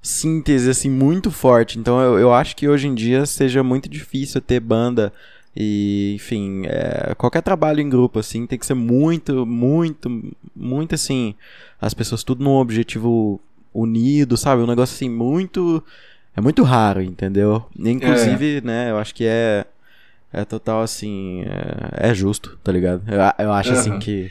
síntese 0.00 0.70
assim 0.70 0.90
muito 0.90 1.30
forte. 1.30 1.78
Então 1.78 2.00
eu, 2.00 2.18
eu 2.18 2.32
acho 2.32 2.56
que 2.56 2.68
hoje 2.68 2.86
em 2.86 2.94
dia 2.94 3.26
seja 3.26 3.62
muito 3.62 3.88
difícil 3.88 4.40
ter 4.40 4.60
banda 4.60 5.12
e, 5.60 6.12
enfim, 6.14 6.62
é, 6.66 7.14
qualquer 7.16 7.42
trabalho 7.42 7.80
em 7.80 7.88
grupo 7.88 8.18
assim 8.18 8.46
tem 8.46 8.58
que 8.58 8.66
ser 8.66 8.74
muito, 8.74 9.44
muito, 9.44 10.32
muito 10.54 10.94
assim, 10.94 11.34
as 11.80 11.92
pessoas 11.94 12.22
tudo 12.22 12.44
num 12.44 12.56
objetivo 12.56 13.40
unido, 13.74 14.36
sabe? 14.36 14.62
Um 14.62 14.66
negócio 14.66 14.94
assim 14.94 15.10
muito 15.10 15.82
é 16.36 16.40
muito 16.40 16.62
raro, 16.62 17.02
entendeu? 17.02 17.66
Inclusive, 17.76 18.58
é. 18.58 18.60
né, 18.60 18.90
eu 18.90 18.98
acho 18.98 19.14
que 19.14 19.24
é 19.24 19.66
é 20.32 20.44
total 20.44 20.82
assim, 20.82 21.42
é, 21.42 22.10
é 22.10 22.14
justo, 22.14 22.58
tá 22.62 22.70
ligado? 22.70 23.02
Eu, 23.08 23.46
eu 23.46 23.52
acho 23.52 23.72
uhum. 23.72 23.78
assim 23.78 23.98
que 23.98 24.30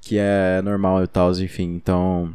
que 0.00 0.18
é 0.18 0.60
normal 0.62 1.02
e 1.04 1.06
tal, 1.06 1.30
enfim, 1.32 1.74
então 1.76 2.34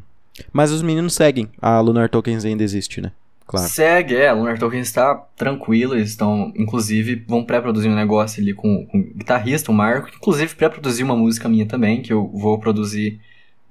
mas 0.51 0.71
os 0.71 0.81
meninos 0.81 1.13
seguem. 1.13 1.49
A 1.61 1.79
Lunar 1.79 2.09
Tokens 2.09 2.45
ainda 2.45 2.63
existe, 2.63 3.01
né? 3.01 3.11
Claro. 3.49 3.67
Segue, 3.67 4.15
é. 4.15 4.27
A 4.27 4.33
Lunar 4.33 4.59
Tokens 4.59 4.87
está 4.87 5.15
tranquilo. 5.35 5.95
Eles 5.95 6.09
estão, 6.09 6.53
inclusive, 6.55 7.23
vão 7.27 7.43
pré-produzir 7.43 7.89
um 7.89 7.95
negócio 7.95 8.41
ali 8.41 8.53
com, 8.53 8.85
com 8.85 8.99
o 8.99 9.03
guitarrista, 9.03 9.71
o 9.71 9.73
Marco. 9.73 10.09
Inclusive, 10.15 10.53
pré-produziu 10.53 11.05
uma 11.05 11.15
música 11.15 11.49
minha 11.49 11.65
também, 11.65 12.03
que 12.03 12.13
eu 12.13 12.27
vou 12.27 12.59
produzir 12.59 13.19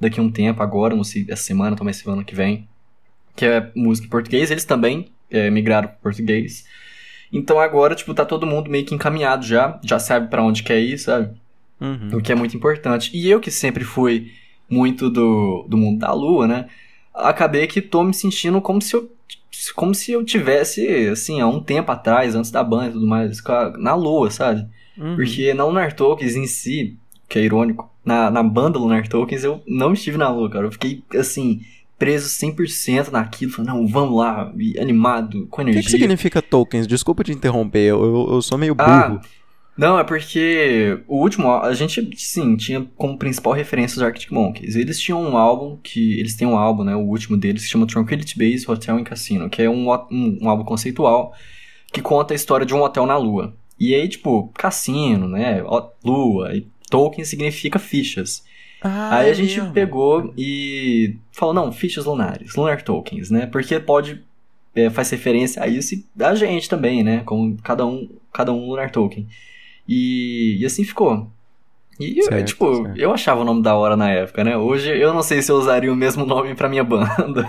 daqui 0.00 0.18
a 0.18 0.22
um 0.22 0.32
tempo, 0.32 0.62
agora, 0.64 0.96
não 0.96 1.04
sei, 1.04 1.26
essa 1.28 1.44
semana, 1.44 1.76
talvez 1.76 1.96
semana 1.96 2.24
que 2.24 2.34
vem. 2.34 2.68
Que 3.36 3.44
é 3.44 3.70
música 3.74 4.08
em 4.08 4.10
português. 4.10 4.50
Eles 4.50 4.64
também 4.64 5.12
é, 5.30 5.48
migraram 5.48 5.86
para 5.86 5.96
português. 5.98 6.64
Então 7.32 7.60
agora, 7.60 7.94
tipo, 7.94 8.12
tá 8.14 8.24
todo 8.24 8.46
mundo 8.46 8.68
meio 8.68 8.84
que 8.84 8.96
encaminhado 8.96 9.46
já. 9.46 9.78
Já 9.84 10.00
sabe 10.00 10.28
para 10.28 10.42
onde 10.42 10.64
quer 10.64 10.80
ir, 10.80 10.98
sabe? 10.98 11.36
Uhum. 11.80 12.16
O 12.18 12.20
que 12.20 12.32
é 12.32 12.34
muito 12.34 12.56
importante. 12.56 13.16
E 13.16 13.30
eu 13.30 13.38
que 13.38 13.50
sempre 13.50 13.84
fui 13.84 14.32
muito 14.68 15.08
do, 15.10 15.66
do 15.68 15.76
mundo 15.76 15.98
da 15.98 16.12
lua, 16.12 16.46
né? 16.46 16.66
Acabei 17.14 17.66
que 17.66 17.80
tô 17.80 18.02
me 18.04 18.14
sentindo 18.14 18.60
como 18.60 18.80
se 18.80 18.94
eu 18.94 19.10
como 19.74 19.94
se 19.94 20.12
eu 20.12 20.24
tivesse, 20.24 21.08
assim, 21.08 21.40
há 21.40 21.46
um 21.46 21.60
tempo 21.60 21.90
atrás, 21.90 22.34
antes 22.34 22.50
da 22.50 22.62
banda 22.62 22.88
e 22.88 22.92
tudo 22.92 23.06
mais, 23.06 23.42
na 23.78 23.94
lua, 23.94 24.30
sabe? 24.30 24.66
Uhum. 24.96 25.16
Porque 25.16 25.52
na 25.52 25.64
Lunar 25.64 25.92
Tokens 25.94 26.36
em 26.36 26.46
si, 26.46 26.96
que 27.28 27.38
é 27.38 27.42
irônico, 27.42 27.90
na, 28.04 28.30
na 28.30 28.42
banda 28.42 28.78
Lunar 28.78 29.08
Tokens 29.08 29.42
eu 29.42 29.60
não 29.66 29.92
estive 29.92 30.16
na 30.16 30.30
lua, 30.30 30.48
cara. 30.48 30.66
Eu 30.66 30.72
fiquei, 30.72 31.02
assim, 31.14 31.62
preso 31.98 32.28
100% 32.28 33.10
naquilo, 33.10 33.52
falando, 33.52 33.74
não, 33.74 33.86
vamos 33.86 34.16
lá, 34.16 34.52
animado, 34.80 35.46
com 35.50 35.62
energia. 35.62 35.80
O 35.80 35.84
que, 35.84 35.90
que 35.90 35.98
significa 35.98 36.40
tokens? 36.40 36.86
Desculpa 36.86 37.24
te 37.24 37.32
interromper, 37.32 37.90
eu, 37.90 38.04
eu, 38.04 38.34
eu 38.34 38.42
sou 38.42 38.56
meio 38.56 38.74
ah, 38.78 38.84
burro. 39.08 39.20
Ah, 39.22 39.37
não, 39.78 39.96
é 39.96 40.02
porque 40.02 41.00
o 41.06 41.20
último, 41.20 41.52
a 41.52 41.72
gente, 41.72 42.10
sim, 42.16 42.56
tinha 42.56 42.84
como 42.96 43.16
principal 43.16 43.52
referência 43.52 43.96
os 43.96 44.02
Arctic 44.02 44.32
Monkeys. 44.32 44.74
Eles 44.74 44.98
tinham 44.98 45.22
um 45.22 45.36
álbum 45.36 45.78
que, 45.80 46.18
eles 46.18 46.34
têm 46.34 46.48
um 46.48 46.58
álbum, 46.58 46.82
né, 46.82 46.96
o 46.96 47.06
último 47.06 47.36
deles, 47.36 47.62
que 47.62 47.68
se 47.68 47.72
chama 47.72 47.86
Tranquility 47.86 48.36
Base 48.36 48.68
Hotel 48.68 48.96
and 48.96 49.04
Casino, 49.04 49.48
que 49.48 49.62
é 49.62 49.70
um, 49.70 49.88
um, 50.10 50.38
um 50.42 50.48
álbum 50.48 50.64
conceitual 50.64 51.32
que 51.92 52.02
conta 52.02 52.34
a 52.34 52.36
história 52.36 52.66
de 52.66 52.74
um 52.74 52.82
hotel 52.82 53.06
na 53.06 53.16
Lua. 53.16 53.54
E 53.78 53.94
aí, 53.94 54.08
tipo, 54.08 54.48
cassino, 54.54 55.28
né, 55.28 55.62
lua, 56.04 56.56
e 56.56 56.66
token 56.90 57.24
significa 57.24 57.78
fichas. 57.78 58.42
Ah, 58.82 59.18
aí 59.18 59.30
a 59.30 59.34
gente 59.34 59.60
pegou 59.72 60.32
e 60.36 61.16
falou, 61.32 61.54
não, 61.54 61.70
fichas 61.70 62.04
lunares, 62.04 62.56
lunar 62.56 62.82
tokens, 62.82 63.30
né, 63.30 63.46
porque 63.46 63.78
pode, 63.78 64.24
é, 64.74 64.90
faz 64.90 65.10
referência 65.10 65.62
a 65.62 65.68
isso 65.68 65.94
e 65.94 66.04
a 66.20 66.34
gente 66.34 66.68
também, 66.68 67.04
né, 67.04 67.22
com 67.24 67.56
cada 67.58 67.86
um, 67.86 68.08
cada 68.32 68.52
um 68.52 68.68
lunar 68.68 68.90
token. 68.90 69.28
E, 69.88 70.58
e 70.60 70.66
assim 70.66 70.84
ficou. 70.84 71.30
E, 71.98 72.22
certo, 72.22 72.46
tipo, 72.46 72.84
certo. 72.84 72.96
eu 72.96 73.12
achava 73.12 73.40
o 73.40 73.44
nome 73.44 73.60
da 73.60 73.74
hora 73.74 73.96
na 73.96 74.08
época, 74.08 74.44
né? 74.44 74.56
Hoje 74.56 74.88
eu 74.88 75.12
não 75.12 75.22
sei 75.22 75.42
se 75.42 75.50
eu 75.50 75.56
usaria 75.56 75.92
o 75.92 75.96
mesmo 75.96 76.24
nome 76.24 76.54
pra 76.54 76.68
minha 76.68 76.84
banda. 76.84 77.44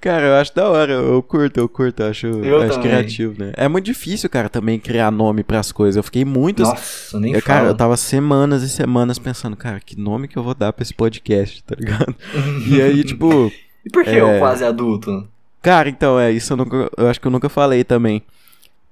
Cara, 0.00 0.26
eu 0.26 0.34
acho 0.34 0.54
da 0.54 0.68
hora, 0.68 0.92
eu 0.92 1.20
curto, 1.20 1.58
eu 1.58 1.68
curto, 1.68 2.02
eu 2.02 2.10
acho, 2.10 2.26
eu 2.26 2.62
acho 2.62 2.80
criativo, 2.80 3.42
né? 3.42 3.52
É 3.56 3.66
muito 3.66 3.84
difícil, 3.84 4.30
cara, 4.30 4.48
também 4.48 4.78
criar 4.78 5.10
nome 5.10 5.42
pras 5.42 5.72
coisas. 5.72 5.96
Eu 5.96 6.02
fiquei 6.04 6.24
muito. 6.24 6.62
Nossa, 6.62 7.18
nem 7.18 7.32
eu, 7.32 7.42
Cara, 7.42 7.66
eu 7.66 7.74
tava 7.74 7.96
semanas 7.96 8.62
e 8.62 8.68
semanas 8.68 9.18
pensando, 9.18 9.56
cara, 9.56 9.80
que 9.80 9.98
nome 9.98 10.28
que 10.28 10.36
eu 10.36 10.44
vou 10.44 10.54
dar 10.54 10.72
pra 10.72 10.84
esse 10.84 10.94
podcast, 10.94 11.64
tá 11.64 11.74
ligado? 11.76 12.14
e 12.70 12.80
aí, 12.80 13.02
tipo. 13.02 13.50
E 13.84 13.90
por 13.90 14.04
que 14.04 14.10
é... 14.10 14.22
o 14.22 14.38
quase 14.38 14.64
adulto? 14.64 15.26
Cara, 15.60 15.88
então, 15.88 16.18
é, 16.20 16.30
isso 16.30 16.52
eu, 16.52 16.56
nunca, 16.56 16.90
eu 16.96 17.08
acho 17.08 17.20
que 17.20 17.26
eu 17.26 17.30
nunca 17.30 17.48
falei 17.48 17.82
também. 17.82 18.22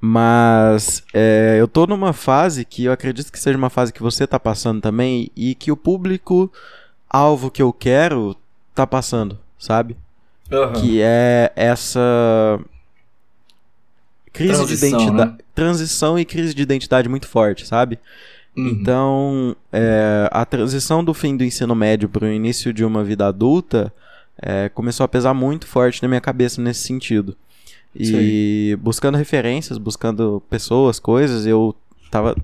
Mas 0.00 1.02
é, 1.12 1.58
eu 1.60 1.68
tô 1.68 1.86
numa 1.86 2.14
fase 2.14 2.64
que 2.64 2.84
eu 2.84 2.92
acredito 2.92 3.30
que 3.30 3.38
seja 3.38 3.58
uma 3.58 3.68
fase 3.68 3.92
que 3.92 4.02
você 4.02 4.26
tá 4.26 4.40
passando 4.40 4.80
também 4.80 5.30
e 5.36 5.54
que 5.54 5.70
o 5.70 5.76
público 5.76 6.50
alvo 7.08 7.50
que 7.50 7.60
eu 7.60 7.70
quero 7.70 8.34
tá 8.74 8.86
passando, 8.86 9.38
sabe? 9.58 9.96
Uhum. 10.50 10.72
Que 10.72 11.02
é 11.02 11.52
essa 11.54 12.58
crise 14.32 14.54
transição, 14.54 14.88
de 14.88 14.94
identidade, 14.96 15.30
né? 15.32 15.38
transição 15.54 16.18
e 16.18 16.24
crise 16.24 16.54
de 16.54 16.62
identidade 16.62 17.08
muito 17.08 17.28
forte, 17.28 17.66
sabe? 17.66 17.98
Uhum. 18.56 18.68
Então, 18.68 19.56
é, 19.70 20.28
a 20.32 20.46
transição 20.46 21.04
do 21.04 21.12
fim 21.12 21.36
do 21.36 21.44
ensino 21.44 21.74
médio 21.74 22.08
para 22.08 22.24
o 22.24 22.32
início 22.32 22.72
de 22.72 22.84
uma 22.84 23.04
vida 23.04 23.26
adulta 23.26 23.92
é, 24.40 24.70
começou 24.70 25.04
a 25.04 25.08
pesar 25.08 25.34
muito 25.34 25.66
forte 25.66 26.02
na 26.02 26.08
minha 26.08 26.20
cabeça 26.20 26.60
nesse 26.62 26.80
sentido. 26.80 27.36
E 27.94 28.74
Sim. 28.76 28.82
buscando 28.82 29.18
referências, 29.18 29.76
buscando 29.76 30.42
pessoas, 30.48 30.98
coisas, 30.98 31.44
eu 31.44 31.74
tava. 32.10 32.36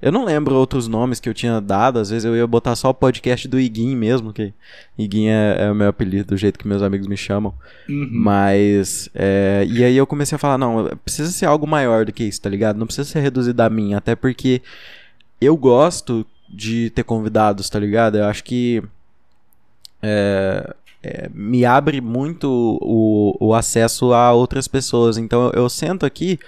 Eu 0.00 0.12
não 0.12 0.24
lembro 0.24 0.54
outros 0.54 0.86
nomes 0.86 1.18
que 1.18 1.28
eu 1.28 1.34
tinha 1.34 1.60
dado, 1.60 1.98
às 1.98 2.10
vezes 2.10 2.24
eu 2.24 2.36
ia 2.36 2.46
botar 2.46 2.76
só 2.76 2.90
o 2.90 2.94
podcast 2.94 3.48
do 3.48 3.58
Iguin 3.58 3.96
mesmo, 3.96 4.32
que 4.32 4.52
Iguin 4.98 5.28
é, 5.28 5.56
é 5.60 5.70
o 5.70 5.74
meu 5.74 5.88
apelido, 5.88 6.28
do 6.28 6.36
jeito 6.36 6.58
que 6.58 6.68
meus 6.68 6.82
amigos 6.82 7.06
me 7.06 7.16
chamam. 7.16 7.54
Uhum. 7.88 8.08
Mas. 8.12 9.08
É, 9.14 9.66
e 9.68 9.82
aí 9.82 9.96
eu 9.96 10.06
comecei 10.06 10.36
a 10.36 10.38
falar, 10.38 10.58
não, 10.58 10.90
precisa 11.04 11.30
ser 11.30 11.46
algo 11.46 11.66
maior 11.66 12.04
do 12.04 12.12
que 12.12 12.24
isso, 12.24 12.40
tá 12.40 12.50
ligado? 12.50 12.76
Não 12.78 12.86
precisa 12.86 13.08
ser 13.08 13.20
reduzido 13.20 13.60
a 13.62 13.70
mim, 13.70 13.94
até 13.94 14.14
porque 14.14 14.60
eu 15.40 15.56
gosto 15.56 16.26
de 16.48 16.90
ter 16.90 17.02
convidados, 17.02 17.68
tá 17.68 17.78
ligado? 17.78 18.18
Eu 18.18 18.26
acho 18.26 18.44
que. 18.44 18.82
É, 20.02 20.74
é, 21.04 21.28
me 21.34 21.66
abre 21.66 22.00
muito 22.00 22.48
o, 22.80 23.36
o 23.38 23.54
acesso 23.54 24.14
a 24.14 24.32
outras 24.32 24.66
pessoas. 24.66 25.18
Então 25.18 25.46
eu, 25.46 25.64
eu 25.64 25.68
sento 25.68 26.06
aqui 26.06 26.38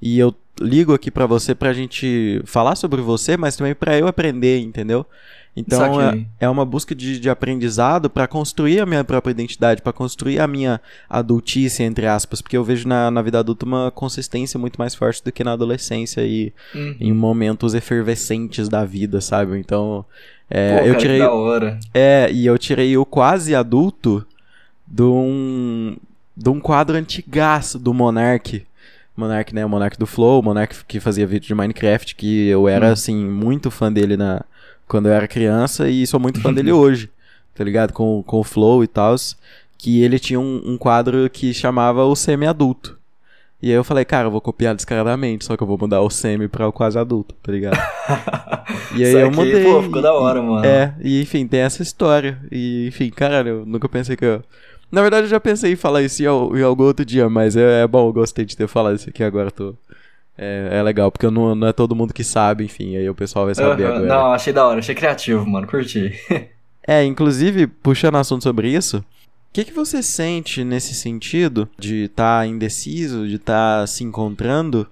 e 0.00 0.18
eu 0.18 0.34
ligo 0.60 0.92
aqui 0.92 1.10
para 1.10 1.24
você 1.24 1.54
pra 1.54 1.72
gente 1.72 2.42
falar 2.44 2.76
sobre 2.76 3.00
você, 3.00 3.38
mas 3.38 3.56
também 3.56 3.74
para 3.74 3.98
eu 3.98 4.06
aprender, 4.06 4.58
entendeu? 4.60 5.06
Então 5.54 6.00
é, 6.00 6.24
é, 6.40 6.48
uma 6.48 6.64
busca 6.64 6.94
de, 6.94 7.20
de 7.20 7.28
aprendizado 7.28 8.08
para 8.08 8.26
construir 8.26 8.80
a 8.80 8.86
minha 8.86 9.04
própria 9.04 9.32
identidade, 9.32 9.82
para 9.82 9.92
construir 9.92 10.40
a 10.40 10.46
minha 10.46 10.80
adultice, 11.08 11.82
entre 11.82 12.06
aspas, 12.06 12.40
porque 12.40 12.56
eu 12.56 12.64
vejo 12.64 12.88
na, 12.88 13.10
na 13.10 13.20
vida 13.20 13.38
adulta 13.38 13.66
uma 13.66 13.90
consistência 13.90 14.58
muito 14.58 14.76
mais 14.76 14.94
forte 14.94 15.22
do 15.22 15.30
que 15.30 15.44
na 15.44 15.52
adolescência 15.52 16.22
e 16.22 16.52
uhum. 16.74 16.96
em 16.98 17.12
momentos 17.12 17.74
efervescentes 17.74 18.66
da 18.68 18.84
vida, 18.84 19.20
sabe? 19.20 19.58
Então 19.58 20.06
é, 20.54 20.80
Pô, 20.80 20.86
eu 20.86 20.98
tirei. 20.98 21.18
da 21.18 21.32
hora. 21.32 21.80
É, 21.94 22.30
e 22.30 22.44
eu 22.44 22.58
tirei 22.58 22.94
o 22.98 23.06
quase 23.06 23.54
adulto 23.54 24.24
de 24.86 25.02
um. 25.02 25.96
de 26.36 26.50
um 26.50 26.60
quadro 26.60 26.94
antigaço 26.94 27.78
do 27.78 27.94
Monark. 27.94 28.66
Monark, 29.16 29.54
né? 29.54 29.64
O 29.64 29.68
Monark 29.68 29.98
do 29.98 30.06
Flow, 30.06 30.40
o 30.40 30.42
Monark 30.42 30.84
que 30.86 31.00
fazia 31.00 31.26
vídeo 31.26 31.46
de 31.46 31.54
Minecraft, 31.54 32.14
que 32.14 32.48
eu 32.48 32.68
era, 32.68 32.88
hum. 32.88 32.92
assim, 32.92 33.16
muito 33.16 33.70
fã 33.70 33.90
dele 33.90 34.14
na, 34.14 34.44
quando 34.86 35.06
eu 35.06 35.12
era 35.14 35.26
criança 35.26 35.88
e 35.88 36.06
sou 36.06 36.20
muito 36.20 36.38
fã 36.42 36.52
dele 36.52 36.70
hoje, 36.72 37.08
tá 37.54 37.64
ligado? 37.64 37.94
Com, 37.94 38.22
com 38.22 38.40
o 38.40 38.44
Flow 38.44 38.84
e 38.84 38.86
tal. 38.86 39.16
Que 39.78 40.02
ele 40.02 40.18
tinha 40.18 40.38
um, 40.38 40.62
um 40.66 40.76
quadro 40.76 41.30
que 41.30 41.54
chamava 41.54 42.04
o 42.04 42.14
semi-adulto. 42.14 42.98
E 43.62 43.68
aí 43.68 43.76
eu 43.76 43.84
falei, 43.84 44.04
cara, 44.04 44.26
eu 44.26 44.30
vou 44.30 44.40
copiar 44.40 44.74
descaradamente, 44.74 45.44
só 45.44 45.56
que 45.56 45.62
eu 45.62 45.66
vou 45.66 45.78
mudar 45.78 46.00
o 46.00 46.10
semi 46.10 46.48
pra 46.48 46.66
o 46.66 46.72
quase 46.72 46.98
adulto, 46.98 47.32
tá 47.40 47.52
ligado? 47.52 47.78
e 48.96 49.04
aí 49.04 49.12
eu 49.12 49.30
mudei. 49.30 49.62
Pô, 49.62 49.80
ficou 49.80 50.02
da 50.02 50.12
hora, 50.12 50.42
mano. 50.42 50.66
É, 50.66 50.92
e 51.00 51.22
enfim, 51.22 51.46
tem 51.46 51.60
essa 51.60 51.80
história. 51.80 52.40
E 52.50 52.88
enfim, 52.88 53.08
caralho, 53.10 53.48
eu 53.48 53.66
nunca 53.66 53.88
pensei 53.88 54.16
que 54.16 54.24
eu. 54.24 54.42
Na 54.90 55.00
verdade, 55.00 55.26
eu 55.26 55.30
já 55.30 55.38
pensei 55.38 55.72
em 55.72 55.76
falar 55.76 56.02
isso 56.02 56.20
em, 56.20 56.26
em 56.26 56.62
algum 56.62 56.82
outro 56.82 57.04
dia, 57.04 57.28
mas 57.28 57.56
é, 57.56 57.82
é, 57.82 57.86
bom, 57.86 58.08
eu 58.08 58.12
gostei 58.12 58.44
de 58.44 58.56
ter 58.56 58.66
falado 58.66 58.96
isso 58.96 59.08
aqui 59.08 59.22
agora, 59.22 59.48
tô. 59.48 59.74
É, 60.36 60.70
é 60.72 60.82
legal, 60.82 61.12
porque 61.12 61.30
não, 61.30 61.54
não 61.54 61.68
é 61.68 61.72
todo 61.72 61.94
mundo 61.94 62.12
que 62.12 62.24
sabe, 62.24 62.64
enfim, 62.64 62.96
aí 62.96 63.08
o 63.08 63.14
pessoal 63.14 63.44
vai 63.44 63.54
saber 63.54 63.84
uhum, 63.84 63.90
agora. 63.90 64.06
Não, 64.06 64.32
achei 64.32 64.52
da 64.52 64.66
hora, 64.66 64.80
achei 64.80 64.94
criativo, 64.94 65.48
mano, 65.48 65.68
curti. 65.68 66.12
é, 66.84 67.04
inclusive, 67.04 67.68
puxando 67.68 68.16
assunto 68.16 68.42
sobre 68.42 68.68
isso, 68.68 69.04
o 69.52 69.54
que, 69.54 69.66
que 69.66 69.72
você 69.74 70.02
sente 70.02 70.64
nesse 70.64 70.94
sentido 70.94 71.68
de 71.78 72.04
estar 72.04 72.40
tá 72.40 72.46
indeciso, 72.46 73.28
de 73.28 73.34
estar 73.34 73.80
tá 73.82 73.86
se 73.86 74.02
encontrando 74.02 74.88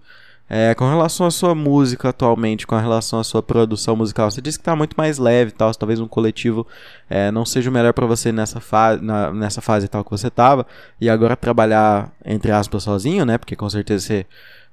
é, 0.50 0.74
com 0.74 0.86
relação 0.86 1.26
à 1.26 1.30
sua 1.30 1.54
música 1.54 2.10
atualmente, 2.10 2.66
com 2.66 2.76
relação 2.76 3.18
à 3.18 3.24
sua 3.24 3.42
produção 3.42 3.96
musical? 3.96 4.30
Você 4.30 4.42
disse 4.42 4.58
que 4.58 4.60
está 4.60 4.76
muito 4.76 4.92
mais 4.98 5.16
leve, 5.16 5.52
tal, 5.52 5.74
talvez 5.74 5.98
um 5.98 6.06
coletivo 6.06 6.66
é, 7.08 7.30
não 7.30 7.46
seja 7.46 7.70
o 7.70 7.72
melhor 7.72 7.94
para 7.94 8.04
você 8.04 8.30
nessa, 8.32 8.60
fa 8.60 8.98
na, 8.98 9.32
nessa 9.32 9.62
fase 9.62 9.88
tal 9.88 10.04
que 10.04 10.10
você 10.10 10.26
estava, 10.26 10.66
e 11.00 11.08
agora 11.08 11.34
trabalhar, 11.36 12.12
entre 12.22 12.52
aspas, 12.52 12.82
sozinho, 12.82 13.24
né? 13.24 13.38
Porque 13.38 13.56
com 13.56 13.70
certeza 13.70 14.04
você 14.04 14.26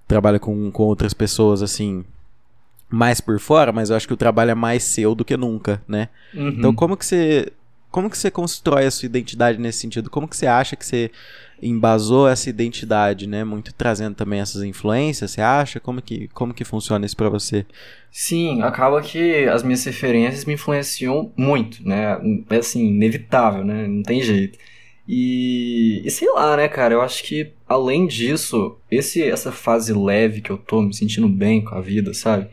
trabalha 0.05 0.38
com, 0.38 0.69
com 0.69 0.83
outras 0.83 1.13
pessoas 1.13 1.61
assim 1.61 2.03
mais 2.89 3.21
por 3.21 3.39
fora, 3.39 3.71
mas 3.71 3.89
eu 3.89 3.95
acho 3.95 4.07
que 4.07 4.13
o 4.13 4.17
trabalho 4.17 4.51
é 4.51 4.55
mais 4.55 4.83
seu 4.83 5.15
do 5.15 5.23
que 5.23 5.38
nunca, 5.38 5.81
né? 5.88 6.09
Uhum. 6.33 6.49
Então 6.49 6.75
como 6.75 6.97
que 6.97 7.05
você 7.05 7.53
como 7.91 8.09
que 8.09 8.17
você 8.17 8.29
constrói 8.29 8.85
a 8.85 8.91
sua 8.91 9.05
identidade 9.05 9.57
nesse 9.59 9.79
sentido? 9.79 10.09
Como 10.09 10.27
que 10.27 10.35
você 10.35 10.47
acha 10.47 10.75
que 10.75 10.85
você 10.85 11.11
embasou 11.61 12.27
essa 12.27 12.49
identidade, 12.49 13.27
né? 13.27 13.43
Muito 13.43 13.73
trazendo 13.73 14.15
também 14.15 14.39
essas 14.39 14.63
influências, 14.63 15.31
você 15.31 15.41
acha? 15.41 15.79
Como 15.79 16.01
que, 16.01 16.27
como 16.29 16.53
que 16.53 16.63
funciona 16.63 17.05
isso 17.05 17.17
para 17.17 17.29
você? 17.29 17.65
Sim, 18.11 18.61
acaba 18.61 19.01
que 19.01 19.45
as 19.45 19.63
minhas 19.63 19.83
referências 19.83 20.45
me 20.45 20.53
influenciam 20.53 21.31
muito, 21.35 21.88
né? 21.88 22.17
É 22.49 22.57
assim, 22.57 22.88
inevitável, 22.88 23.63
né? 23.63 23.88
Não 23.88 24.03
tem 24.03 24.21
jeito. 24.21 24.57
E, 25.07 26.01
e 26.05 26.11
sei 26.11 26.29
lá, 26.31 26.57
né, 26.57 26.67
cara? 26.67 26.93
Eu 26.93 27.01
acho 27.01 27.23
que 27.23 27.53
além 27.67 28.05
disso, 28.05 28.77
esse 28.91 29.23
essa 29.23 29.51
fase 29.51 29.93
leve 29.93 30.41
que 30.41 30.51
eu 30.51 30.57
tô, 30.57 30.81
me 30.81 30.93
sentindo 30.93 31.29
bem 31.29 31.63
com 31.63 31.75
a 31.75 31.81
vida, 31.81 32.13
sabe? 32.13 32.49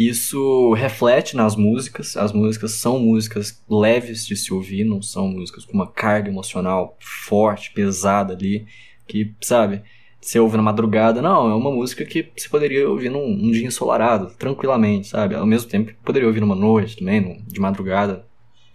Isso 0.00 0.72
reflete 0.72 1.36
nas 1.36 1.54
músicas. 1.54 2.16
As 2.16 2.32
músicas 2.32 2.72
são 2.72 2.98
músicas 2.98 3.62
leves 3.68 4.26
de 4.26 4.34
se 4.34 4.50
ouvir, 4.50 4.82
não 4.82 5.02
são 5.02 5.28
músicas 5.28 5.66
com 5.66 5.74
uma 5.74 5.86
carga 5.86 6.30
emocional 6.30 6.96
forte, 6.98 7.70
pesada 7.70 8.32
ali, 8.32 8.64
que, 9.06 9.34
sabe, 9.42 9.82
você 10.18 10.40
ouve 10.40 10.56
na 10.56 10.62
madrugada. 10.62 11.20
Não, 11.20 11.50
é 11.50 11.54
uma 11.54 11.70
música 11.70 12.02
que 12.06 12.30
você 12.34 12.48
poderia 12.48 12.88
ouvir 12.88 13.10
num, 13.10 13.28
num 13.28 13.50
dia 13.50 13.66
ensolarado, 13.66 14.32
tranquilamente, 14.38 15.08
sabe? 15.08 15.34
Ao 15.34 15.44
mesmo 15.44 15.68
tempo, 15.68 15.92
poderia 16.02 16.26
ouvir 16.26 16.40
numa 16.40 16.56
noite 16.56 16.96
também, 16.96 17.44
de 17.46 17.60
madrugada. 17.60 18.24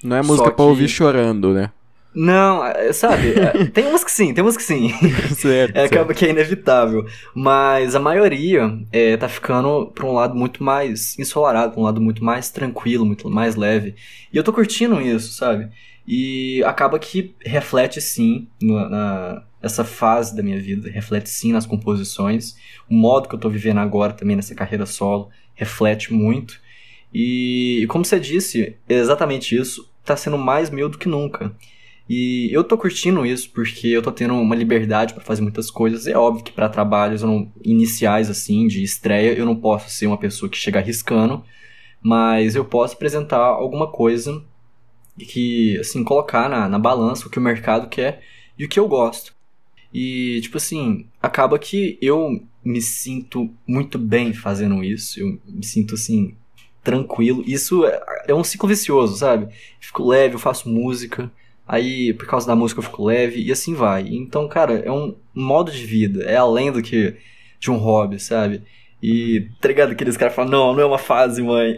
Não 0.04 0.18
é 0.18 0.22
música 0.22 0.50
Só 0.50 0.52
pra 0.52 0.64
que... 0.64 0.70
ouvir 0.70 0.88
chorando, 0.88 1.56
né? 1.56 1.72
Não, 2.16 2.66
é, 2.66 2.94
sabe, 2.94 3.34
é, 3.34 3.66
tem 3.68 3.86
umas 3.86 4.04
que 4.04 4.12
sim, 4.12 4.34
tem 4.34 4.42
umas 4.42 4.56
que 4.56 4.64
sim. 4.64 4.90
certo. 5.36 5.76
É, 5.76 5.84
acaba 5.84 6.14
que 6.14 6.26
é 6.26 6.30
inevitável. 6.30 7.06
Mas 7.34 7.94
a 7.94 8.00
maioria 8.00 8.80
é, 8.92 9.18
tá 9.18 9.28
ficando 9.28 9.88
pra 9.88 10.06
um 10.06 10.14
lado 10.14 10.34
muito 10.34 10.64
mais 10.64 11.20
ensolarado, 11.20 11.74
pra 11.74 11.82
um 11.82 11.84
lado 11.84 12.00
muito 12.00 12.24
mais 12.24 12.50
tranquilo, 12.50 13.06
muito 13.06 13.30
mais 13.30 13.56
leve. 13.56 13.96
E 14.32 14.38
eu 14.38 14.44
tô 14.44 14.54
curtindo 14.54 15.02
isso, 15.02 15.34
sabe? 15.34 15.70
E 16.08 16.64
acaba 16.64 16.98
que 16.98 17.36
reflete 17.44 18.00
sim 18.00 18.48
na, 18.62 18.90
na 18.90 19.44
essa 19.62 19.84
fase 19.84 20.36
da 20.36 20.44
minha 20.44 20.62
vida, 20.62 20.90
reflete 20.92 21.28
sim 21.28 21.52
nas 21.52 21.66
composições. 21.66 22.56
O 22.90 22.94
modo 22.94 23.28
que 23.28 23.34
eu 23.34 23.40
tô 23.40 23.50
vivendo 23.50 23.80
agora 23.80 24.14
também 24.14 24.36
nessa 24.36 24.54
carreira 24.54 24.86
solo 24.86 25.30
reflete 25.56 26.14
muito. 26.14 26.62
E, 27.14 27.80
e 27.82 27.88
como 27.88 28.06
você 28.06 28.20
disse, 28.20 28.78
é 28.88 28.94
exatamente 28.94 29.56
isso 29.56 29.90
tá 30.06 30.16
sendo 30.16 30.38
mais 30.38 30.70
meu 30.70 30.88
do 30.88 30.98
que 31.00 31.10
nunca. 31.10 31.52
E 32.08 32.50
eu 32.52 32.64
tô 32.64 32.78
curtindo 32.78 33.26
isso 33.26 33.50
porque 33.50 33.88
eu 33.88 34.02
tô 34.02 34.12
tendo 34.12 34.36
uma 34.36 34.56
liberdade 34.56 35.14
para 35.14 35.24
fazer 35.24 35.42
muitas 35.42 35.72
coisas. 35.72 36.06
É 36.06 36.16
óbvio 36.16 36.44
que 36.44 36.52
para 36.52 36.70
trabalhos 36.70 37.24
não, 37.24 37.52
iniciais 37.64 38.30
assim, 38.30 38.68
de 38.68 38.84
estreia, 38.84 39.34
eu 39.34 39.46
não 39.46 39.56
posso 39.56 39.90
ser 39.90 40.06
uma 40.06 40.18
pessoa 40.18 40.50
que 40.50 40.58
chega 40.58 40.80
arriscando, 40.80 41.44
mas 42.02 42.56
eu 42.56 42.64
posso 42.64 42.94
apresentar 42.94 43.40
alguma 43.40 43.92
coisa 43.92 44.44
que, 45.18 45.78
assim, 45.80 46.04
colocar 46.04 46.50
na, 46.50 46.70
na 46.70 46.78
balança 46.78 47.28
o 47.28 47.30
que 47.30 47.40
o 47.40 47.42
mercado 47.42 47.90
quer 47.90 48.22
e 48.58 48.66
o 48.66 48.70
que 48.70 48.80
eu 48.80 48.88
gosto. 48.88 49.34
E, 49.94 50.42
tipo 50.42 50.58
assim, 50.58 51.08
acaba 51.22 51.58
que 51.58 51.98
eu 52.02 52.44
me 52.64 52.82
sinto 52.82 53.50
muito 53.66 53.98
bem 53.98 54.34
fazendo 54.34 54.84
isso, 54.84 55.20
eu 55.20 55.40
me 55.48 55.66
sinto, 55.66 55.96
assim, 55.96 56.36
tranquilo. 56.84 57.44
Isso 57.48 57.86
é, 57.86 58.04
é 58.28 58.36
um 58.36 58.44
ciclo 58.44 58.70
vicioso, 58.70 59.18
sabe? 59.18 59.54
Fico 59.80 60.06
leve, 60.08 60.36
eu 60.36 60.40
faço 60.40 60.70
música 60.70 61.32
Aí, 61.68 62.14
por 62.14 62.28
causa 62.28 62.46
da 62.46 62.56
música, 62.56 62.80
eu 62.80 62.84
fico 62.84 63.06
leve 63.06 63.42
e 63.42 63.52
assim 63.52 63.74
vai. 63.74 64.08
Então, 64.08 64.48
cara, 64.48 64.80
é 64.86 64.92
um 64.92 65.16
modo 65.34 65.72
de 65.72 65.84
vida. 65.84 66.24
É 66.24 66.36
além 66.36 66.72
do 66.72 66.82
que 66.82 67.16
de 67.60 67.72
um 67.72 67.78
hobby, 67.78 68.20
sabe? 68.20 68.62
E, 69.02 69.50
tá 69.60 69.68
ligado? 69.68 69.92
Aqueles 69.92 70.16
caras 70.16 70.36
falam, 70.36 70.52
não, 70.52 70.74
não 70.74 70.82
é 70.82 70.86
uma 70.86 70.98
fase, 70.98 71.42
mãe. 71.42 71.76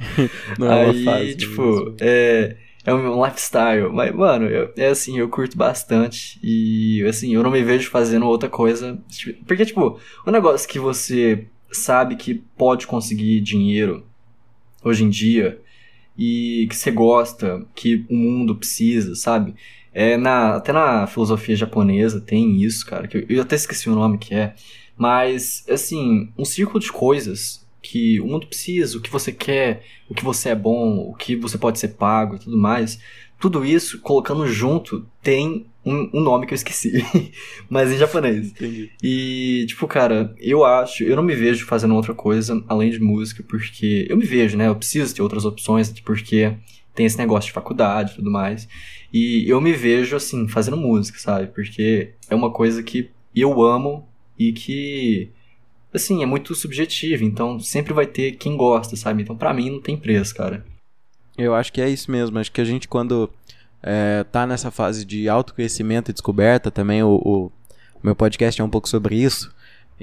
não 0.58 0.72
é 0.72 0.84
uma 0.84 0.94
fase. 0.94 1.08
Aí, 1.08 1.34
tipo, 1.34 1.94
é, 2.00 2.56
é 2.84 2.94
um 2.94 3.24
lifestyle. 3.24 3.90
Mas, 3.92 4.14
mano, 4.14 4.46
eu, 4.46 4.72
é 4.76 4.88
assim, 4.88 5.18
eu 5.18 5.28
curto 5.28 5.56
bastante. 5.56 6.38
E, 6.42 7.04
assim, 7.06 7.34
eu 7.34 7.42
não 7.42 7.50
me 7.50 7.62
vejo 7.62 7.90
fazendo 7.90 8.26
outra 8.26 8.48
coisa. 8.48 8.98
Porque, 9.46 9.66
tipo, 9.66 10.00
o 10.26 10.30
um 10.30 10.32
negócio 10.32 10.68
que 10.68 10.78
você 10.78 11.46
sabe 11.70 12.16
que 12.16 12.34
pode 12.56 12.86
conseguir 12.86 13.40
dinheiro 13.40 14.06
hoje 14.82 15.04
em 15.04 15.10
dia 15.10 15.60
e 16.18 16.66
que 16.68 16.76
você 16.76 16.90
gosta, 16.90 17.64
que 17.74 18.04
o 18.08 18.14
mundo 18.14 18.54
precisa, 18.56 19.14
sabe? 19.14 19.54
É 19.92 20.16
na, 20.16 20.56
até 20.56 20.72
na 20.72 21.06
filosofia 21.06 21.56
japonesa 21.56 22.20
tem 22.20 22.62
isso, 22.62 22.84
cara, 22.86 23.08
que 23.08 23.18
eu, 23.18 23.26
eu 23.28 23.42
até 23.42 23.56
esqueci 23.56 23.88
o 23.88 23.94
nome 23.94 24.18
que 24.18 24.34
é, 24.34 24.54
mas 24.96 25.64
assim, 25.68 26.30
um 26.38 26.44
círculo 26.44 26.80
de 26.80 26.92
coisas 26.92 27.66
que 27.82 28.20
o 28.20 28.26
mundo 28.26 28.46
precisa, 28.46 28.98
o 28.98 29.00
que 29.00 29.10
você 29.10 29.30
quer, 29.32 29.84
o 30.08 30.14
que 30.14 30.24
você 30.24 30.48
é 30.50 30.54
bom, 30.54 31.08
o 31.08 31.14
que 31.14 31.36
você 31.36 31.56
pode 31.56 31.78
ser 31.78 31.88
pago 31.88 32.36
e 32.36 32.38
tudo 32.40 32.58
mais. 32.58 32.98
Tudo 33.38 33.64
isso, 33.64 34.00
colocando 34.00 34.46
junto, 34.46 35.06
tem 35.22 35.66
um, 35.84 36.10
um 36.14 36.20
nome 36.20 36.46
que 36.46 36.52
eu 36.52 36.56
esqueci, 36.56 37.04
mas 37.70 37.92
em 37.92 37.98
japonês. 37.98 38.50
Entendi. 38.50 38.90
E, 39.02 39.64
tipo, 39.68 39.86
cara, 39.86 40.34
eu 40.38 40.64
acho, 40.64 41.04
eu 41.04 41.14
não 41.14 41.22
me 41.22 41.34
vejo 41.34 41.64
fazendo 41.66 41.94
outra 41.94 42.14
coisa 42.14 42.62
além 42.66 42.90
de 42.90 42.98
música, 42.98 43.44
porque 43.46 44.06
eu 44.08 44.16
me 44.16 44.24
vejo, 44.24 44.56
né? 44.56 44.66
Eu 44.66 44.76
preciso 44.76 45.14
ter 45.14 45.22
outras 45.22 45.44
opções, 45.44 45.92
porque 46.00 46.56
tem 46.94 47.06
esse 47.06 47.18
negócio 47.18 47.48
de 47.48 47.52
faculdade 47.52 48.12
e 48.12 48.14
tudo 48.16 48.30
mais. 48.30 48.66
E 49.12 49.48
eu 49.48 49.60
me 49.60 49.72
vejo, 49.72 50.16
assim, 50.16 50.48
fazendo 50.48 50.76
música, 50.76 51.18
sabe? 51.18 51.48
Porque 51.54 52.14
é 52.28 52.34
uma 52.34 52.50
coisa 52.50 52.82
que 52.82 53.10
eu 53.34 53.62
amo 53.62 54.08
e 54.38 54.52
que, 54.52 55.30
assim, 55.92 56.22
é 56.22 56.26
muito 56.26 56.54
subjetivo. 56.54 57.22
Então, 57.22 57.60
sempre 57.60 57.92
vai 57.92 58.06
ter 58.06 58.32
quem 58.32 58.56
gosta, 58.56 58.96
sabe? 58.96 59.22
Então, 59.22 59.36
pra 59.36 59.54
mim, 59.54 59.70
não 59.70 59.80
tem 59.80 59.96
preço, 59.96 60.34
cara. 60.34 60.66
Eu 61.36 61.54
acho 61.54 61.72
que 61.72 61.80
é 61.80 61.88
isso 61.88 62.10
mesmo. 62.10 62.38
Acho 62.38 62.52
que 62.52 62.60
a 62.60 62.64
gente, 62.64 62.88
quando 62.88 63.30
é, 63.82 64.24
tá 64.24 64.46
nessa 64.46 64.70
fase 64.70 65.04
de 65.04 65.28
autoconhecimento 65.28 66.10
e 66.10 66.12
descoberta 66.12 66.70
também. 66.70 67.02
O, 67.02 67.20
o, 67.24 67.52
meu 68.02 68.14
podcast 68.14 68.60
é 68.60 68.64
um 68.64 68.70
pouco 68.70 68.88
sobre 68.88 69.16
isso. 69.16 69.54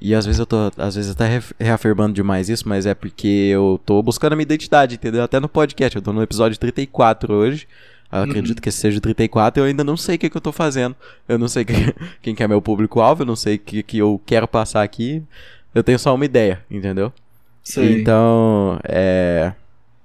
E 0.01 0.15
às 0.15 0.25
vezes 0.25 0.39
eu 0.39 0.45
tô, 0.45 0.71
às 0.77 0.95
vezes 0.95 1.11
até 1.11 1.39
reafirmando 1.59 2.15
demais 2.15 2.49
isso, 2.49 2.67
mas 2.67 2.85
é 2.85 2.95
porque 2.95 3.27
eu 3.53 3.79
tô 3.85 4.01
buscando 4.01 4.33
a 4.33 4.35
minha 4.35 4.43
identidade, 4.43 4.95
entendeu? 4.95 5.21
Até 5.21 5.39
no 5.39 5.47
podcast, 5.47 5.95
eu 5.95 6.01
tô 6.01 6.11
no 6.11 6.23
episódio 6.23 6.57
34 6.57 7.33
hoje. 7.33 7.67
Eu 8.11 8.19
uhum. 8.19 8.23
acredito 8.25 8.61
que 8.61 8.69
esse 8.69 8.79
seja 8.79 8.97
o 8.97 9.01
34 9.01 9.61
eu 9.61 9.67
ainda 9.67 9.83
não 9.83 9.97
sei 9.97 10.15
o 10.15 10.19
que, 10.19 10.29
que 10.29 10.37
eu 10.37 10.41
tô 10.41 10.51
fazendo. 10.51 10.95
Eu 11.27 11.37
não 11.37 11.47
sei 11.47 11.63
que, 11.65 11.73
quem 12.21 12.33
que 12.33 12.43
é 12.43 12.47
meu 12.47 12.61
público-alvo, 12.61 13.21
eu 13.21 13.25
não 13.25 13.35
sei 13.35 13.55
o 13.55 13.59
que, 13.59 13.83
que 13.83 13.97
eu 13.97 14.19
quero 14.25 14.47
passar 14.47 14.81
aqui. 14.81 15.21
Eu 15.73 15.83
tenho 15.83 15.99
só 15.99 16.13
uma 16.13 16.25
ideia, 16.25 16.63
entendeu? 16.69 17.11
Sim. 17.63 17.99
Então, 17.99 18.79
é. 18.83 19.53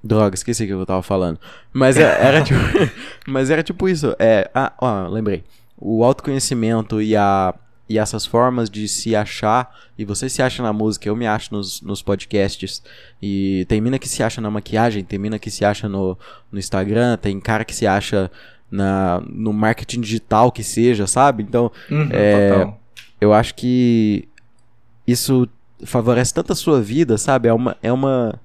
Droga, 0.03 0.35
esqueci 0.35 0.65
o 0.65 0.67
que 0.67 0.73
eu 0.73 0.87
tava 0.87 1.03
falando. 1.03 1.39
Mas 1.73 1.97
é, 1.97 2.03
era, 2.03 2.43
tipo, 2.43 2.59
mas 3.27 3.51
era 3.51 3.63
tipo 3.63 3.89
isso. 3.89 4.15
É, 4.19 4.51
ah, 4.55 4.73
ó, 4.81 5.09
lembrei. 5.09 5.45
O 5.77 6.05
autoconhecimento 6.05 7.01
e, 7.03 7.17
a, 7.17 7.55
e 7.89 7.99
essas 7.99 8.25
formas 8.27 8.71
de 8.71 8.87
se 8.89 9.15
achar. 9.17 9.75
E 9.99 10.05
você 10.05 10.29
se 10.29 10.41
acha 10.43 10.63
na 10.63 10.73
música, 10.73 11.09
eu 11.09 11.17
me 11.17 11.27
acho 11.27 11.53
nos, 11.53 11.81
nos 11.83 12.03
podcasts. 12.03 12.83
E 13.21 13.65
tem 13.69 13.81
mina 13.81 13.99
que 13.99 14.09
se 14.09 14.23
acha 14.23 14.41
na 14.41 14.51
maquiagem, 14.51 15.05
tem 15.05 15.19
mina 15.19 15.39
que 15.39 15.51
se 15.51 15.65
acha 15.65 15.89
no, 15.89 16.17
no 16.51 16.59
Instagram, 16.59 17.17
tem 17.17 17.41
cara 17.41 17.65
que 17.65 17.75
se 17.75 17.87
acha 17.87 18.31
na, 18.71 19.21
no 19.29 19.53
marketing 19.53 20.01
digital 20.01 20.53
que 20.53 20.63
seja, 20.63 21.07
sabe? 21.07 21.43
Então, 21.43 21.73
Uhum, 21.91 22.09
É, 22.13 22.73
eu 23.21 23.33
acho 23.33 23.55
que 23.55 24.29
isso 25.07 25.49
favorece 25.85 26.33
tanto 26.35 26.53
a 26.53 26.57
sua 26.57 26.81
vida, 26.81 27.17
sabe? 27.19 27.49
É 27.49 27.53
uma 27.53 27.77
é 27.83 27.93
uma 27.93 28.39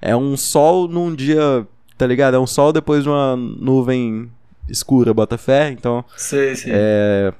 é 0.00 0.16
um 0.16 0.36
sol 0.36 0.88
num 0.88 1.14
dia, 1.14 1.66
tá 1.96 2.06
ligado? 2.06 2.34
É 2.34 2.38
um 2.38 2.46
sol 2.46 2.72
depois 2.72 3.02
de 3.02 3.08
uma 3.08 3.36
nuvem 3.36 4.30
escura, 4.68 5.14
bota 5.14 5.38
fé. 5.38 5.70
Então, 5.70 6.04
Sei, 6.16 6.54
sei. 6.54 6.72
é, 6.74 7.32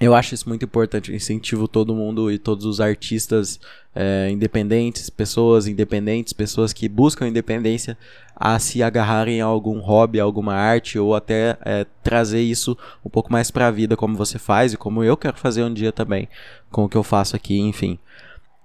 eu 0.00 0.14
acho 0.14 0.34
isso 0.34 0.48
muito 0.48 0.64
importante. 0.64 1.10
Eu 1.10 1.16
incentivo 1.16 1.68
todo 1.68 1.94
mundo 1.94 2.30
e 2.30 2.38
todos 2.38 2.64
os 2.64 2.80
artistas 2.80 3.60
é, 3.94 4.28
independentes, 4.30 5.08
pessoas 5.08 5.66
independentes, 5.66 6.32
pessoas 6.32 6.72
que 6.72 6.88
buscam 6.88 7.28
independência, 7.28 7.96
a 8.34 8.58
se 8.58 8.82
agarrarem 8.82 9.40
a 9.40 9.44
algum 9.44 9.78
hobby, 9.78 10.18
a 10.18 10.24
alguma 10.24 10.54
arte, 10.54 10.98
ou 10.98 11.14
até 11.14 11.56
é, 11.64 11.86
trazer 12.02 12.40
isso 12.40 12.76
um 13.04 13.08
pouco 13.10 13.32
mais 13.32 13.50
pra 13.50 13.70
vida, 13.70 13.96
como 13.96 14.16
você 14.16 14.38
faz 14.38 14.72
e 14.72 14.76
como 14.76 15.04
eu 15.04 15.16
quero 15.16 15.36
fazer 15.36 15.62
um 15.62 15.72
dia 15.72 15.92
também, 15.92 16.28
com 16.70 16.84
o 16.84 16.88
que 16.88 16.96
eu 16.96 17.04
faço 17.04 17.36
aqui, 17.36 17.58
enfim. 17.60 17.98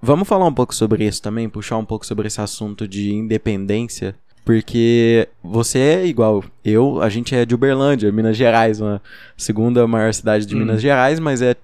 Vamos 0.02 0.28
falar 0.28 0.46
um 0.46 0.54
pouco 0.54 0.74
sobre 0.74 1.06
isso 1.06 1.22
também, 1.22 1.50
puxar 1.50 1.78
um 1.78 1.86
pouco 1.86 2.06
sobre 2.06 2.28
esse 2.28 2.40
assunto 2.40 2.88
de 2.88 3.14
independência. 3.14 4.16
Porque 4.46 5.28
você 5.44 5.78
é 5.80 6.06
igual 6.08 6.44
eu, 6.66 7.02
a 7.02 7.10
gente 7.10 7.36
é 7.36 7.46
de 7.46 7.54
Uberlândia, 7.54 8.12
Minas 8.12 8.36
Gerais, 8.38 8.80
uma 8.82 9.02
segunda 9.38 9.86
maior 9.86 10.14
cidade 10.14 10.46
de 10.46 10.56
Hum. 10.56 10.60
Minas 10.60 10.82
Gerais, 10.82 11.20
mas 11.20 11.42
é 11.42 11.56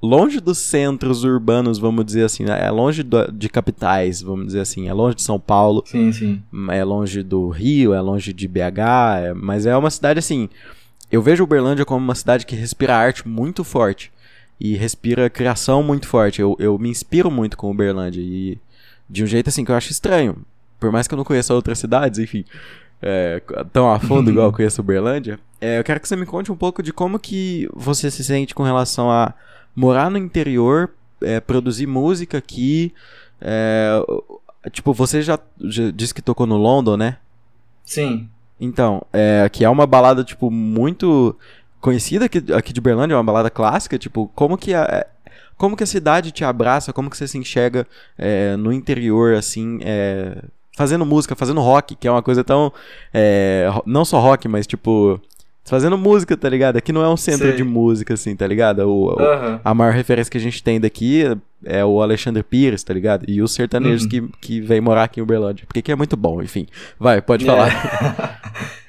longe 0.00 0.40
dos 0.40 0.58
centros 0.58 1.24
urbanos, 1.24 1.78
vamos 1.78 2.04
dizer 2.06 2.24
assim, 2.24 2.44
né? 2.44 2.64
é 2.64 2.70
longe 2.70 3.02
do- 3.02 3.30
de 3.30 3.48
capitais, 3.48 4.22
vamos 4.22 4.46
dizer 4.46 4.60
assim, 4.60 4.88
é 4.88 4.92
longe 4.94 5.16
de 5.16 5.22
São 5.22 5.38
Paulo, 5.38 5.82
Sim, 5.86 6.10
sim. 6.10 6.42
é 6.70 6.82
longe 6.82 7.22
do 7.22 7.48
Rio, 7.50 7.92
é 7.94 8.00
longe 8.00 8.32
de 8.32 8.48
BH, 8.48 9.18
é- 9.20 9.34
mas 9.34 9.66
é 9.66 9.76
uma 9.76 9.90
cidade 9.90 10.18
assim. 10.18 10.48
Eu 11.10 11.20
vejo 11.20 11.44
Uberlândia 11.44 11.84
como 11.84 12.02
uma 12.02 12.14
cidade 12.14 12.46
que 12.46 12.56
respira 12.56 12.96
arte 12.96 13.28
muito 13.28 13.62
forte 13.62 14.10
e 14.62 14.76
respira 14.76 15.28
criação 15.28 15.82
muito 15.82 16.06
forte. 16.06 16.40
Eu, 16.40 16.54
eu 16.56 16.78
me 16.78 16.88
inspiro 16.88 17.28
muito 17.28 17.56
com 17.56 17.68
Uberlândia 17.68 18.20
e 18.20 18.56
de 19.10 19.24
um 19.24 19.26
jeito 19.26 19.48
assim 19.48 19.64
que 19.64 19.72
eu 19.72 19.74
acho 19.74 19.90
estranho. 19.90 20.36
Por 20.78 20.92
mais 20.92 21.08
que 21.08 21.14
eu 21.14 21.16
não 21.16 21.24
conheça 21.24 21.52
outras 21.52 21.80
cidades, 21.80 22.20
enfim, 22.20 22.44
é, 23.02 23.42
tão 23.72 23.90
a 23.92 23.98
fundo 23.98 24.30
igual 24.30 24.46
eu 24.46 24.52
conheço 24.54 24.80
Uberlândia, 24.80 25.40
é, 25.60 25.80
eu 25.80 25.84
quero 25.84 25.98
que 25.98 26.06
você 26.06 26.14
me 26.14 26.24
conte 26.24 26.52
um 26.52 26.56
pouco 26.56 26.80
de 26.80 26.92
como 26.92 27.18
que 27.18 27.68
você 27.74 28.08
se 28.08 28.22
sente 28.22 28.54
com 28.54 28.62
relação 28.62 29.10
a 29.10 29.34
morar 29.74 30.08
no 30.08 30.16
interior, 30.16 30.90
é, 31.20 31.40
produzir 31.40 31.88
música 31.88 32.38
aqui. 32.38 32.94
é, 33.40 34.00
tipo, 34.70 34.92
você 34.92 35.22
já, 35.22 35.40
já 35.60 35.90
disse 35.90 36.14
que 36.14 36.22
tocou 36.22 36.46
no 36.46 36.56
London, 36.56 36.96
né? 36.96 37.16
Sim. 37.84 38.28
Então, 38.60 39.04
é, 39.12 39.48
que 39.50 39.64
é 39.64 39.68
uma 39.68 39.88
balada, 39.88 40.22
tipo, 40.22 40.52
muito 40.52 41.36
conhecida 41.82 42.24
aqui, 42.24 42.42
aqui 42.54 42.72
de 42.72 42.80
Berlândia, 42.80 43.12
é 43.14 43.16
uma 43.18 43.22
balada 43.24 43.50
clássica, 43.50 43.98
tipo, 43.98 44.30
como 44.34 44.56
que 44.56 44.72
a, 44.72 44.82
é, 44.84 45.06
como 45.58 45.76
que 45.76 45.84
a 45.84 45.86
cidade 45.86 46.30
te 46.32 46.44
abraça, 46.44 46.92
como 46.94 47.10
que 47.10 47.16
você 47.16 47.28
se 47.28 47.36
enxerga 47.36 47.86
é, 48.16 48.56
no 48.56 48.72
interior, 48.72 49.34
assim, 49.34 49.78
é, 49.82 50.38
fazendo 50.76 51.04
música, 51.04 51.36
fazendo 51.36 51.60
rock, 51.60 51.94
que 51.94 52.08
é 52.08 52.10
uma 52.10 52.22
coisa 52.22 52.42
tão, 52.42 52.72
é, 53.12 53.68
não 53.84 54.04
só 54.04 54.18
rock, 54.18 54.48
mas, 54.48 54.66
tipo, 54.66 55.20
fazendo 55.64 55.96
música, 55.98 56.36
tá 56.36 56.48
ligado? 56.48 56.76
Aqui 56.78 56.90
não 56.92 57.02
é 57.04 57.08
um 57.08 57.16
centro 57.16 57.46
Sei. 57.48 57.56
de 57.56 57.62
música, 57.62 58.14
assim, 58.14 58.34
tá 58.34 58.46
ligado? 58.46 58.80
O, 58.88 59.14
o- 59.14 59.20
Aham. 59.20 59.60
a 59.64 59.74
maior 59.74 59.92
referência 59.92 60.30
que 60.30 60.38
a 60.38 60.40
gente 60.40 60.62
tem 60.62 60.80
daqui 60.80 61.22
é 61.64 61.84
o 61.84 62.02
Alexandre 62.02 62.42
Pires, 62.42 62.82
tá 62.82 62.92
ligado? 62.92 63.24
E 63.28 63.40
os 63.40 63.52
sertanejos 63.52 64.02
Uhum. 64.02 64.08
que, 64.08 64.22
que 64.40 64.60
vêm 64.60 64.80
morar 64.80 65.04
aqui 65.04 65.20
em 65.20 65.22
Uberlândia. 65.22 65.64
Porque 65.66 65.78
aqui 65.78 65.92
é 65.92 65.96
muito 65.96 66.16
bom, 66.16 66.42
enfim. 66.42 66.66
Vai, 66.98 67.22
pode 67.22 67.44
falar. 67.44 67.70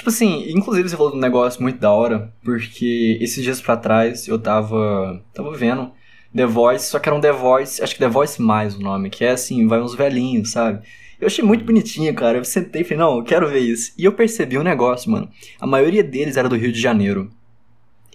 Tipo 0.00 0.08
assim, 0.08 0.46
inclusive 0.48 0.88
você 0.88 0.96
falou 0.96 1.12
de 1.12 1.18
um 1.18 1.20
negócio 1.20 1.60
muito 1.60 1.78
da 1.78 1.92
hora, 1.92 2.32
porque 2.42 3.18
esses 3.20 3.44
dias 3.44 3.60
pra 3.60 3.76
trás 3.76 4.26
eu 4.26 4.38
tava, 4.38 5.22
tava 5.34 5.52
vendo 5.52 5.92
The 6.34 6.46
Voice, 6.46 6.86
só 6.88 6.98
que 6.98 7.06
era 7.06 7.14
um 7.14 7.20
The 7.20 7.32
Voice, 7.32 7.82
acho 7.82 7.92
que 7.92 8.00
The 8.00 8.08
Voice 8.08 8.40
mais 8.40 8.74
o 8.74 8.80
nome, 8.80 9.10
que 9.10 9.26
é 9.26 9.32
assim, 9.32 9.66
vai 9.66 9.78
uns 9.78 9.94
velhinhos, 9.94 10.52
sabe? 10.52 10.86
Eu 11.20 11.26
achei 11.26 11.44
muito 11.44 11.66
bonitinho, 11.66 12.14
cara. 12.14 12.38
Eu 12.38 12.44
sentei 12.46 12.80
e 12.80 12.84
falei, 12.84 12.96
não, 12.96 13.18
eu 13.18 13.24
quero 13.24 13.46
ver 13.46 13.58
isso. 13.58 13.92
E 13.98 14.06
eu 14.06 14.12
percebi 14.12 14.56
um 14.56 14.62
negócio, 14.62 15.10
mano. 15.10 15.28
A 15.60 15.66
maioria 15.66 16.02
deles 16.02 16.38
era 16.38 16.48
do 16.48 16.56
Rio 16.56 16.72
de 16.72 16.80
Janeiro. 16.80 17.30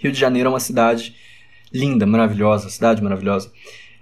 Rio 0.02 0.12
de 0.12 0.20
Janeiro 0.20 0.48
é 0.48 0.52
uma 0.54 0.60
cidade 0.60 1.16
linda, 1.72 2.08
maravilhosa, 2.08 2.68
cidade 2.68 3.04
maravilhosa. 3.04 3.52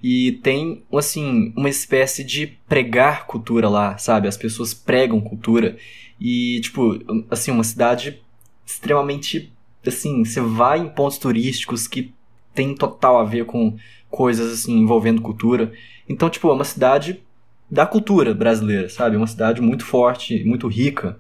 E 0.02 0.40
tem, 0.42 0.86
assim, 0.94 1.52
uma 1.58 1.68
espécie 1.68 2.24
de 2.24 2.48
pregar 2.48 3.28
cultura 3.28 3.68
lá, 3.68 3.98
sabe? 3.98 4.30
As 4.30 4.38
pessoas 4.38 4.74
pregam 4.74 5.20
cultura. 5.20 5.76
E, 6.20 6.60
tipo, 6.62 7.00
assim, 7.30 7.52
uma 7.52 7.64
cidade 7.64 8.22
extremamente. 8.66 9.52
Assim, 9.86 10.24
você 10.24 10.40
vai 10.40 10.80
em 10.80 10.90
pontos 10.90 11.18
turísticos 11.18 11.88
que 11.88 12.14
tem 12.54 12.74
total 12.74 13.20
a 13.20 13.24
ver 13.24 13.46
com 13.46 13.76
coisas, 14.10 14.54
assim, 14.54 14.78
envolvendo 14.78 15.22
cultura. 15.22 15.74
Então, 16.08 16.30
tipo, 16.30 16.50
é 16.50 16.54
uma 16.54 16.64
cidade 16.64 17.22
da 17.70 17.86
cultura 17.86 18.34
brasileira, 18.34 18.88
sabe? 18.90 19.16
É 19.16 19.18
uma 19.18 19.28
cidade 19.28 19.62
muito 19.62 19.86
forte, 19.86 20.44
muito 20.44 20.68
rica 20.68 21.20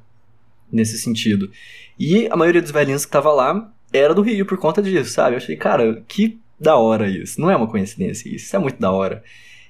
nesse 0.71 0.97
sentido. 0.97 1.51
E 1.99 2.27
a 2.27 2.35
maioria 2.35 2.61
dos 2.61 2.71
velhinhos 2.71 3.05
que 3.05 3.11
tava 3.11 3.31
lá 3.31 3.71
era 3.91 4.13
do 4.13 4.21
Rio 4.21 4.45
por 4.45 4.57
conta 4.57 4.81
disso, 4.81 5.11
sabe? 5.11 5.33
Eu 5.33 5.37
achei, 5.37 5.55
cara, 5.55 6.03
que 6.07 6.39
da 6.59 6.77
hora 6.77 7.09
isso. 7.09 7.39
Não 7.39 7.49
é 7.49 7.55
uma 7.55 7.67
coincidência 7.67 8.27
isso, 8.27 8.45
isso 8.45 8.55
é 8.55 8.59
muito 8.59 8.79
da 8.79 8.91
hora. 8.91 9.23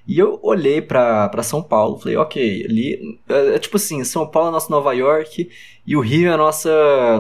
E 0.05 0.19
eu 0.19 0.37
olhei 0.43 0.81
pra, 0.81 1.29
pra 1.29 1.41
São 1.43 1.63
Paulo, 1.63 1.97
falei, 1.97 2.17
ok, 2.17 2.65
ali. 2.69 2.99
É, 3.29 3.55
é 3.55 3.59
tipo 3.59 3.77
assim, 3.77 4.03
São 4.03 4.27
Paulo 4.27 4.49
é 4.49 4.51
nosso 4.51 4.69
Nova 4.69 4.91
York 4.93 5.49
e 5.87 5.95
o 5.95 6.01
Rio 6.01 6.29
é 6.31 6.35
nossa, 6.35 6.69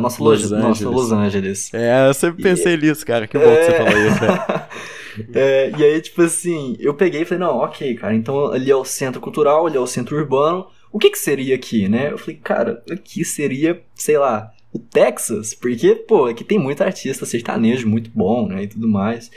nossa, 0.01 0.21
Los 0.21 0.41
Los, 0.43 0.51
Angeles. 0.51 0.81
nossa 0.81 0.89
Los 0.89 1.11
Angeles. 1.13 1.73
É, 1.73 2.07
eu 2.09 2.13
sempre 2.13 2.43
pensei 2.43 2.75
nisso, 2.75 3.05
cara. 3.05 3.25
Que 3.25 3.37
bom 3.37 3.45
que 3.45 3.63
você 3.65 3.71
É. 3.71 3.77
falou 3.77 4.07
isso. 4.07 4.21
né? 4.21 4.67
É, 5.31 5.71
e 5.77 5.83
aí, 5.83 6.01
tipo 6.01 6.23
assim, 6.23 6.75
eu 6.79 6.91
peguei 6.95 7.21
e 7.21 7.25
falei, 7.25 7.45
não, 7.45 7.57
ok, 7.57 7.93
cara, 7.93 8.15
então 8.15 8.47
ali 8.51 8.71
é 8.71 8.75
o 8.75 8.83
centro 8.83 9.21
cultural, 9.21 9.67
ali 9.67 9.77
é 9.77 9.79
o 9.79 9.85
centro 9.85 10.17
urbano. 10.17 10.65
O 10.91 10.97
que 10.97 11.11
que 11.11 11.19
seria 11.19 11.53
aqui, 11.53 11.87
né? 11.87 12.09
Eu 12.11 12.17
falei, 12.17 12.39
cara, 12.43 12.83
aqui 12.89 13.23
seria, 13.23 13.79
sei 13.93 14.17
lá, 14.17 14.51
o 14.73 14.79
Texas, 14.79 15.53
porque, 15.53 15.93
pô, 15.93 16.25
aqui 16.25 16.43
tem 16.43 16.57
muito 16.57 16.81
artista 16.83 17.27
sertanejo 17.27 17.87
muito 17.87 18.09
bom, 18.11 18.47
né, 18.47 18.63
e 18.63 18.67
tudo 18.67 18.87
mais. 18.87 19.29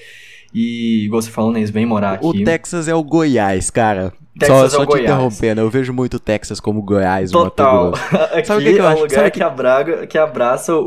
E, 0.55 1.05
igual 1.07 1.21
você 1.23 1.31
falou, 1.31 1.53
né, 1.53 1.61
eles 1.61 1.71
vêm 1.71 1.85
morar 1.87 2.15
aqui. 2.15 2.27
O 2.27 2.45
Texas 2.45 2.89
é 2.89 2.95
o 2.95 3.03
Goiás, 3.03 3.71
cara. 3.71 4.13
Texas 4.39 4.57
só 4.59 4.63
é 4.63 4.67
o 4.67 4.71
só 4.71 4.87
te 4.97 5.03
interrompendo, 5.03 5.61
eu 5.63 5.71
vejo 5.71 5.93
muito 5.95 6.19
Texas 6.19 6.61
como 6.61 6.83
Goiás, 6.83 7.33
Mato 7.33 7.45
Total. 7.45 7.91
Grosso. 7.93 8.03
aqui 8.35 8.45
Sabe 8.47 8.61
o 8.63 8.67
que 8.67 8.73
que 8.75 8.81
eu 8.81 8.85
é 8.85 8.89
acho? 8.89 9.03
lugar 9.03 9.15
Sabe 9.17 9.31
que, 9.31 9.39
que- 9.39 9.43
abraga, 9.45 10.07
que 10.07 10.19
abraça 10.19 10.75
o- 10.75 10.83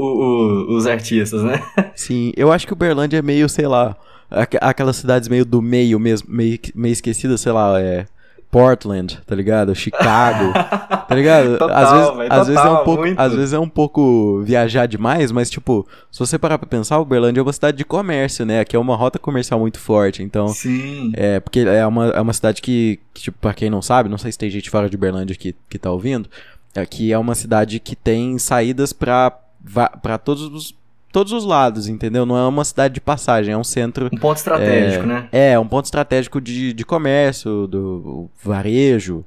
o- 0.71 0.77
os 0.77 0.85
artistas, 0.85 1.41
né? 1.43 1.61
Sim, 1.95 2.31
eu 2.37 2.51
acho 2.51 2.67
que 2.67 2.73
Uberlândia 2.73 3.17
é 3.17 3.21
meio, 3.23 3.49
sei 3.49 3.65
lá, 3.67 3.95
aqu- 4.29 4.57
aquelas 4.61 4.97
cidades 4.97 5.27
meio 5.27 5.43
do 5.45 5.61
meio 5.63 5.99
mesmo, 5.99 6.27
meio, 6.31 6.59
meio 6.75 6.93
esquecidas, 6.93 7.41
sei 7.41 7.51
lá, 7.51 7.81
é. 7.81 8.05
Portland, 8.51 9.19
tá 9.25 9.35
ligado? 9.35 9.75
Chicago, 9.75 10.51
tá 11.07 11.15
ligado? 11.15 11.57
Total, 11.57 11.77
às 11.77 11.91
vezes, 11.91 12.17
véi, 12.17 12.27
às 12.31 12.47
vezes 12.47 12.61
é 12.61 12.63
total, 12.63 12.81
um 12.81 12.85
pouco, 12.85 13.01
muito. 13.03 13.19
às 13.19 13.33
vezes 13.35 13.53
é 13.53 13.59
um 13.59 13.69
pouco 13.69 14.41
viajar 14.43 14.85
demais, 14.87 15.31
mas 15.31 15.49
tipo, 15.49 15.87
se 16.11 16.19
você 16.19 16.37
parar 16.39 16.57
pra 16.57 16.67
pensar, 16.67 16.99
Uberlândia 16.99 17.41
é 17.41 17.43
uma 17.43 17.53
cidade 17.53 17.77
de 17.77 17.85
comércio, 17.85 18.45
né? 18.45 18.59
Aqui 18.61 18.75
é 18.75 18.79
uma 18.79 18.95
rota 18.95 19.19
comercial 19.19 19.59
muito 19.59 19.79
forte, 19.79 20.23
então 20.23 20.47
Sim. 20.49 21.11
É, 21.15 21.39
porque 21.39 21.59
é 21.59 21.85
uma, 21.85 22.07
é 22.07 22.21
uma 22.21 22.33
cidade 22.33 22.61
que, 22.61 22.99
que, 23.13 23.21
tipo, 23.23 23.37
pra 23.39 23.53
quem 23.53 23.69
não 23.69 23.81
sabe, 23.81 24.09
não 24.09 24.17
sei 24.17 24.31
se 24.31 24.37
tem 24.37 24.49
gente 24.49 24.69
fora 24.69 24.89
de 24.89 24.95
Uberlândia 24.95 25.35
que, 25.35 25.55
que 25.69 25.77
tá 25.77 25.91
ouvindo, 25.91 26.27
é 26.73 26.85
que 26.85 27.11
é 27.13 27.17
uma 27.17 27.35
cidade 27.35 27.79
que 27.79 27.95
tem 27.95 28.37
saídas 28.39 28.91
pra, 28.93 29.31
va- 29.63 29.89
pra 30.01 30.17
todos 30.17 30.43
os, 30.43 30.75
todos 31.11 31.33
os 31.33 31.45
lados, 31.45 31.87
entendeu? 31.87 32.25
Não 32.25 32.37
é 32.37 32.47
uma 32.47 32.63
cidade 32.63 32.93
de 32.93 33.01
passagem, 33.01 33.53
é 33.53 33.57
um 33.57 33.63
centro... 33.63 34.09
Um 34.11 34.17
ponto 34.17 34.37
estratégico, 34.37 35.05
né? 35.05 35.27
É, 35.31 35.57
um 35.59 35.67
ponto 35.67 35.85
estratégico 35.85 36.39
de, 36.39 36.73
de 36.73 36.85
comércio, 36.85 37.67
do 37.67 38.29
varejo, 38.43 39.25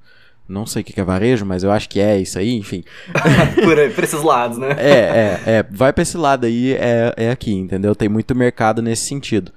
não 0.49 0.67
sei 0.67 0.83
o 0.83 0.85
que 0.85 1.01
é 1.01 1.05
varejo, 1.05 1.47
mas 1.47 1.63
eu 1.63 1.71
acho 1.71 1.89
que 1.89 2.01
é 2.01 2.21
isso 2.21 2.39
aí, 2.39 2.55
enfim. 2.55 2.85
por, 3.65 3.79
aí, 3.79 3.91
por 3.91 4.05
esses 4.05 4.23
lados, 4.23 4.59
né? 4.59 4.77
É, 4.79 4.91
é, 4.91 5.41
é, 5.47 5.67
vai 5.71 5.93
pra 5.93 6.03
esse 6.03 6.17
lado 6.17 6.47
aí, 6.47 6.75
é, 6.75 7.15
é 7.17 7.31
aqui, 7.31 7.53
entendeu? 7.53 7.95
Tem 7.95 8.09
muito 8.09 8.35
mercado 8.35 8.83
nesse 8.83 9.07
sentido. 9.07 9.53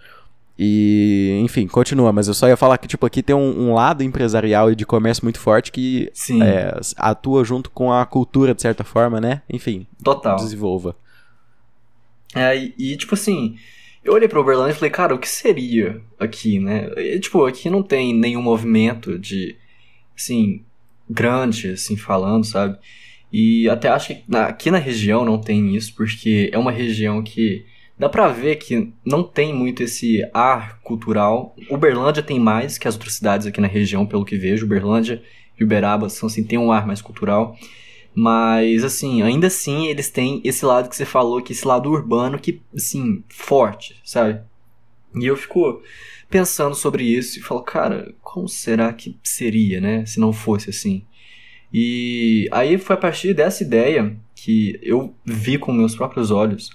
E, 0.57 1.37
enfim, 1.43 1.67
continua, 1.67 2.13
mas 2.13 2.29
eu 2.29 2.33
só 2.33 2.47
ia 2.47 2.55
falar 2.55 2.77
que, 2.77 2.87
tipo, 2.87 3.05
aqui 3.05 3.21
tem 3.21 3.35
um, 3.35 3.69
um 3.69 3.73
lado 3.73 4.03
empresarial 4.03 4.71
e 4.71 4.75
de 4.75 4.85
comércio 4.85 5.25
muito 5.25 5.39
forte 5.39 5.69
que 5.69 6.09
Sim, 6.13 6.41
é, 6.41 6.73
atua 6.95 7.43
junto 7.43 7.69
com 7.69 7.91
a 7.91 8.05
cultura, 8.05 8.55
de 8.55 8.61
certa 8.61 8.83
forma, 8.83 9.19
né? 9.19 9.41
Enfim, 9.49 9.85
total. 10.01 10.37
desenvolva. 10.37 10.95
É, 12.35 12.55
e, 12.57 12.73
e, 12.77 12.97
tipo 12.97 13.13
assim, 13.15 13.55
eu 14.03 14.13
olhei 14.13 14.27
pra 14.27 14.39
Uberlândia 14.41 14.73
e 14.73 14.75
falei, 14.75 14.91
cara, 14.91 15.15
o 15.15 15.19
que 15.19 15.27
seria 15.29 16.01
aqui, 16.19 16.59
né? 16.59 16.89
E, 16.97 17.19
tipo, 17.19 17.45
aqui 17.45 17.69
não 17.69 17.81
tem 17.81 18.13
nenhum 18.13 18.41
movimento 18.41 19.17
de, 19.17 19.55
assim, 20.15 20.63
grande, 21.09 21.69
assim, 21.71 21.95
falando, 21.95 22.43
sabe? 22.45 22.77
E 23.31 23.67
até 23.69 23.87
acho 23.89 24.09
que 24.09 24.23
na- 24.27 24.47
aqui 24.47 24.69
na 24.69 24.77
região 24.77 25.25
não 25.25 25.37
tem 25.39 25.75
isso, 25.75 25.93
porque 25.95 26.49
é 26.53 26.57
uma 26.57 26.71
região 26.71 27.23
que 27.23 27.65
dá 27.97 28.07
pra 28.09 28.27
ver 28.27 28.57
que 28.57 28.91
não 29.05 29.23
tem 29.23 29.53
muito 29.53 29.81
esse 29.83 30.21
ar 30.33 30.79
cultural. 30.81 31.55
Uberlândia 31.69 32.21
tem 32.23 32.39
mais 32.39 32.77
que 32.77 32.87
as 32.87 32.95
outras 32.95 33.13
cidades 33.13 33.47
aqui 33.47 33.59
na 33.61 33.67
região, 33.67 34.05
pelo 34.05 34.25
que 34.25 34.37
vejo. 34.37 34.65
Uberlândia 34.65 35.21
e 35.59 35.63
Uberaba 35.63 36.09
são, 36.09 36.27
assim, 36.27 36.43
tem 36.43 36.59
um 36.59 36.71
ar 36.71 36.85
mais 36.85 37.01
cultural. 37.01 37.57
Mas, 38.15 38.83
assim, 38.83 39.21
ainda 39.21 39.47
assim 39.47 39.87
eles 39.87 40.09
têm 40.09 40.41
esse 40.45 40.65
lado 40.65 40.87
que 40.87 40.95
você 40.95 41.05
falou, 41.05 41.41
que 41.41 41.51
esse 41.51 41.67
lado 41.67 41.89
urbano 41.91 42.39
que, 42.39 42.61
assim, 42.73 43.23
forte, 43.27 43.99
sabe? 44.05 44.41
E 45.19 45.25
eu 45.25 45.35
fico 45.35 45.81
pensando 46.29 46.75
sobre 46.75 47.03
isso 47.03 47.39
e 47.39 47.41
falo, 47.41 47.61
cara, 47.61 48.13
como 48.21 48.47
será 48.47 48.91
que 48.93 49.17
seria, 49.21 49.81
né, 49.81 50.05
se 50.05 50.19
não 50.19 50.31
fosse 50.31 50.69
assim? 50.69 51.05
E 51.73 52.47
aí 52.51 52.77
foi 52.77 52.95
a 52.95 52.99
partir 52.99 53.33
dessa 53.33 53.63
ideia 53.63 54.17
que 54.33 54.79
eu 54.81 55.13
vi 55.25 55.57
com 55.57 55.73
meus 55.73 55.95
próprios 55.95 56.31
olhos 56.31 56.69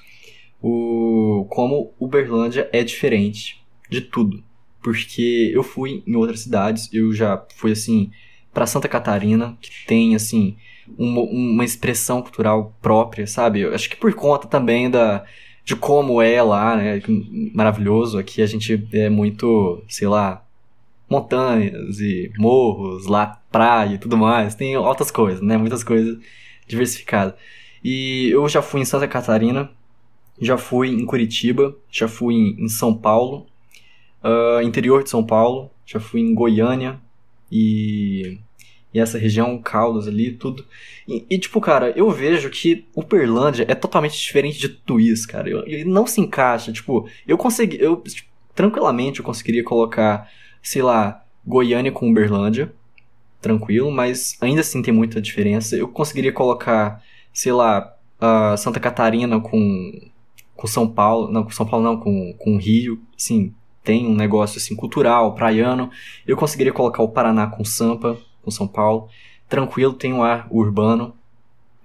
o 0.63 1.47
como 1.49 1.95
Uberlândia 1.99 2.69
é 2.73 2.85
diferente 2.85 3.63
de 3.89 4.03
tudo. 4.03 4.45
Porque 4.83 5.51
eu 5.55 5.63
fui 5.63 6.03
em 6.07 6.17
outras 6.17 6.41
cidades, 6.41 6.93
eu 6.93 7.13
já 7.15 7.43
fui 7.55 7.73
assim 7.73 8.11
para 8.53 8.67
Santa 8.67 8.89
Catarina, 8.89 9.57
que 9.61 9.87
tem 9.87 10.15
assim 10.15 10.57
uma, 10.99 11.23
uma 11.23 11.65
expressão 11.65 12.23
cultural 12.23 12.77
própria, 12.81 13.27
sabe? 13.27 13.61
Eu 13.61 13.75
acho 13.75 13.89
que 13.89 13.97
por 13.97 14.13
conta 14.15 14.47
também 14.49 14.91
da 14.91 15.25
de 15.65 15.77
como 15.77 16.21
é 16.21 16.43
lá, 16.43 16.77
né? 16.77 17.01
Maravilhoso. 17.55 18.19
Aqui 18.19 18.43
a 18.43 18.47
gente 18.47 18.89
é 18.93 19.09
muito, 19.09 19.83
sei 19.89 20.09
lá, 20.09 20.45
montanhas 21.09 22.01
e 22.01 22.33
morros, 22.39 23.07
lá 23.07 23.41
praia 23.51 23.95
e 23.95 23.99
tudo 23.99 24.17
mais. 24.17 24.55
Tem 24.55 24.77
outras 24.77 25.11
coisas, 25.11 25.41
né? 25.41 25.57
Muitas 25.57 25.85
coisas 25.85 26.19
diversificadas. 26.67 27.35
E 27.85 28.31
eu 28.33 28.49
já 28.49 28.63
fui 28.63 28.81
em 28.81 28.85
Santa 28.85 29.09
Catarina, 29.09 29.71
já 30.41 30.57
fui 30.59 30.89
em 30.89 31.07
Curitiba, 31.07 31.77
já 31.91 32.09
fui 32.09 32.35
em 32.35 32.69
São 32.69 32.95
Paulo, 32.95 33.47
uh, 34.23 34.63
interior 34.63 35.03
de 35.03 35.11
São 35.11 35.25
Paulo, 35.25 35.71
já 35.87 36.01
fui 36.01 36.21
em 36.21 36.35
Goiânia 36.35 37.01
e 37.51 38.39
e 38.93 38.99
essa 39.01 39.19
região, 39.19 39.59
Caldas 39.59 40.09
ali, 40.09 40.33
tudo. 40.33 40.65
E, 41.07 41.25
e, 41.31 41.39
tipo, 41.39 41.61
cara, 41.61 41.93
eu 41.97 42.11
vejo 42.11 42.51
que 42.51 42.87
Uberlândia 42.95 43.65
é 43.69 43.75
totalmente 43.75 44.19
diferente 44.19 44.59
de 44.59 44.81
isso, 45.01 45.29
cara. 45.29 45.49
E 45.69 45.85
não 45.85 46.07
se 46.07 46.21
encaixa, 46.21 46.73
tipo, 46.73 47.09
eu 47.27 47.39
consegui, 47.39 47.81
eu, 47.81 47.97
tipo, 47.97 48.29
tranquilamente 48.55 49.21
eu 49.21 49.25
conseguiria 49.25 49.63
colocar, 49.63 50.29
sei 50.63 50.83
lá, 50.83 51.25
Goiânia 51.47 51.93
com 51.93 52.11
Uberlândia, 52.11 52.73
tranquilo, 53.41 53.91
mas 53.91 54.37
ainda 54.41 54.61
assim 54.61 54.83
tem 54.83 54.93
muita 54.93 55.21
diferença. 55.21 55.77
Eu 55.77 55.89
conseguiria 55.89 56.33
colocar, 56.33 57.03
sei 57.33 57.53
lá, 57.53 57.97
uh, 58.21 58.57
Santa 58.57 58.81
Catarina 58.81 59.41
com, 59.41 60.11
com 60.55 60.67
São 60.67 60.89
Paulo, 60.89 61.31
não, 61.31 61.45
com 61.45 61.51
São 61.51 61.67
Paulo 61.67 61.85
não, 61.85 61.97
com, 61.99 62.35
com 62.39 62.59
Rio, 62.59 63.01
sim, 63.17 63.55
tem 63.83 64.07
um 64.07 64.15
negócio 64.15 64.59
assim 64.59 64.77
cultural, 64.77 65.35
praiano. 65.35 65.91
Eu 66.27 66.37
conseguiria 66.37 66.73
colocar 66.73 67.03
o 67.03 67.09
Paraná 67.09 67.47
com 67.47 67.65
Sampa, 67.65 68.19
com 68.43 68.51
São 68.51 68.67
Paulo. 68.67 69.09
Tranquilo, 69.49 69.93
tem 69.93 70.13
um 70.13 70.23
ar 70.23 70.47
urbano. 70.51 71.15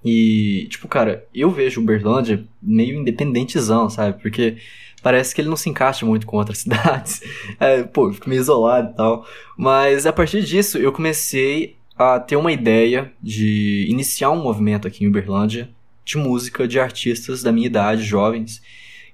E, 0.04 0.68
tipo, 0.70 0.88
cara, 0.88 1.26
eu 1.34 1.50
vejo 1.50 1.82
Uberlândia 1.82 2.46
meio 2.62 3.00
independentezão, 3.00 3.90
sabe? 3.90 4.22
Porque 4.22 4.58
parece 5.02 5.34
que 5.34 5.42
ele 5.42 5.50
não 5.50 5.56
se 5.56 5.70
encaixa 5.70 6.06
muito 6.06 6.28
com 6.28 6.38
outras 6.38 6.60
cidades. 6.66 7.22
É, 7.60 7.84
pô, 7.84 8.14
fico 8.14 8.30
meio 8.30 8.40
isolado 8.40 8.92
e 8.92 8.96
tal. 8.96 9.28
Mas 9.58 10.06
a 10.06 10.14
partir 10.14 10.44
disso, 10.44 10.78
eu 10.78 10.92
comecei 10.92 11.76
a 11.98 12.20
ter 12.20 12.36
uma 12.36 12.52
ideia 12.52 13.12
de 13.22 13.88
iniciar 13.90 14.30
um 14.32 14.42
movimento 14.42 14.88
aqui 14.88 15.04
em 15.04 15.08
Uberlândia 15.08 15.70
de 16.04 16.18
música 16.18 16.68
de 16.68 16.80
artistas 16.80 17.42
da 17.42 17.52
minha 17.52 17.66
idade, 17.66 18.04
jovens, 18.04 18.62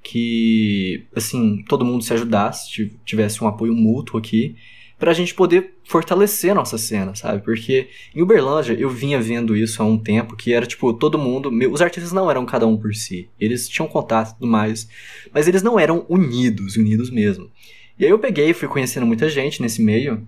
que, 0.03 1.05
assim, 1.15 1.63
todo 1.69 1.85
mundo 1.85 2.03
se 2.03 2.13
ajudasse, 2.13 2.91
tivesse 3.05 3.41
um 3.41 3.47
apoio 3.47 3.73
mútuo 3.73 4.19
aqui 4.19 4.57
pra 5.01 5.13
gente 5.13 5.33
poder 5.33 5.73
fortalecer 5.83 6.51
a 6.51 6.55
nossa 6.55 6.77
cena, 6.77 7.15
sabe? 7.15 7.43
Porque 7.43 7.89
em 8.15 8.21
Uberlândia 8.21 8.73
eu 8.73 8.87
vinha 8.87 9.19
vendo 9.19 9.57
isso 9.57 9.81
há 9.81 9.85
um 9.85 9.97
tempo, 9.97 10.35
que 10.35 10.53
era 10.53 10.63
tipo, 10.63 10.93
todo 10.93 11.17
mundo. 11.17 11.51
Os 11.71 11.81
artistas 11.81 12.11
não 12.11 12.29
eram 12.29 12.45
cada 12.45 12.67
um 12.67 12.77
por 12.77 12.93
si. 12.93 13.27
Eles 13.39 13.67
tinham 13.67 13.87
contato 13.87 14.29
e 14.29 14.33
tudo 14.35 14.45
mais. 14.45 14.87
Mas 15.33 15.47
eles 15.47 15.63
não 15.63 15.79
eram 15.79 16.05
unidos, 16.07 16.77
unidos 16.77 17.09
mesmo. 17.09 17.49
E 17.97 18.05
aí 18.05 18.11
eu 18.11 18.19
peguei, 18.19 18.53
fui 18.53 18.67
conhecendo 18.67 19.07
muita 19.07 19.27
gente 19.27 19.59
nesse 19.59 19.81
meio. 19.81 20.25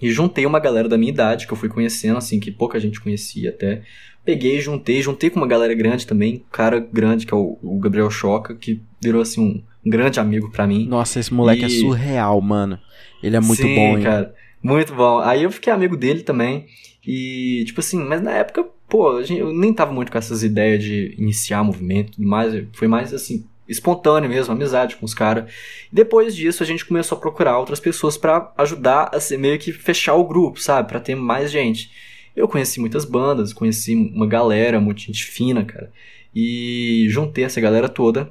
E 0.00 0.10
juntei 0.10 0.44
uma 0.44 0.60
galera 0.60 0.90
da 0.90 0.98
minha 0.98 1.10
idade, 1.10 1.46
que 1.46 1.52
eu 1.54 1.56
fui 1.56 1.70
conhecendo, 1.70 2.18
assim, 2.18 2.38
que 2.38 2.50
pouca 2.50 2.78
gente 2.78 3.00
conhecia 3.00 3.48
até. 3.48 3.80
Peguei, 4.22 4.60
juntei, 4.60 5.00
juntei 5.00 5.30
com 5.30 5.40
uma 5.40 5.46
galera 5.46 5.72
grande 5.74 6.06
também, 6.06 6.34
um 6.34 6.50
cara 6.52 6.78
grande, 6.78 7.24
que 7.24 7.32
é 7.32 7.36
o, 7.36 7.56
o 7.62 7.78
Gabriel 7.78 8.10
Choca, 8.10 8.54
que 8.54 8.82
virou, 9.00 9.22
assim, 9.22 9.40
um, 9.40 9.62
um 9.86 9.90
grande 9.90 10.20
amigo 10.20 10.50
para 10.50 10.66
mim. 10.66 10.86
Nossa, 10.86 11.18
esse 11.18 11.32
moleque 11.32 11.64
é 11.64 11.68
e... 11.68 11.76
é 11.76 11.80
surreal, 11.80 12.40
mano. 12.42 12.78
Ele 13.22 13.36
é 13.36 13.40
muito 13.40 13.62
Sim, 13.62 13.74
bom, 13.74 13.96
hein? 13.98 14.02
cara. 14.02 14.34
Muito 14.62 14.94
bom. 14.94 15.18
Aí 15.18 15.42
eu 15.42 15.50
fiquei 15.50 15.72
amigo 15.72 15.96
dele 15.96 16.22
também. 16.22 16.66
E, 17.06 17.64
tipo 17.66 17.80
assim, 17.80 17.98
mas 18.02 18.22
na 18.22 18.32
época, 18.32 18.64
pô, 18.88 19.20
eu 19.20 19.52
nem 19.52 19.72
tava 19.72 19.92
muito 19.92 20.12
com 20.12 20.18
essas 20.18 20.42
ideias 20.42 20.82
de 20.82 21.14
iniciar 21.18 21.64
movimento 21.64 22.12
e 22.12 22.16
tudo 22.16 22.28
mais. 22.28 22.64
Foi 22.72 22.86
mais 22.86 23.12
assim, 23.12 23.44
espontâneo 23.68 24.28
mesmo, 24.28 24.52
amizade 24.52 24.96
com 24.96 25.04
os 25.04 25.14
caras. 25.14 25.52
Depois 25.90 26.34
disso, 26.34 26.62
a 26.62 26.66
gente 26.66 26.84
começou 26.84 27.18
a 27.18 27.20
procurar 27.20 27.58
outras 27.58 27.80
pessoas 27.80 28.16
para 28.16 28.52
ajudar 28.58 29.10
a 29.12 29.20
ser, 29.20 29.38
meio 29.38 29.58
que 29.58 29.72
fechar 29.72 30.14
o 30.14 30.24
grupo, 30.24 30.60
sabe? 30.60 30.88
para 30.88 31.00
ter 31.00 31.14
mais 31.14 31.50
gente. 31.50 31.90
Eu 32.34 32.48
conheci 32.48 32.80
muitas 32.80 33.04
bandas, 33.04 33.52
conheci 33.52 33.94
uma 33.94 34.26
galera, 34.26 34.80
muita 34.80 35.00
gente 35.00 35.24
fina, 35.24 35.64
cara. 35.64 35.92
E 36.34 37.06
juntei 37.10 37.44
essa 37.44 37.60
galera 37.60 37.88
toda. 37.88 38.30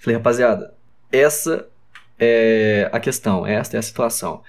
Falei, 0.00 0.16
rapaziada, 0.16 0.72
essa 1.12 1.68
é 2.18 2.88
a 2.92 2.98
questão, 2.98 3.46
esta 3.46 3.76
é 3.76 3.80
a 3.80 3.82
situação. 3.82 4.42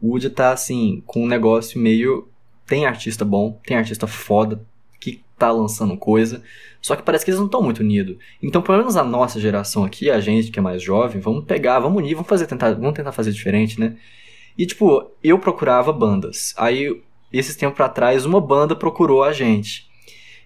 O 0.00 0.10
Woody 0.10 0.30
tá 0.30 0.52
assim, 0.52 1.02
com 1.06 1.24
um 1.24 1.28
negócio 1.28 1.80
meio. 1.80 2.28
Tem 2.66 2.84
artista 2.84 3.24
bom, 3.24 3.60
tem 3.64 3.76
artista 3.76 4.06
foda 4.08 4.60
que 5.00 5.22
tá 5.38 5.52
lançando 5.52 5.96
coisa, 5.96 6.42
só 6.82 6.96
que 6.96 7.02
parece 7.02 7.24
que 7.24 7.30
eles 7.30 7.38
não 7.38 7.46
estão 7.46 7.62
muito 7.62 7.78
unidos. 7.78 8.16
Então, 8.42 8.60
pelo 8.60 8.78
menos 8.78 8.96
a 8.96 9.04
nossa 9.04 9.38
geração 9.38 9.84
aqui, 9.84 10.10
a 10.10 10.20
gente 10.20 10.50
que 10.50 10.58
é 10.58 10.62
mais 10.62 10.82
jovem, 10.82 11.20
vamos 11.20 11.44
pegar, 11.44 11.78
vamos 11.78 12.02
unir, 12.02 12.14
vamos 12.14 12.28
fazer 12.28 12.46
tentar, 12.46 12.74
vamos 12.74 12.94
tentar 12.94 13.12
fazer 13.12 13.30
diferente, 13.30 13.78
né? 13.78 13.96
E 14.58 14.66
tipo, 14.66 15.10
eu 15.22 15.38
procurava 15.38 15.92
bandas. 15.92 16.54
Aí, 16.56 17.00
esses 17.32 17.54
tempos 17.54 17.78
trás, 17.94 18.24
uma 18.24 18.40
banda 18.40 18.74
procurou 18.74 19.22
a 19.22 19.32
gente. 19.32 19.86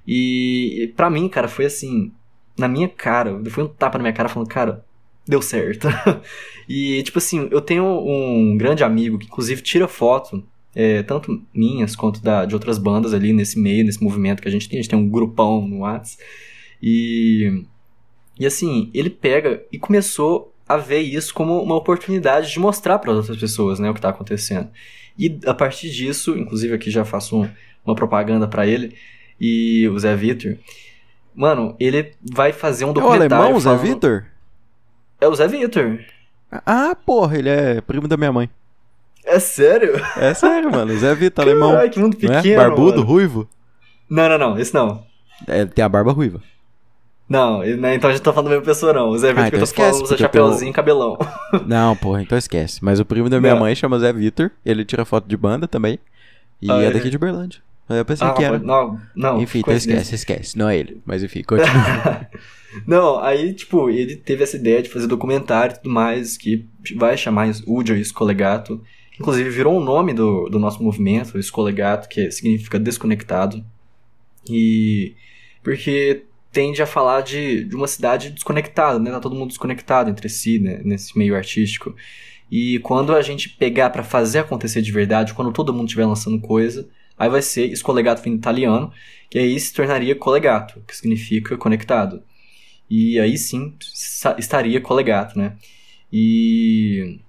E 0.07 0.93
para 0.97 1.09
mim, 1.09 1.29
cara, 1.29 1.49
foi 1.49 1.67
assim, 1.67 2.13
na 2.59 2.69
minha 2.69 2.89
cara, 2.89 3.41
foi 3.49 3.65
um 3.65 3.69
tapa 3.69 3.97
na 3.99 4.03
minha 4.03 4.13
cara 4.13 4.29
falando, 4.29 4.49
cara, 4.49 4.85
deu 5.27 5.43
certo. 5.43 5.89
e, 6.69 7.03
tipo 7.03 7.19
assim, 7.19 7.49
eu 7.51 7.61
tenho 7.61 7.85
um 7.85 8.57
grande 8.57 8.83
amigo 8.85 9.19
que, 9.19 9.27
inclusive, 9.27 9.63
tira 9.63 9.87
foto, 9.87 10.45
é, 10.75 11.03
tanto 11.03 11.43
minhas 11.55 11.97
quanto 11.97 12.23
da, 12.23 12.45
de 12.45 12.55
outras 12.55 12.79
bandas 12.79 13.13
ali 13.13 13.33
nesse 13.33 13.59
meio, 13.59 13.85
nesse 13.85 14.03
movimento 14.03 14.43
que 14.43 14.49
a 14.49 14.51
gente 14.51 14.69
tem. 14.69 14.79
A 14.79 14.83
gente 14.83 14.91
tem 14.91 14.99
um 14.99 15.09
grupão 15.09 15.67
no 15.67 15.79
WhatsApp. 15.81 16.23
E, 16.83 17.65
e 18.39 18.47
assim, 18.47 18.91
ele 18.95 19.11
pega 19.11 19.63
e 19.71 19.79
começou 19.79 20.55
a 20.69 20.77
ver 20.77 21.01
isso 21.01 21.35
como 21.35 21.61
uma 21.61 21.75
oportunidade 21.75 22.53
de 22.53 22.59
mostrar 22.61 22.99
para 22.99 23.13
outras 23.13 23.37
pessoas 23.37 23.81
né, 23.81 23.91
o 23.91 23.93
que 23.93 23.99
está 23.99 24.11
acontecendo. 24.11 24.69
E 25.19 25.39
a 25.45 25.53
partir 25.53 25.91
disso, 25.91 26.39
inclusive 26.39 26.73
aqui 26.73 26.91
já 26.91 27.05
faço 27.05 27.43
um, 27.43 27.51
uma 27.85 27.95
propaganda 27.95 28.47
para 28.47 28.67
ele 28.67 28.95
e 29.41 29.89
o 29.89 29.99
Zé 29.99 30.15
Vitor. 30.15 30.57
Mano, 31.35 31.75
ele 31.79 32.13
vai 32.23 32.53
fazer 32.53 32.85
um 32.85 32.93
documentário. 32.93 33.35
É 33.35 33.37
o 33.37 33.43
alemão, 33.43 33.61
falando... 33.61 33.81
Zé 33.81 33.89
Vitor? 33.89 34.27
É 35.21 35.29
o 35.29 35.35
Zé 35.35 35.47
Vitor. 35.47 36.01
Ah, 36.51 36.97
porra, 37.07 37.39
ele 37.39 37.49
é 37.49 37.81
primo 37.81 38.09
da 38.09 38.17
minha 38.17 38.33
mãe. 38.33 38.51
É 39.25 39.39
sério? 39.39 40.01
É 40.17 40.33
sério, 40.35 40.71
mano. 40.73 40.97
Zé 40.97 41.15
Vitor, 41.15 41.45
alemão. 41.45 41.77
Ai, 41.77 41.91
que 41.91 42.01
mundo 42.01 42.17
é? 42.17 42.21
pequeno. 42.21 42.55
É? 42.55 42.57
Barbudo, 42.57 42.99
mano. 42.99 43.03
ruivo? 43.03 43.49
Não, 44.09 44.29
não, 44.29 44.39
não. 44.39 44.59
Esse 44.59 44.75
não. 44.75 45.05
É, 45.47 45.65
tem 45.65 45.85
a 45.85 45.89
barba 45.89 46.13
ruiva. 46.13 46.41
Não, 47.29 47.61
né, 47.61 47.95
então 47.95 48.11
a 48.11 48.13
gente 48.13 48.23
tá 48.25 48.33
falando 48.33 48.47
da 48.49 48.57
mesma 48.57 48.65
pessoa, 48.67 48.93
não. 48.93 49.11
O 49.11 49.17
Zé 49.17 49.29
Vitor 49.29 49.45
ah, 49.45 49.47
então 49.47 49.51
que 49.51 49.57
eu 49.57 49.61
tô 49.61 49.65
esquece, 49.65 49.91
falando 49.91 50.05
usa 50.05 50.19
chapéuzinho 50.19 50.71
e 50.71 50.73
cabelão. 50.73 51.17
Não, 51.65 51.95
porra, 51.95 52.23
então 52.23 52.37
esquece. 52.37 52.85
Mas 52.85 52.99
o 52.99 53.05
primo 53.05 53.31
da 53.31 53.41
minha 53.41 53.53
não. 53.53 53.61
mãe 53.61 53.73
chama 53.73 54.01
Zé 54.01 54.13
Vitor. 54.13 54.51
Ele 54.67 54.85
tira 54.85 55.05
foto 55.05 55.29
de 55.29 55.37
banda 55.37 55.69
também. 55.69 56.01
E 56.61 56.69
ah, 56.69 56.83
é, 56.83 56.87
é 56.87 56.91
daqui 56.91 57.09
de 57.09 57.17
Berlândia. 57.17 57.61
Eu 57.97 58.05
pensei 58.05 58.27
ah, 58.27 58.33
que 58.33 58.45
era. 58.45 58.59
Não, 58.59 59.01
não. 59.15 59.41
Enfim, 59.41 59.59
então 59.59 59.75
esquece, 59.75 60.15
esquece. 60.15 60.57
Não 60.57 60.69
é 60.69 60.79
ele. 60.79 61.01
Mas 61.05 61.23
enfim, 61.23 61.43
continua. 61.43 62.29
não, 62.87 63.19
aí, 63.19 63.53
tipo, 63.53 63.91
ele 63.91 64.17
teve 64.17 64.45
essa 64.45 64.57
ideia 64.57 64.81
de 64.81 64.89
fazer 64.89 65.07
documentário 65.07 65.75
e 65.75 65.77
tudo 65.79 65.93
mais, 65.93 66.37
que 66.37 66.67
vai 66.97 67.17
chamar 67.17 67.51
Udio 67.67 67.97
Escolegato. 67.97 68.81
Inclusive, 69.19 69.51
virou 69.51 69.77
um 69.77 69.85
nome 69.85 70.15
do, 70.15 70.49
do 70.49 70.59
nosso 70.59 70.83
movimento, 70.83 71.39
Escolegato, 71.39 72.09
que 72.09 72.31
significa 72.31 72.79
desconectado. 72.79 73.65
E. 74.49 75.15
Porque 75.63 76.25
tende 76.53 76.83
a 76.83 76.87
falar 76.87 77.21
de, 77.23 77.65
de 77.65 77.77
uma 77.77 77.87
cidade 77.87 78.31
desconectada, 78.31 78.99
né? 78.99 79.11
Tá 79.11 79.21
todo 79.21 79.35
mundo 79.35 79.49
desconectado 79.49 80.11
entre 80.11 80.29
si, 80.29 80.59
né? 80.59 80.81
Nesse 80.85 81.19
meio 81.19 81.35
artístico. 81.35 81.95
E 82.51 82.79
quando 82.81 83.15
a 83.15 83.23
gente 83.23 83.49
pegar 83.51 83.91
para 83.91 84.03
fazer 84.03 84.41
acontecer 84.41 84.83
de 84.83 84.91
verdade, 84.91 85.35
quando 85.35 85.53
todo 85.53 85.73
mundo 85.73 85.87
estiver 85.87 86.07
lançando 86.07 86.41
coisa, 86.41 86.89
Aí 87.21 87.29
vai 87.29 87.43
ser 87.43 87.71
escolegato 87.71 88.23
vindo 88.23 88.39
italiano, 88.39 88.91
que 89.29 89.39
aí 89.39 89.61
se 89.61 89.75
tornaria 89.75 90.17
colegato, 90.17 90.83
que 90.89 90.97
significa 90.97 91.55
conectado. 91.59 92.23
E 92.89 93.21
aí 93.21 93.37
sim 93.39 93.77
estaria 94.39 94.81
colegato, 94.81 95.39
né? 95.39 95.57
E. 96.13 97.21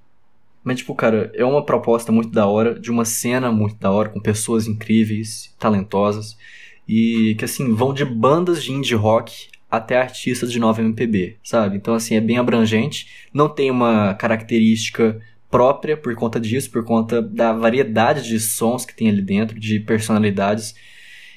Mas, 0.63 0.77
tipo, 0.77 0.95
cara, 0.95 1.31
é 1.35 1.43
uma 1.43 1.65
proposta 1.65 2.11
muito 2.11 2.29
da 2.31 2.45
hora, 2.47 2.79
de 2.79 2.91
uma 2.91 3.03
cena 3.05 3.51
muito 3.51 3.75
da 3.77 3.91
hora, 3.91 4.09
com 4.09 4.21
pessoas 4.21 4.67
incríveis, 4.67 5.53
talentosas. 5.59 6.37
e 6.87 7.35
que 7.37 7.45
assim 7.45 7.73
vão 7.73 7.93
de 7.93 8.05
bandas 8.05 8.63
de 8.63 8.71
indie 8.71 8.95
rock 8.95 9.49
até 9.69 9.97
artistas 9.97 10.51
de 10.51 10.59
nova 10.59 10.81
MPB, 10.81 11.37
sabe? 11.43 11.77
Então 11.77 11.93
assim 11.95 12.15
é 12.15 12.21
bem 12.21 12.37
abrangente, 12.37 13.07
não 13.33 13.49
tem 13.49 13.71
uma 13.71 14.13
característica 14.15 15.19
própria 15.51 15.97
por 15.97 16.15
conta 16.15 16.39
disso, 16.39 16.71
por 16.71 16.83
conta 16.83 17.21
da 17.21 17.51
variedade 17.53 18.27
de 18.27 18.39
sons 18.39 18.85
que 18.85 18.95
tem 18.95 19.09
ali 19.09 19.21
dentro, 19.21 19.59
de 19.59 19.79
personalidades. 19.79 20.73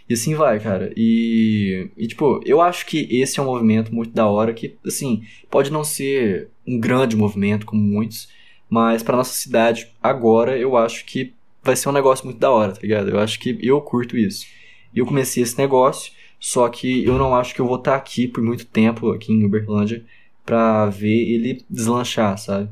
E 0.09 0.15
assim 0.15 0.35
vai, 0.35 0.61
cara. 0.61 0.93
E, 0.97 1.91
e, 1.97 2.07
tipo, 2.07 2.41
eu 2.45 2.61
acho 2.61 2.87
que 2.87 3.09
esse 3.11 3.41
é 3.41 3.43
um 3.43 3.47
movimento 3.47 3.93
muito 3.95 4.13
da 4.13 4.27
hora 4.27 4.55
que, 4.55 4.77
assim, 4.87 5.25
pode 5.51 5.73
não 5.73 5.83
ser 5.83 6.49
um 6.67 6.79
grande 6.79 7.17
movimento 7.17 7.67
como 7.67 7.83
muitos, 7.83 8.29
mas 8.71 9.03
para 9.03 9.17
nossa 9.17 9.35
cidade 9.35 9.91
agora 10.03 10.57
eu 10.57 10.77
acho 10.77 11.05
que 11.05 11.33
vai 11.63 11.75
ser 11.77 11.89
um 11.89 11.93
negócio 11.93 12.25
muito 12.25 12.39
da 12.39 12.51
hora, 12.51 12.73
tá 12.73 12.81
ligado? 12.83 13.09
Eu 13.11 13.19
acho 13.19 13.41
que 13.41 13.59
eu 13.63 13.81
curto 13.81 14.17
isso. 14.17 14.47
Eu 14.95 15.07
comecei 15.07 15.43
esse 15.43 15.59
negócio, 15.59 16.13
só 16.39 16.69
que 16.69 17.05
eu 17.05 17.19
não 17.19 17.35
acho 17.35 17.55
que 17.55 17.61
eu 17.61 17.67
vou 17.67 17.79
estar 17.79 17.97
aqui 17.97 18.29
por 18.29 18.43
muito 18.43 18.67
tempo, 18.67 19.11
aqui 19.11 19.33
em 19.33 19.45
Uberlândia, 19.45 20.05
pra 20.45 20.87
ver 20.87 21.33
ele 21.33 21.65
deslanchar, 21.69 22.37
sabe? 22.39 22.69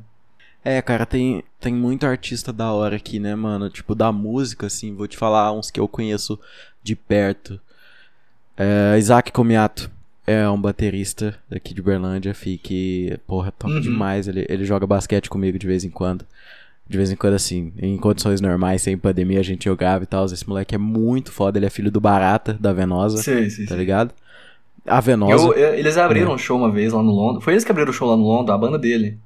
É, 0.65 0.81
cara, 0.81 1.05
tem, 1.05 1.43
tem 1.61 1.75
muito 1.75 2.07
artista 2.07 2.53
da 2.53 2.73
hora 2.73 2.97
aqui, 2.97 3.19
né, 3.19 3.35
mano? 3.35 3.69
Tipo, 3.69 3.95
da 3.95 4.13
música, 4.13 4.67
assim, 4.69 4.95
vou 4.95 5.09
te 5.09 5.17
falar 5.17 5.53
uns 5.53 5.71
que 5.71 5.81
eu 5.81 5.89
conheço 5.89 6.39
de 6.83 6.95
perto. 6.95 7.61
É, 8.57 8.97
Isaac 8.97 9.33
Comiato 9.33 9.91
é 10.25 10.49
um 10.49 10.61
baterista 10.61 11.37
daqui 11.51 11.75
de 11.75 11.81
Uberlândia, 11.81 12.33
fi, 12.33 12.59
que, 12.59 13.19
porra, 13.27 13.51
toca 13.51 13.75
uhum. 13.75 13.81
demais. 13.81 14.29
Ele, 14.29 14.47
ele 14.49 14.65
joga 14.65 14.87
basquete 14.87 15.29
comigo 15.29 15.59
de 15.59 15.67
vez 15.67 15.83
em 15.83 15.91
quando. 15.91 16.25
De 16.89 16.97
vez 16.97 17.11
em 17.11 17.17
quando, 17.17 17.35
assim, 17.35 17.73
em 17.79 17.97
condições 17.97 18.41
normais, 18.41 18.83
sem 18.83 18.97
pandemia, 18.97 19.41
a 19.41 19.45
gente 19.45 19.65
jogava 19.65 20.05
e 20.05 20.07
tal. 20.07 20.27
Esse 20.27 20.49
moleque 20.49 20.77
é 20.77 20.79
muito 20.79 21.33
foda, 21.33 21.59
ele 21.59 21.67
é 21.67 21.71
filho 21.71 21.91
do 21.91 22.01
Barata, 22.01 22.55
da 22.55 22.73
Venosa. 22.73 23.19
Sim, 23.19 23.51
sim, 23.51 23.67
tá 23.67 23.75
ligado? 23.75 24.13
A 24.87 25.01
Venosa. 25.01 25.45
Eu, 25.45 25.55
eu, 25.55 25.75
eles 25.75 25.97
abriram 25.97 26.33
é. 26.33 26.35
um 26.35 26.39
show 26.39 26.57
uma 26.57 26.71
vez 26.71 26.93
lá 26.93 27.03
no 27.03 27.11
Londres. 27.11 27.43
Foi 27.43 27.55
eles 27.55 27.65
que 27.65 27.71
abriram 27.73 27.91
o 27.91 27.95
show 27.95 28.09
lá 28.09 28.17
no 28.17 28.25
Londres, 28.25 28.55
a 28.55 28.59
banda 28.59 28.79
dele. 28.79 29.19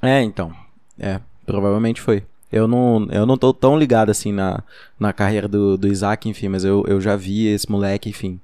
É, 0.00 0.22
então. 0.22 0.54
É, 1.00 1.20
provavelmente 1.46 2.00
foi. 2.00 2.22
Eu 2.52 2.66
não, 2.66 3.06
eu 3.10 3.24
não 3.24 3.38
tô 3.38 3.52
tão 3.52 3.78
ligado 3.78 4.10
assim 4.10 4.32
na, 4.32 4.62
na 4.98 5.12
carreira 5.12 5.48
do, 5.48 5.76
do 5.76 5.88
Isaac, 5.88 6.28
enfim, 6.28 6.48
mas 6.48 6.64
eu, 6.64 6.84
eu 6.86 7.00
já 7.00 7.16
vi 7.16 7.46
esse 7.46 7.70
moleque, 7.70 8.08
enfim. 8.08 8.40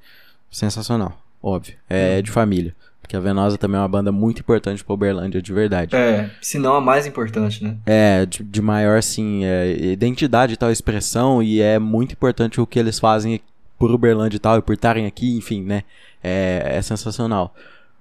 Sensacional, 0.50 1.20
óbvio. 1.42 1.74
É, 1.90 2.18
é 2.18 2.22
de 2.22 2.30
família. 2.30 2.74
Porque 3.07 3.16
a 3.16 3.20
Venosa 3.20 3.57
também 3.57 3.78
é 3.78 3.80
uma 3.80 3.88
banda 3.88 4.11
muito 4.11 4.40
importante 4.40 4.82
pra 4.82 4.94
Uberlândia, 4.94 5.40
de 5.40 5.52
verdade. 5.52 5.94
É, 5.94 6.28
se 6.40 6.59
não 6.59 6.74
a 6.74 6.80
mais 6.80 7.07
importante, 7.07 7.62
né? 7.62 7.76
É, 7.86 8.26
de, 8.26 8.42
de 8.42 8.61
maior, 8.61 8.98
assim, 8.98 9.44
é, 9.44 9.76
identidade 9.92 10.54
e 10.54 10.57
tal, 10.57 10.72
expressão, 10.72 11.40
e 11.40 11.61
é 11.61 11.78
muito 11.78 12.12
importante 12.12 12.61
o 12.61 12.66
que 12.66 12.80
eles 12.80 12.98
fazem 12.98 13.40
por 13.78 13.92
Uberlândia 13.92 14.36
e 14.36 14.40
tal, 14.40 14.59
e 14.59 14.62
por 14.62 14.72
estarem 14.72 15.07
aqui, 15.07 15.36
enfim, 15.36 15.62
né? 15.62 15.84
É, 16.22 16.78
é 16.78 16.82
sensacional. 16.82 17.54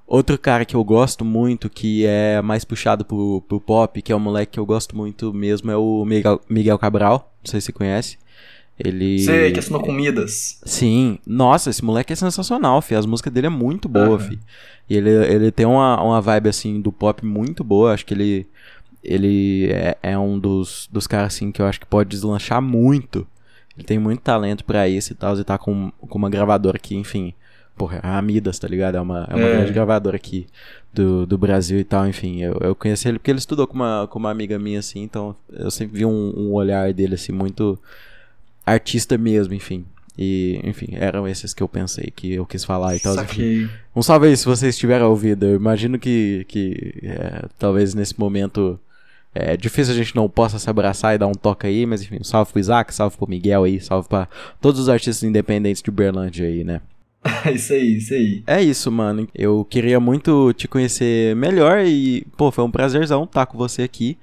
Outro 0.08 0.38
cara 0.38 0.66
que 0.66 0.76
eu 0.76 0.84
gosto 0.84 1.26
muito, 1.26 1.68
que 1.68 2.06
é 2.06 2.40
mais 2.40 2.64
puxado 2.64 3.04
pro, 3.04 3.42
pro 3.48 3.60
pop, 3.60 4.02
que 4.04 4.12
é 4.12 4.16
um 4.16 4.20
moleque 4.20 4.54
que 4.54 4.60
eu 4.60 4.66
gosto 4.66 4.96
muito 4.96 5.34
mesmo, 5.34 5.72
é 5.72 5.76
o 5.76 6.06
Miguel, 6.06 6.40
Miguel 6.48 6.78
Cabral. 6.78 7.34
Não 7.44 7.50
sei 7.50 7.60
se 7.60 7.66
você 7.66 7.72
conhece. 7.72 8.18
Ele. 8.78 9.20
Sei, 9.20 9.52
que 9.52 9.60
assinou 9.60 9.82
comidas. 9.82 10.60
Sim. 10.64 11.18
Nossa, 11.26 11.72
esse 11.72 11.84
moleque 11.84 12.14
é 12.14 12.16
sensacional, 12.16 12.82
fi. 12.84 12.94
As 12.94 13.06
músicas 13.06 13.34
dele 13.34 13.48
é 13.48 13.50
muito 13.50 13.90
boa, 13.90 14.10
uhum. 14.10 14.20
fi. 14.20 14.40
E 14.88 14.96
ele, 14.96 15.10
ele 15.10 15.52
tem 15.52 15.66
uma, 15.66 16.00
uma 16.02 16.22
vibe, 16.22 16.50
assim, 16.50 16.80
do 16.80 16.92
pop 16.92 17.26
muito 17.26 17.64
boa. 17.64 17.94
Acho 17.94 18.06
que 18.06 18.14
ele. 18.14 18.48
Ele 19.04 19.70
é, 19.72 19.98
é 20.02 20.18
um 20.18 20.38
dos, 20.38 20.90
dos 20.92 21.08
caras, 21.08 21.34
assim, 21.34 21.52
que 21.52 21.62
eu 21.62 21.66
acho 21.66 21.80
que 21.80 21.86
pode 21.86 22.10
deslanchar 22.10 22.62
muito. 22.62 23.26
Ele 23.78 23.86
tem 23.86 23.98
muito 23.98 24.22
talento 24.22 24.64
para 24.64 24.88
isso 24.88 25.14
e 25.14 25.16
tal. 25.16 25.38
E 25.38 25.44
tá 25.44 25.58
com, 25.58 25.92
com 26.00 26.18
uma 26.18 26.30
gravadora 26.30 26.78
aqui, 26.78 26.96
enfim 26.96 27.34
porra, 27.76 28.00
a 28.02 28.18
Amidas, 28.18 28.58
tá 28.58 28.68
ligado? 28.68 28.96
É 28.96 29.02
uma, 29.02 29.28
é 29.30 29.36
uma 29.36 29.46
é. 29.46 29.52
grande 29.58 29.74
gravadora 29.74 30.16
aqui 30.16 30.48
do, 30.94 31.26
do 31.26 31.38
Brasil 31.38 31.80
e 31.80 31.84
tal, 31.84 32.08
enfim. 32.08 32.42
Eu, 32.42 32.58
eu 32.62 32.76
conheci 32.76 33.08
ele 33.08 33.20
porque 33.20 33.32
ele 33.32 33.40
estudou 33.40 33.68
com 33.68 33.76
uma, 33.76 34.08
com 34.08 34.18
uma 34.18 34.32
amiga 34.32 34.58
minha, 34.58 34.80
assim, 34.80 35.04
então 35.04 35.36
eu 35.52 35.70
sempre 35.70 36.00
vi 36.00 36.06
um, 36.06 36.34
um 36.36 36.54
olhar 36.54 36.94
dele, 36.94 37.16
assim, 37.16 37.32
muito 37.32 37.78
artista 38.66 39.18
mesmo, 39.18 39.54
enfim. 39.54 39.86
E, 40.18 40.62
enfim, 40.64 40.90
eram 40.94 41.28
esses 41.28 41.54
que 41.54 41.62
eu 41.62 41.68
pensei 41.68 42.12
que 42.16 42.34
eu 42.34 42.46
quis 42.46 42.64
falar 42.64 42.96
e 42.96 43.00
tal. 43.00 43.14
Um 43.94 44.02
salve 44.02 44.28
aí 44.28 44.38
se 44.38 44.46
vocês 44.46 44.78
tiveram 44.78 45.10
ouvido. 45.10 45.46
Eu 45.46 45.56
imagino 45.56 46.00
que, 46.00 46.46
que 46.48 46.94
é, 47.04 47.46
talvez 47.60 47.94
nesse 47.94 48.18
momento 48.18 48.80
é 49.34 49.58
difícil 49.58 49.94
a 49.94 49.98
gente 49.98 50.16
não 50.16 50.30
possa 50.30 50.58
se 50.58 50.70
abraçar 50.70 51.14
e 51.14 51.18
dar 51.18 51.28
um 51.28 51.34
toque 51.34 51.68
aí, 51.68 51.86
mas 51.86 52.02
enfim, 52.02 52.20
salve 52.24 52.54
pro 52.54 52.60
Isaac, 52.62 52.94
salve 52.96 53.18
pro 53.18 53.30
Miguel 53.30 53.66
aí, 53.66 53.82
salve 53.82 54.08
pra 54.08 54.30
todos 54.62 54.80
os 54.80 54.88
artistas 54.88 55.24
independentes 55.24 55.84
de 55.84 55.90
Uberlândia 55.90 56.48
aí, 56.48 56.64
né? 56.64 56.80
isso 57.54 57.74
aí, 57.74 57.98
isso 57.98 58.14
aí. 58.14 58.44
É 58.46 58.62
isso, 58.62 58.92
mano. 58.92 59.28
Eu 59.34 59.66
queria 59.66 60.00
muito 60.00 60.54
te 60.54 60.68
conhecer 60.68 61.36
melhor 61.36 61.86
e, 61.86 62.26
pô, 62.38 62.52
foi 62.52 62.64
um 62.64 62.72
prazerzão 62.72 63.24
estar 63.24 63.46
com 63.46 63.58
você 63.58 63.84
aqui. 63.84 64.18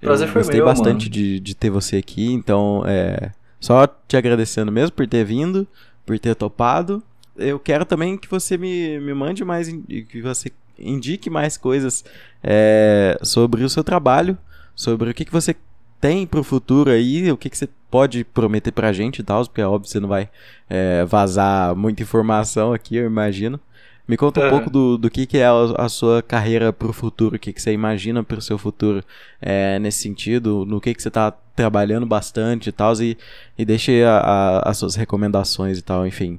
Prazer 0.00 0.28
eu 0.28 0.32
foi 0.32 0.42
gostei 0.42 0.60
meu, 0.60 0.66
bastante 0.66 1.08
de, 1.08 1.38
de 1.38 1.54
ter 1.54 1.70
você 1.70 1.96
aqui, 1.96 2.32
então, 2.32 2.82
é. 2.86 3.30
Só 3.60 3.86
te 3.86 4.16
agradecendo 4.16 4.72
mesmo 4.72 4.90
por 4.90 5.06
ter 5.06 5.24
vindo, 5.24 5.66
por 6.04 6.18
ter 6.18 6.34
topado. 6.34 7.00
Eu 7.36 7.60
quero 7.60 7.84
também 7.84 8.18
que 8.18 8.28
você 8.28 8.58
me, 8.58 8.98
me 8.98 9.14
mande 9.14 9.44
mais, 9.44 9.68
que 10.08 10.20
você 10.20 10.50
indique 10.76 11.30
mais 11.30 11.56
coisas 11.56 12.04
é, 12.42 13.16
sobre 13.22 13.62
o 13.62 13.68
seu 13.68 13.84
trabalho, 13.84 14.36
sobre 14.74 15.10
o 15.10 15.14
que, 15.14 15.24
que 15.24 15.32
você 15.32 15.54
tem 16.00 16.26
pro 16.26 16.42
futuro 16.42 16.90
aí, 16.90 17.30
o 17.30 17.36
que, 17.36 17.48
que 17.48 17.56
você 17.56 17.68
pode 17.92 18.24
prometer 18.24 18.72
pra 18.72 18.90
gente 18.90 19.18
e 19.18 19.22
tal, 19.22 19.44
porque 19.44 19.60
é 19.60 19.66
óbvio 19.66 19.82
que 19.82 19.90
você 19.90 20.00
não 20.00 20.08
vai 20.08 20.30
é, 20.68 21.04
vazar 21.04 21.76
muita 21.76 22.02
informação 22.02 22.72
aqui, 22.72 22.96
eu 22.96 23.04
imagino. 23.04 23.60
Me 24.08 24.16
conta 24.16 24.44
um 24.44 24.50
pouco 24.50 24.70
do, 24.70 24.96
do 24.96 25.10
que, 25.10 25.26
que 25.26 25.36
é 25.36 25.44
a, 25.44 25.52
a, 25.76 25.88
sua 25.90 26.22
carreira 26.22 26.72
pro 26.72 26.92
futuro, 26.92 27.36
o 27.36 27.38
que, 27.38 27.52
que 27.52 27.60
você 27.60 27.70
imagina 27.70 28.24
pro 28.24 28.40
seu 28.40 28.56
futuro 28.56 29.04
é, 29.40 29.78
nesse 29.78 30.00
sentido, 30.00 30.64
no 30.66 30.80
que, 30.80 30.94
que 30.94 31.02
você 31.02 31.10
tá 31.10 31.30
trabalhando 31.54 32.06
bastante 32.06 32.70
e 32.70 32.72
tal, 32.72 32.94
e, 32.94 33.16
e 33.58 33.64
deixe 33.64 34.02
a, 34.02 34.18
a, 34.18 34.70
as 34.70 34.78
suas 34.78 34.96
recomendações 34.96 35.78
e 35.78 35.82
tal, 35.82 36.06
enfim. 36.06 36.38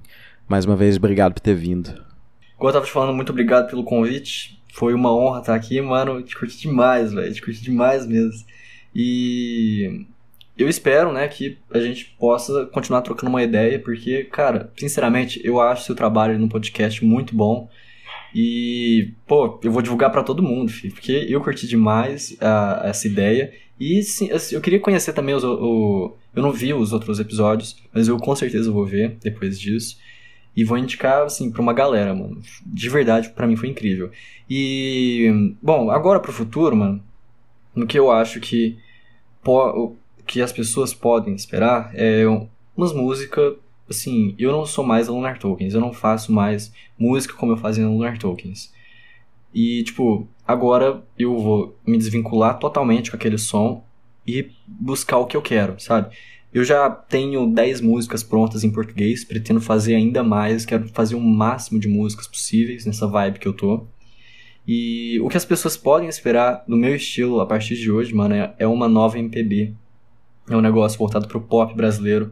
Mais 0.50 0.66
uma 0.66 0.76
vez, 0.76 0.98
obrigado 0.98 1.34
por 1.34 1.40
ter 1.40 1.56
vindo. 1.56 2.04
Como 2.58 2.68
eu 2.68 2.74
tava 2.74 2.86
te 2.86 2.92
falando, 2.92 3.16
muito 3.16 3.30
obrigado 3.30 3.70
pelo 3.70 3.84
convite. 3.84 4.60
Foi 4.74 4.94
uma 4.96 5.16
honra 5.16 5.40
estar 5.40 5.54
aqui, 5.54 5.80
mano. 5.80 6.22
Te 6.24 6.36
curti 6.36 6.58
demais, 6.62 7.14
velho. 7.14 7.32
Te 7.32 7.42
curti 7.42 7.62
demais 7.62 8.08
mesmo. 8.08 8.44
E 8.94 10.06
eu 10.58 10.70
espero, 10.70 11.12
né, 11.12 11.28
que 11.28 11.58
a 11.72 11.80
gente 11.80 12.16
possa 12.20 12.66
continuar 12.68 13.02
trocando 13.02 13.30
uma 13.30 13.44
ideia, 13.44 13.80
porque, 13.80 14.26
cara, 14.26 14.72
sinceramente, 14.78 15.42
eu 15.44 15.60
acho 15.60 15.86
seu 15.86 15.96
trabalho 15.96 16.38
no 16.38 16.48
podcast 16.48 17.04
muito 17.04 17.36
bom. 17.36 17.70
E, 18.36 19.14
pô, 19.28 19.60
eu 19.64 19.72
vou 19.72 19.82
divulgar 19.82 20.12
para 20.12 20.24
todo 20.24 20.44
mundo, 20.44 20.72
filho, 20.72 20.94
porque 20.94 21.26
eu 21.30 21.42
curti 21.42 21.68
demais 21.68 22.36
a, 22.42 22.82
essa 22.86 23.08
ideia. 23.08 23.54
E 23.80 24.02
sim, 24.04 24.32
assim, 24.32 24.56
eu 24.56 24.62
queria 24.62 24.80
conhecer 24.80 25.14
também 25.14 25.36
os, 25.36 25.44
o. 25.44 26.16
Eu 26.36 26.42
não 26.42 26.52
vi 26.52 26.74
os 26.74 26.94
outros 26.94 27.20
episódios, 27.20 27.76
mas 27.94 28.08
eu 28.08 28.18
com 28.18 28.36
certeza 28.36 28.72
vou 28.72 28.86
ver 28.86 29.18
depois 29.22 29.60
disso. 29.60 29.98
E 30.56 30.64
vou 30.64 30.78
indicar, 30.78 31.24
assim, 31.24 31.52
pra 31.52 31.62
uma 31.62 31.74
galera, 31.74 32.14
mano. 32.14 32.42
De 32.66 32.90
verdade, 32.90 33.30
para 33.30 33.48
mim 33.48 33.56
foi 33.56 33.70
incrível. 33.70 34.12
E, 34.50 35.56
bom, 35.62 35.90
agora 35.90 36.20
pro 36.20 36.32
futuro, 36.32 36.76
mano, 36.76 37.04
no 37.76 37.88
que 37.88 37.98
eu 37.98 38.12
acho 38.12 38.40
que 38.40 38.78
que 40.26 40.42
as 40.42 40.52
pessoas 40.52 40.94
podem 40.94 41.34
esperar 41.34 41.92
é 41.94 42.24
umas 42.76 42.94
músicas 42.94 43.56
assim, 43.90 44.34
eu 44.40 44.52
não 44.52 44.66
sou 44.66 44.84
mais 44.84 45.08
a 45.08 45.12
Lunar 45.12 45.38
Tokens, 45.38 45.74
eu 45.74 45.82
não 45.82 45.94
faço 45.94 46.32
mais 46.32 46.74
música 46.98 47.36
como 47.36 47.52
eu 47.52 47.58
fazia 47.58 47.84
no 47.84 47.94
Lunar 47.94 48.18
Tokens. 48.18 48.74
E 49.54 49.84
tipo, 49.84 50.28
agora 50.48 51.04
eu 51.18 51.38
vou 51.38 51.78
me 51.86 51.98
desvincular 51.98 52.58
totalmente 52.58 53.12
com 53.12 53.18
aquele 53.18 53.38
som 53.38 53.84
e 54.26 54.50
buscar 54.68 55.18
o 55.18 55.26
que 55.26 55.38
eu 55.38 55.42
quero, 55.42 55.80
sabe? 55.80 56.16
Eu 56.54 56.64
já 56.64 56.90
tenho 56.90 57.48
10 57.48 57.82
músicas 57.82 58.24
prontas 58.24 58.64
em 58.64 58.72
português, 58.72 59.24
pretendo 59.24 59.60
fazer 59.60 59.96
ainda 59.96 60.24
mais, 60.24 60.66
quero 60.66 60.88
fazer 60.90 61.16
o 61.16 61.20
máximo 61.20 61.80
de 61.80 61.88
músicas 61.88 62.28
possíveis 62.28 62.86
nessa 62.86 63.08
vibe 63.08 63.40
que 63.40 63.48
eu 63.48 63.54
tô. 63.54 63.88
E 64.68 65.20
o 65.20 65.28
que 65.30 65.38
as 65.38 65.46
pessoas 65.46 65.76
podem 65.76 66.08
esperar 66.08 66.64
do 66.68 66.78
meu 66.78 66.96
estilo 66.96 67.42
a 67.42 67.46
partir 67.46 67.76
de 67.76 67.92
hoje, 67.92 68.14
mano, 68.14 68.36
é, 68.36 68.54
é 68.60 68.68
uma 68.68 68.88
nova 68.88 69.20
MPB. 69.20 69.74
É 70.50 70.56
um 70.56 70.62
negócio 70.62 71.00
voltado 71.00 71.28
pro 71.28 71.42
pop 71.42 71.74
brasileiro, 71.76 72.32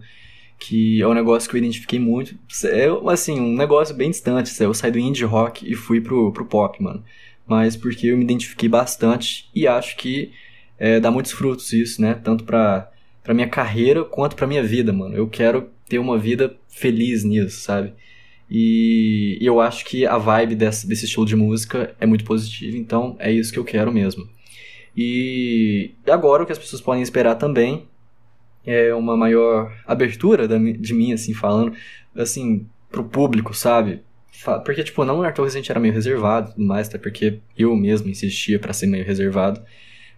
que 0.60 1.02
é 1.02 1.08
um 1.08 1.14
negócio 1.14 1.50
que 1.50 1.56
eu 1.56 1.60
identifiquei 1.60 2.00
muito. 2.00 2.36
É, 2.66 2.88
assim, 3.12 3.40
um 3.40 3.56
negócio 3.56 3.96
bem 3.96 4.12
distante. 4.12 4.52
Eu 4.62 4.74
saí 4.74 4.92
do 4.92 5.00
indie 5.00 5.26
rock 5.26 5.70
e 5.70 5.76
fui 5.76 6.02
pro, 6.02 6.32
pro 6.32 6.46
pop, 6.46 6.82
mano. 6.82 7.04
Mas 7.48 7.76
porque 7.76 8.08
eu 8.08 8.18
me 8.18 8.24
identifiquei 8.24 8.70
bastante 8.70 9.50
e 9.56 9.68
acho 9.68 9.98
que 9.98 10.32
é, 10.78 11.00
dá 11.00 11.12
muitos 11.12 11.32
frutos 11.32 11.74
isso, 11.74 12.02
né? 12.02 12.14
Tanto 12.14 12.44
pra, 12.44 12.92
pra 13.24 13.34
minha 13.34 13.48
carreira 13.48 14.04
quanto 14.04 14.36
pra 14.36 14.48
minha 14.48 14.64
vida, 14.64 14.94
mano. 14.94 15.16
Eu 15.16 15.28
quero 15.28 15.70
ter 15.88 16.00
uma 16.00 16.18
vida 16.18 16.56
feliz 16.70 17.24
nisso, 17.24 17.62
sabe? 17.62 17.94
E 18.50 19.38
eu 19.42 19.62
acho 19.62 19.86
que 19.86 20.06
a 20.06 20.18
vibe 20.18 20.56
desse, 20.56 20.86
desse 20.86 21.06
estilo 21.06 21.26
de 21.26 21.36
música 21.36 21.96
é 22.00 22.06
muito 22.06 22.26
positiva, 22.26 22.78
então 22.78 23.16
é 23.18 23.32
isso 23.32 23.52
que 23.54 23.58
eu 23.58 23.64
quero 23.64 23.92
mesmo. 23.94 24.28
E 24.96 25.92
agora 26.06 26.44
o 26.44 26.46
que 26.46 26.52
as 26.52 26.58
pessoas 26.58 26.82
podem 26.82 27.02
esperar 27.02 27.36
também 27.36 27.88
é 28.66 28.94
uma 28.94 29.18
maior 29.18 29.72
abertura 29.86 30.48
de 30.48 30.94
mim, 30.94 31.14
assim, 31.14 31.34
falando. 31.34 31.74
Assim, 32.16 32.68
pro 32.90 33.04
público, 33.04 33.54
sabe? 33.54 34.02
Porque, 34.66 34.84
tipo, 34.84 35.06
não 35.06 35.20
o 35.20 35.24
Arthur 35.24 35.44
Resident 35.44 35.70
era 35.70 35.80
meio 35.80 35.94
reservado 35.94 36.50
e 36.50 36.54
tudo 36.54 36.66
mais, 36.66 36.88
até 36.88 36.98
porque 36.98 37.40
eu 37.58 37.76
mesmo 37.76 38.10
insistia 38.10 38.60
para 38.60 38.74
ser 38.74 38.88
meio 38.88 39.06
reservado. 39.06 39.62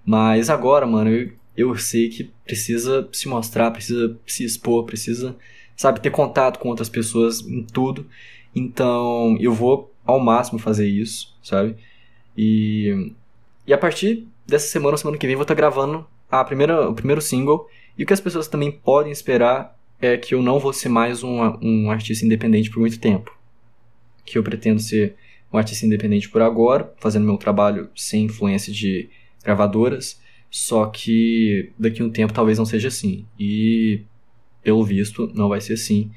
Mas 0.06 0.50
agora, 0.50 0.86
mano, 0.86 1.10
eu, 1.10 1.32
eu 1.56 1.76
sei 1.78 2.10
que 2.10 2.32
precisa 2.46 3.08
se 3.12 3.28
mostrar, 3.28 3.72
precisa 3.72 4.18
se 4.26 4.44
expor, 4.44 4.86
precisa, 4.86 5.36
sabe, 5.76 6.00
ter 6.00 6.10
contato 6.10 6.58
com 6.60 6.70
outras 6.70 6.90
pessoas 6.90 7.42
em 7.42 7.64
tudo. 7.64 8.08
Então, 8.56 9.38
eu 9.40 9.54
vou 9.54 9.94
ao 10.06 10.20
máximo 10.20 10.60
fazer 10.60 10.88
isso, 10.88 11.36
sabe? 11.42 11.76
E, 12.38 13.12
e 13.68 13.74
a 13.74 13.78
partir 13.78 14.28
dessa 14.48 14.68
semana, 14.68 14.98
semana 14.98 15.18
que 15.18 15.28
vem, 15.28 15.36
vou 15.36 15.44
estar 15.44 15.56
tá 15.56 15.58
gravando 15.58 16.06
a 16.30 16.44
primeira, 16.44 16.90
o 16.90 16.94
primeiro 16.94 17.22
single. 17.22 17.68
E 17.98 18.04
o 18.04 18.06
que 18.06 18.14
as 18.14 18.20
pessoas 18.20 18.48
também 18.48 18.72
podem 18.72 19.12
esperar 19.12 19.78
é 20.02 20.18
que 20.18 20.36
eu 20.36 20.42
não 20.42 20.60
vou 20.60 20.74
ser 20.74 20.90
mais 20.90 21.24
um, 21.24 21.40
um 21.62 21.92
artista 21.92 22.26
independente 22.26 22.70
por 22.70 22.80
muito 22.80 23.00
tempo. 23.00 23.38
Que 24.26 24.38
eu 24.38 24.44
pretendo 24.44 24.80
ser 24.80 25.16
um 25.52 25.58
artista 25.58 25.86
independente 25.86 26.30
por 26.30 26.42
agora, 26.42 26.94
fazendo 26.98 27.26
meu 27.26 27.38
trabalho 27.38 27.90
sem 27.96 28.26
influência 28.26 28.74
de 28.74 29.10
gravadoras. 29.44 30.20
Só 30.50 30.86
que 30.88 31.72
daqui 31.78 32.02
a 32.02 32.06
um 32.06 32.10
tempo 32.10 32.34
talvez 32.34 32.58
não 32.58 32.66
seja 32.66 32.88
assim. 32.88 33.26
E 33.40 34.02
pelo 34.64 34.84
visto 34.84 35.32
não 35.34 35.50
vai 35.50 35.62
ser 35.62 35.74
assim. 35.74 36.12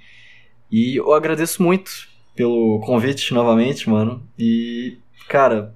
E 0.71 0.97
eu 0.97 1.13
agradeço 1.13 1.63
muito 1.63 2.09
pelo 2.35 2.81
convite 2.81 3.33
novamente, 3.33 3.89
mano. 3.89 4.27
E, 4.39 4.99
cara, 5.29 5.75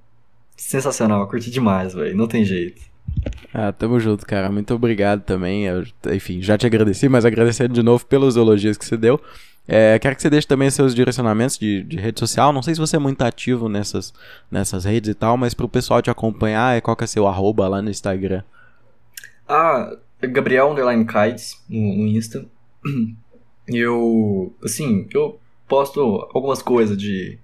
sensacional, 0.56 1.26
curti 1.28 1.50
demais, 1.50 1.94
velho. 1.94 2.16
Não 2.16 2.26
tem 2.26 2.44
jeito. 2.44 2.89
Ah, 3.52 3.72
tamo 3.72 3.98
junto, 3.98 4.26
cara. 4.26 4.50
Muito 4.50 4.74
obrigado 4.74 5.22
também. 5.22 5.66
Eu, 5.66 5.84
enfim, 6.12 6.40
já 6.40 6.56
te 6.56 6.66
agradeci, 6.66 7.08
mas 7.08 7.24
agradecendo 7.24 7.74
de 7.74 7.82
novo 7.82 8.06
pelos 8.06 8.36
elogios 8.36 8.76
que 8.76 8.84
você 8.84 8.96
deu. 8.96 9.20
É, 9.66 9.98
quero 9.98 10.16
que 10.16 10.22
você 10.22 10.30
deixe 10.30 10.46
também 10.46 10.70
seus 10.70 10.94
direcionamentos 10.94 11.56
de, 11.58 11.82
de, 11.82 11.96
rede 11.96 12.18
social. 12.18 12.52
Não 12.52 12.62
sei 12.62 12.74
se 12.74 12.80
você 12.80 12.96
é 12.96 12.98
muito 12.98 13.22
ativo 13.22 13.68
nessas, 13.68 14.12
nessas 14.50 14.84
redes 14.84 15.10
e 15.10 15.14
tal, 15.14 15.36
mas 15.36 15.54
pro 15.54 15.68
pessoal 15.68 16.02
te 16.02 16.10
acompanhar, 16.10 16.80
qual 16.82 16.96
que 16.96 17.04
é 17.04 17.06
seu 17.06 17.26
arroba 17.26 17.68
lá 17.68 17.80
no 17.80 17.90
Instagram? 17.90 18.42
Ah, 19.48 19.96
Gabriel 20.20 20.72
Underline 20.72 21.06
Kites 21.06 21.62
no, 21.68 21.96
no 21.96 22.06
Insta. 22.06 22.44
Eu, 23.72 24.52
assim, 24.64 25.06
eu 25.14 25.38
posto 25.68 26.00
algumas 26.34 26.60
coisas 26.60 26.96
de 26.96 27.38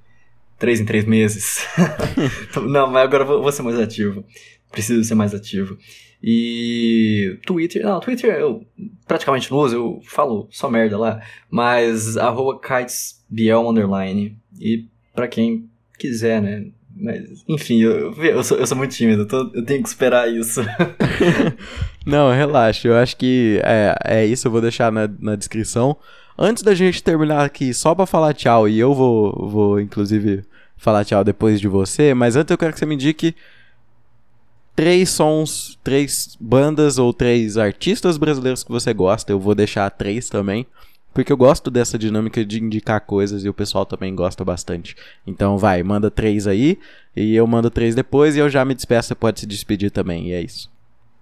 três 0.58 0.80
em 0.80 0.84
três 0.84 1.04
meses. 1.04 1.64
não, 2.66 2.88
mas 2.88 3.04
agora 3.04 3.24
vou, 3.24 3.40
vou 3.40 3.52
ser 3.52 3.62
mais 3.62 3.78
ativo. 3.78 4.24
Preciso 4.70 5.04
ser 5.04 5.14
mais 5.14 5.34
ativo. 5.34 5.76
E 6.22 7.38
Twitter, 7.46 7.84
não, 7.84 8.00
Twitter 8.00 8.34
eu 8.34 8.66
praticamente 9.06 9.50
não 9.50 9.58
uso, 9.58 9.76
eu 9.76 10.00
falo 10.04 10.48
só 10.50 10.68
merda 10.68 10.98
lá, 10.98 11.22
mas 11.50 12.16
arroba 12.16 12.60
kitesbiel 12.60 13.68
underline. 13.68 14.36
E 14.58 14.86
para 15.14 15.28
quem 15.28 15.68
quiser, 15.98 16.42
né? 16.42 16.66
Mas, 16.98 17.44
enfim, 17.46 17.82
eu, 17.82 18.12
eu, 18.14 18.42
sou, 18.42 18.56
eu 18.56 18.66
sou 18.66 18.76
muito 18.76 18.94
tímido, 18.94 19.22
eu, 19.22 19.28
tô, 19.28 19.50
eu 19.54 19.64
tenho 19.64 19.82
que 19.82 19.88
esperar 19.88 20.32
isso. 20.32 20.62
não, 22.06 22.32
relaxa, 22.32 22.88
eu 22.88 22.96
acho 22.96 23.16
que 23.16 23.60
é, 23.62 23.94
é 24.04 24.26
isso, 24.26 24.48
eu 24.48 24.50
vou 24.50 24.62
deixar 24.62 24.90
na, 24.90 25.08
na 25.20 25.36
descrição. 25.36 25.96
Antes 26.38 26.62
da 26.62 26.74
gente 26.74 27.02
terminar 27.02 27.44
aqui, 27.44 27.74
só 27.74 27.94
pra 27.94 28.06
falar 28.06 28.32
tchau, 28.32 28.66
e 28.66 28.78
eu 28.78 28.94
vou, 28.94 29.48
vou 29.48 29.80
inclusive 29.80 30.42
falar 30.76 31.04
tchau 31.04 31.22
depois 31.22 31.60
de 31.60 31.68
você, 31.68 32.14
mas 32.14 32.34
antes 32.34 32.50
eu 32.50 32.58
quero 32.58 32.72
que 32.72 32.78
você 32.78 32.86
me 32.86 32.94
indique 32.94 33.34
três 34.76 35.08
sons, 35.08 35.78
três 35.82 36.36
bandas 36.38 36.98
ou 36.98 37.12
três 37.12 37.56
artistas 37.56 38.18
brasileiros 38.18 38.62
que 38.62 38.70
você 38.70 38.92
gosta. 38.92 39.32
Eu 39.32 39.40
vou 39.40 39.54
deixar 39.54 39.88
três 39.90 40.28
também. 40.28 40.66
Porque 41.14 41.32
eu 41.32 41.36
gosto 41.36 41.70
dessa 41.70 41.98
dinâmica 41.98 42.44
de 42.44 42.62
indicar 42.62 43.00
coisas 43.00 43.42
e 43.42 43.48
o 43.48 43.54
pessoal 43.54 43.86
também 43.86 44.14
gosta 44.14 44.44
bastante. 44.44 44.94
Então 45.26 45.56
vai, 45.56 45.82
manda 45.82 46.10
três 46.10 46.46
aí 46.46 46.78
e 47.16 47.34
eu 47.34 47.46
mando 47.46 47.70
três 47.70 47.94
depois 47.94 48.36
e 48.36 48.38
eu 48.38 48.50
já 48.50 48.62
me 48.66 48.74
despeço, 48.74 49.08
você 49.08 49.14
pode 49.14 49.40
se 49.40 49.46
despedir 49.46 49.90
também, 49.90 50.28
e 50.28 50.32
é 50.34 50.42
isso. 50.42 50.70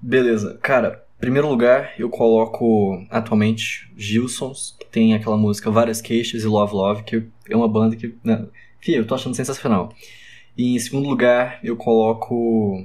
Beleza, 0.01 0.59
cara, 0.61 1.05
primeiro 1.21 1.49
lugar 1.49 1.93
eu 1.97 2.11
coloco 2.11 3.07
atualmente 3.09 3.89
Gilsons, 3.97 4.75
que 4.81 4.87
tem 4.87 5.15
aquela 5.15 5.37
música 5.37 5.71
Várias 5.71 6.01
Queixas 6.01 6.43
e 6.43 6.47
Love 6.49 6.75
Love, 6.75 7.05
que 7.05 7.23
é 7.49 7.57
uma 7.57 7.69
banda 7.69 7.95
que, 7.95 8.17
né, 8.25 8.47
que 8.81 8.95
eu 8.95 9.07
tô 9.07 9.15
achando 9.15 9.37
sensacional. 9.37 9.95
E 10.59 10.75
em 10.75 10.79
segundo 10.81 11.09
lugar 11.09 11.61
eu 11.63 11.77
coloco 11.77 12.85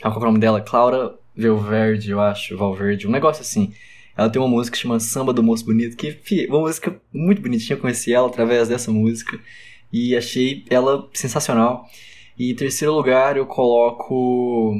qual 0.00 0.14
é 0.14 0.18
o 0.18 0.24
nome 0.26 0.38
dela? 0.38 0.60
Clara 0.60 1.14
Valverde, 1.36 2.10
eu 2.10 2.20
acho, 2.20 2.56
Valverde, 2.56 3.06
um 3.06 3.10
negócio 3.10 3.42
assim. 3.42 3.72
Ela 4.16 4.30
tem 4.30 4.40
uma 4.40 4.48
música 4.48 4.76
que 4.76 4.82
chama 4.82 5.00
Samba 5.00 5.32
do 5.32 5.42
Moço 5.42 5.64
Bonito, 5.64 5.96
que, 5.96 6.12
fi, 6.12 6.46
uma 6.46 6.60
música 6.60 7.00
muito 7.12 7.42
bonitinha, 7.42 7.76
eu 7.76 7.80
conheci 7.80 8.12
ela 8.12 8.28
através 8.28 8.68
dessa 8.68 8.92
música 8.92 9.38
e 9.92 10.16
achei 10.16 10.64
ela 10.70 11.08
sensacional. 11.12 11.88
E 12.38 12.50
em 12.50 12.54
terceiro 12.54 12.94
lugar 12.94 13.36
eu 13.36 13.46
coloco. 13.46 14.76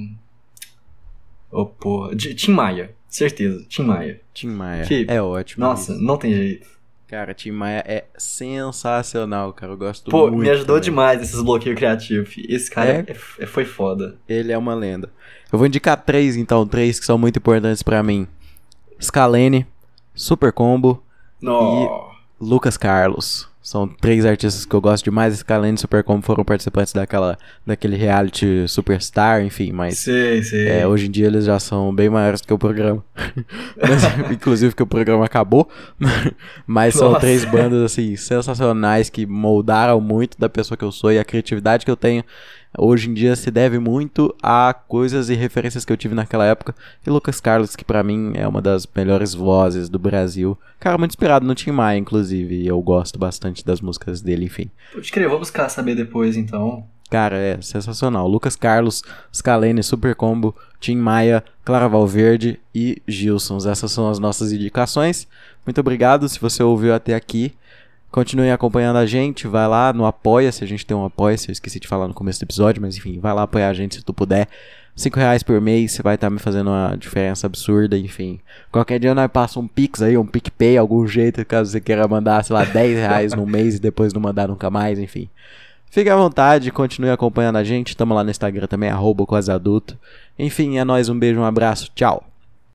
Oh, 1.51 1.67
porra. 1.67 2.15
Tim 2.17 2.53
Maia, 2.53 2.95
certeza, 3.09 3.65
Tim 3.69 3.83
Maia. 3.83 4.21
Tim 4.33 4.49
Maia. 4.49 4.85
Que... 4.85 5.07
É 5.09 5.23
ótimo. 5.23 5.65
Nossa, 5.65 5.93
isso. 5.93 6.03
não 6.03 6.17
tem 6.17 6.33
jeito. 6.33 6.69
Cara, 7.15 7.33
Tim 7.33 7.53
Maia 7.53 7.85
é 7.87 8.05
sensacional, 8.19 9.53
cara. 9.53 9.71
Eu 9.71 9.77
gosto 9.77 10.11
Pô, 10.11 10.23
muito. 10.23 10.33
Pô, 10.33 10.39
me 10.41 10.51
ajudou 10.51 10.75
também. 10.75 10.91
demais 10.91 11.23
esses 11.23 11.41
bloqueios 11.41 11.77
criativos. 11.77 12.35
Esse 12.49 12.69
cara 12.69 12.91
é? 12.91 13.05
É, 13.07 13.17
é, 13.45 13.47
foi 13.47 13.65
foda. 13.65 14.17
Ele 14.29 14.51
é 14.51 14.59
uma 14.59 14.75
lenda. 14.75 15.09
Eu 15.53 15.57
vou 15.57 15.65
indicar 15.65 15.97
três, 15.97 16.37
então, 16.37 16.67
três 16.67 16.99
que 16.99 17.07
são 17.07 17.17
muito 17.17 17.37
importantes 17.37 17.85
para 17.85 18.03
mim: 18.03 18.27
Scalene, 19.01 19.65
Super 20.13 20.53
Combo 20.53 21.01
no. 21.41 21.85
e 22.41 22.45
Lucas 22.45 22.77
Carlos. 22.77 23.49
São 23.65 23.89
três 23.89 24.27
artistas 24.27 24.67
que 24.67 24.77
eu 24.77 24.81
gosto 24.81 25.05
demais. 25.05 25.39
Scalene 25.39 25.75
e 25.75 25.81
Supercom 25.81 26.21
foram 26.21 26.45
participantes 26.45 26.93
daquela, 26.93 27.39
daquele 27.67 27.97
reality 27.97 28.69
Superstar, 28.69 29.43
enfim, 29.43 29.73
mas. 29.73 30.07
É, 30.69 30.87
hoje 30.87 31.07
em 31.07 31.11
dia 31.11 31.29
eles 31.29 31.47
já 31.47 31.59
são 31.59 31.93
bem 31.95 32.11
maiores 32.11 32.43
que 32.43 32.53
o 32.53 32.59
programa. 32.59 33.03
mas, 33.81 34.03
inclusive 34.31 34.75
que 34.75 34.83
o 34.83 34.87
programa 34.87 35.25
acabou. 35.25 35.67
mas 36.67 36.93
são 36.93 37.09
Nossa. 37.09 37.21
três 37.21 37.43
bandas, 37.47 37.83
assim, 37.83 38.15
sensacionais 38.17 39.09
que 39.09 39.25
moldaram 39.25 39.99
muito 39.99 40.39
da 40.39 40.51
pessoa 40.51 40.77
que 40.77 40.85
eu 40.85 40.93
sou 40.93 41.11
e 41.11 41.19
a 41.19 41.25
criatividade 41.25 41.87
que 41.87 41.91
eu 41.91 41.97
tenho 41.97 42.23
hoje 42.79 43.09
em 43.09 43.15
dia 43.15 43.37
se 43.37 43.51
deve 43.51 43.79
muito 43.79 44.35
a 44.43 44.75
coisas 44.75 45.29
e 45.31 45.35
referências 45.35 45.85
que 45.85 45.93
eu 45.93 45.97
tive 45.97 46.15
naquela 46.15 46.45
época. 46.45 46.75
E 47.07 47.11
Lucas 47.11 47.41
Carlos, 47.41 47.77
que 47.77 47.85
para 47.85 48.03
mim 48.03 48.33
é 48.35 48.47
uma 48.47 48.61
das 48.61 48.87
melhores 48.95 49.35
vozes 49.35 49.89
do 49.89 49.99
Brasil. 49.99 50.59
Cara, 50.81 50.99
muito 50.99 51.13
inspirado 51.13 51.47
no 51.47 51.55
Tim 51.55 51.71
Maia, 51.71 51.99
inclusive. 51.99 52.55
E 52.55 52.67
eu 52.67 52.81
gosto 52.81 53.19
bastante 53.19 53.65
das 53.65 53.81
músicas 53.81 54.21
dele, 54.21 54.47
enfim. 54.47 54.71
Pode 54.93 55.11
crer, 55.11 55.29
vou 55.29 55.39
buscar 55.39 55.69
saber 55.69 55.95
depois 55.95 56.37
então. 56.37 56.85
Cara, 57.11 57.37
é 57.37 57.61
sensacional. 57.61 58.27
Lucas 58.27 58.57
Carlos, 58.57 59.03
Scalene, 59.33 59.83
Super 59.83 60.15
Combo, 60.15 60.55
Tim 60.81 60.97
Maia, 60.97 61.45
Clara 61.65 61.89
Valverde 61.89 62.59
e 62.75 63.01
Gilsons. 63.07 63.67
Essas 63.67 63.93
são 63.93 64.11
as 64.11 64.19
nossas 64.19 64.53
indicações. 64.53 65.29
Muito 65.65 65.81
obrigado 65.81 66.29
se 66.29 66.41
você 66.41 66.63
ouviu 66.63 66.95
até 66.95 67.15
aqui. 67.15 67.55
Continue 68.15 68.53
acompanhando 68.53 68.95
a 68.99 69.07
gente, 69.07 69.49
vai 69.49 69.67
lá 69.67 69.93
no 69.93 70.07
Apoia-se, 70.07 70.63
a 70.63 70.67
gente 70.69 70.87
tem 70.87 70.97
um 70.97 71.05
Apoia-se, 71.05 71.49
eu 71.49 71.53
esqueci 71.53 71.81
de 71.81 71.89
falar 71.89 72.07
no 72.07 72.15
começo 72.15 72.39
do 72.39 72.45
episódio, 72.45 72.81
mas 72.81 72.97
enfim, 72.97 73.19
vai 73.19 73.35
lá 73.35 73.43
apoiar 73.43 73.69
a 73.69 73.75
gente 73.75 73.97
se 73.97 74.05
tu 74.05 74.15
puder. 74.15 74.47
5 74.95 75.19
reais 75.19 75.43
por 75.43 75.61
mês, 75.61 75.91
você 75.91 76.01
vai 76.01 76.15
estar 76.15 76.29
tá 76.29 76.31
me 76.31 76.39
fazendo 76.39 76.71
uma 76.71 76.95
diferença 76.97 77.49
absurda, 77.49 77.99
enfim. 77.99 78.39
Qualquer 78.71 79.01
dia 79.01 79.17
nós 79.17 79.29
passa 79.33 79.59
um 79.59 79.67
Pix 79.67 80.01
aí, 80.01 80.17
um 80.17 80.25
PicPay, 80.25 80.79
algum 80.79 81.05
jeito, 81.09 81.45
caso 81.45 81.73
você 81.73 81.81
queira 81.81 82.07
mandar, 82.07 82.45
sei 82.45 82.55
lá, 82.55 82.63
10 82.73 82.99
reais 82.99 83.35
no 83.35 83.45
mês 83.45 83.75
e 83.75 83.81
depois 83.81 84.13
não 84.13 84.23
mandar 84.23 84.47
nunca 84.47 84.71
mais, 84.71 85.01
enfim. 85.01 85.29
Fique 85.91 86.09
à 86.09 86.15
vontade, 86.15 86.71
continue 86.71 87.11
acompanhando 87.11 87.57
a 87.57 87.65
gente, 87.65 87.97
tamo 87.97 88.15
lá 88.15 88.23
no 88.23 88.31
Instagram 88.31 88.69
também, 88.69 88.91
arroba 88.91 89.27
quase 89.27 89.51
adulto. 89.51 89.99
Enfim, 90.39 90.79
é 90.79 90.85
nóis, 90.85 91.09
um 91.09 91.19
beijo, 91.19 91.41
um 91.41 91.45
abraço, 91.45 91.91
tchau. 91.93 92.25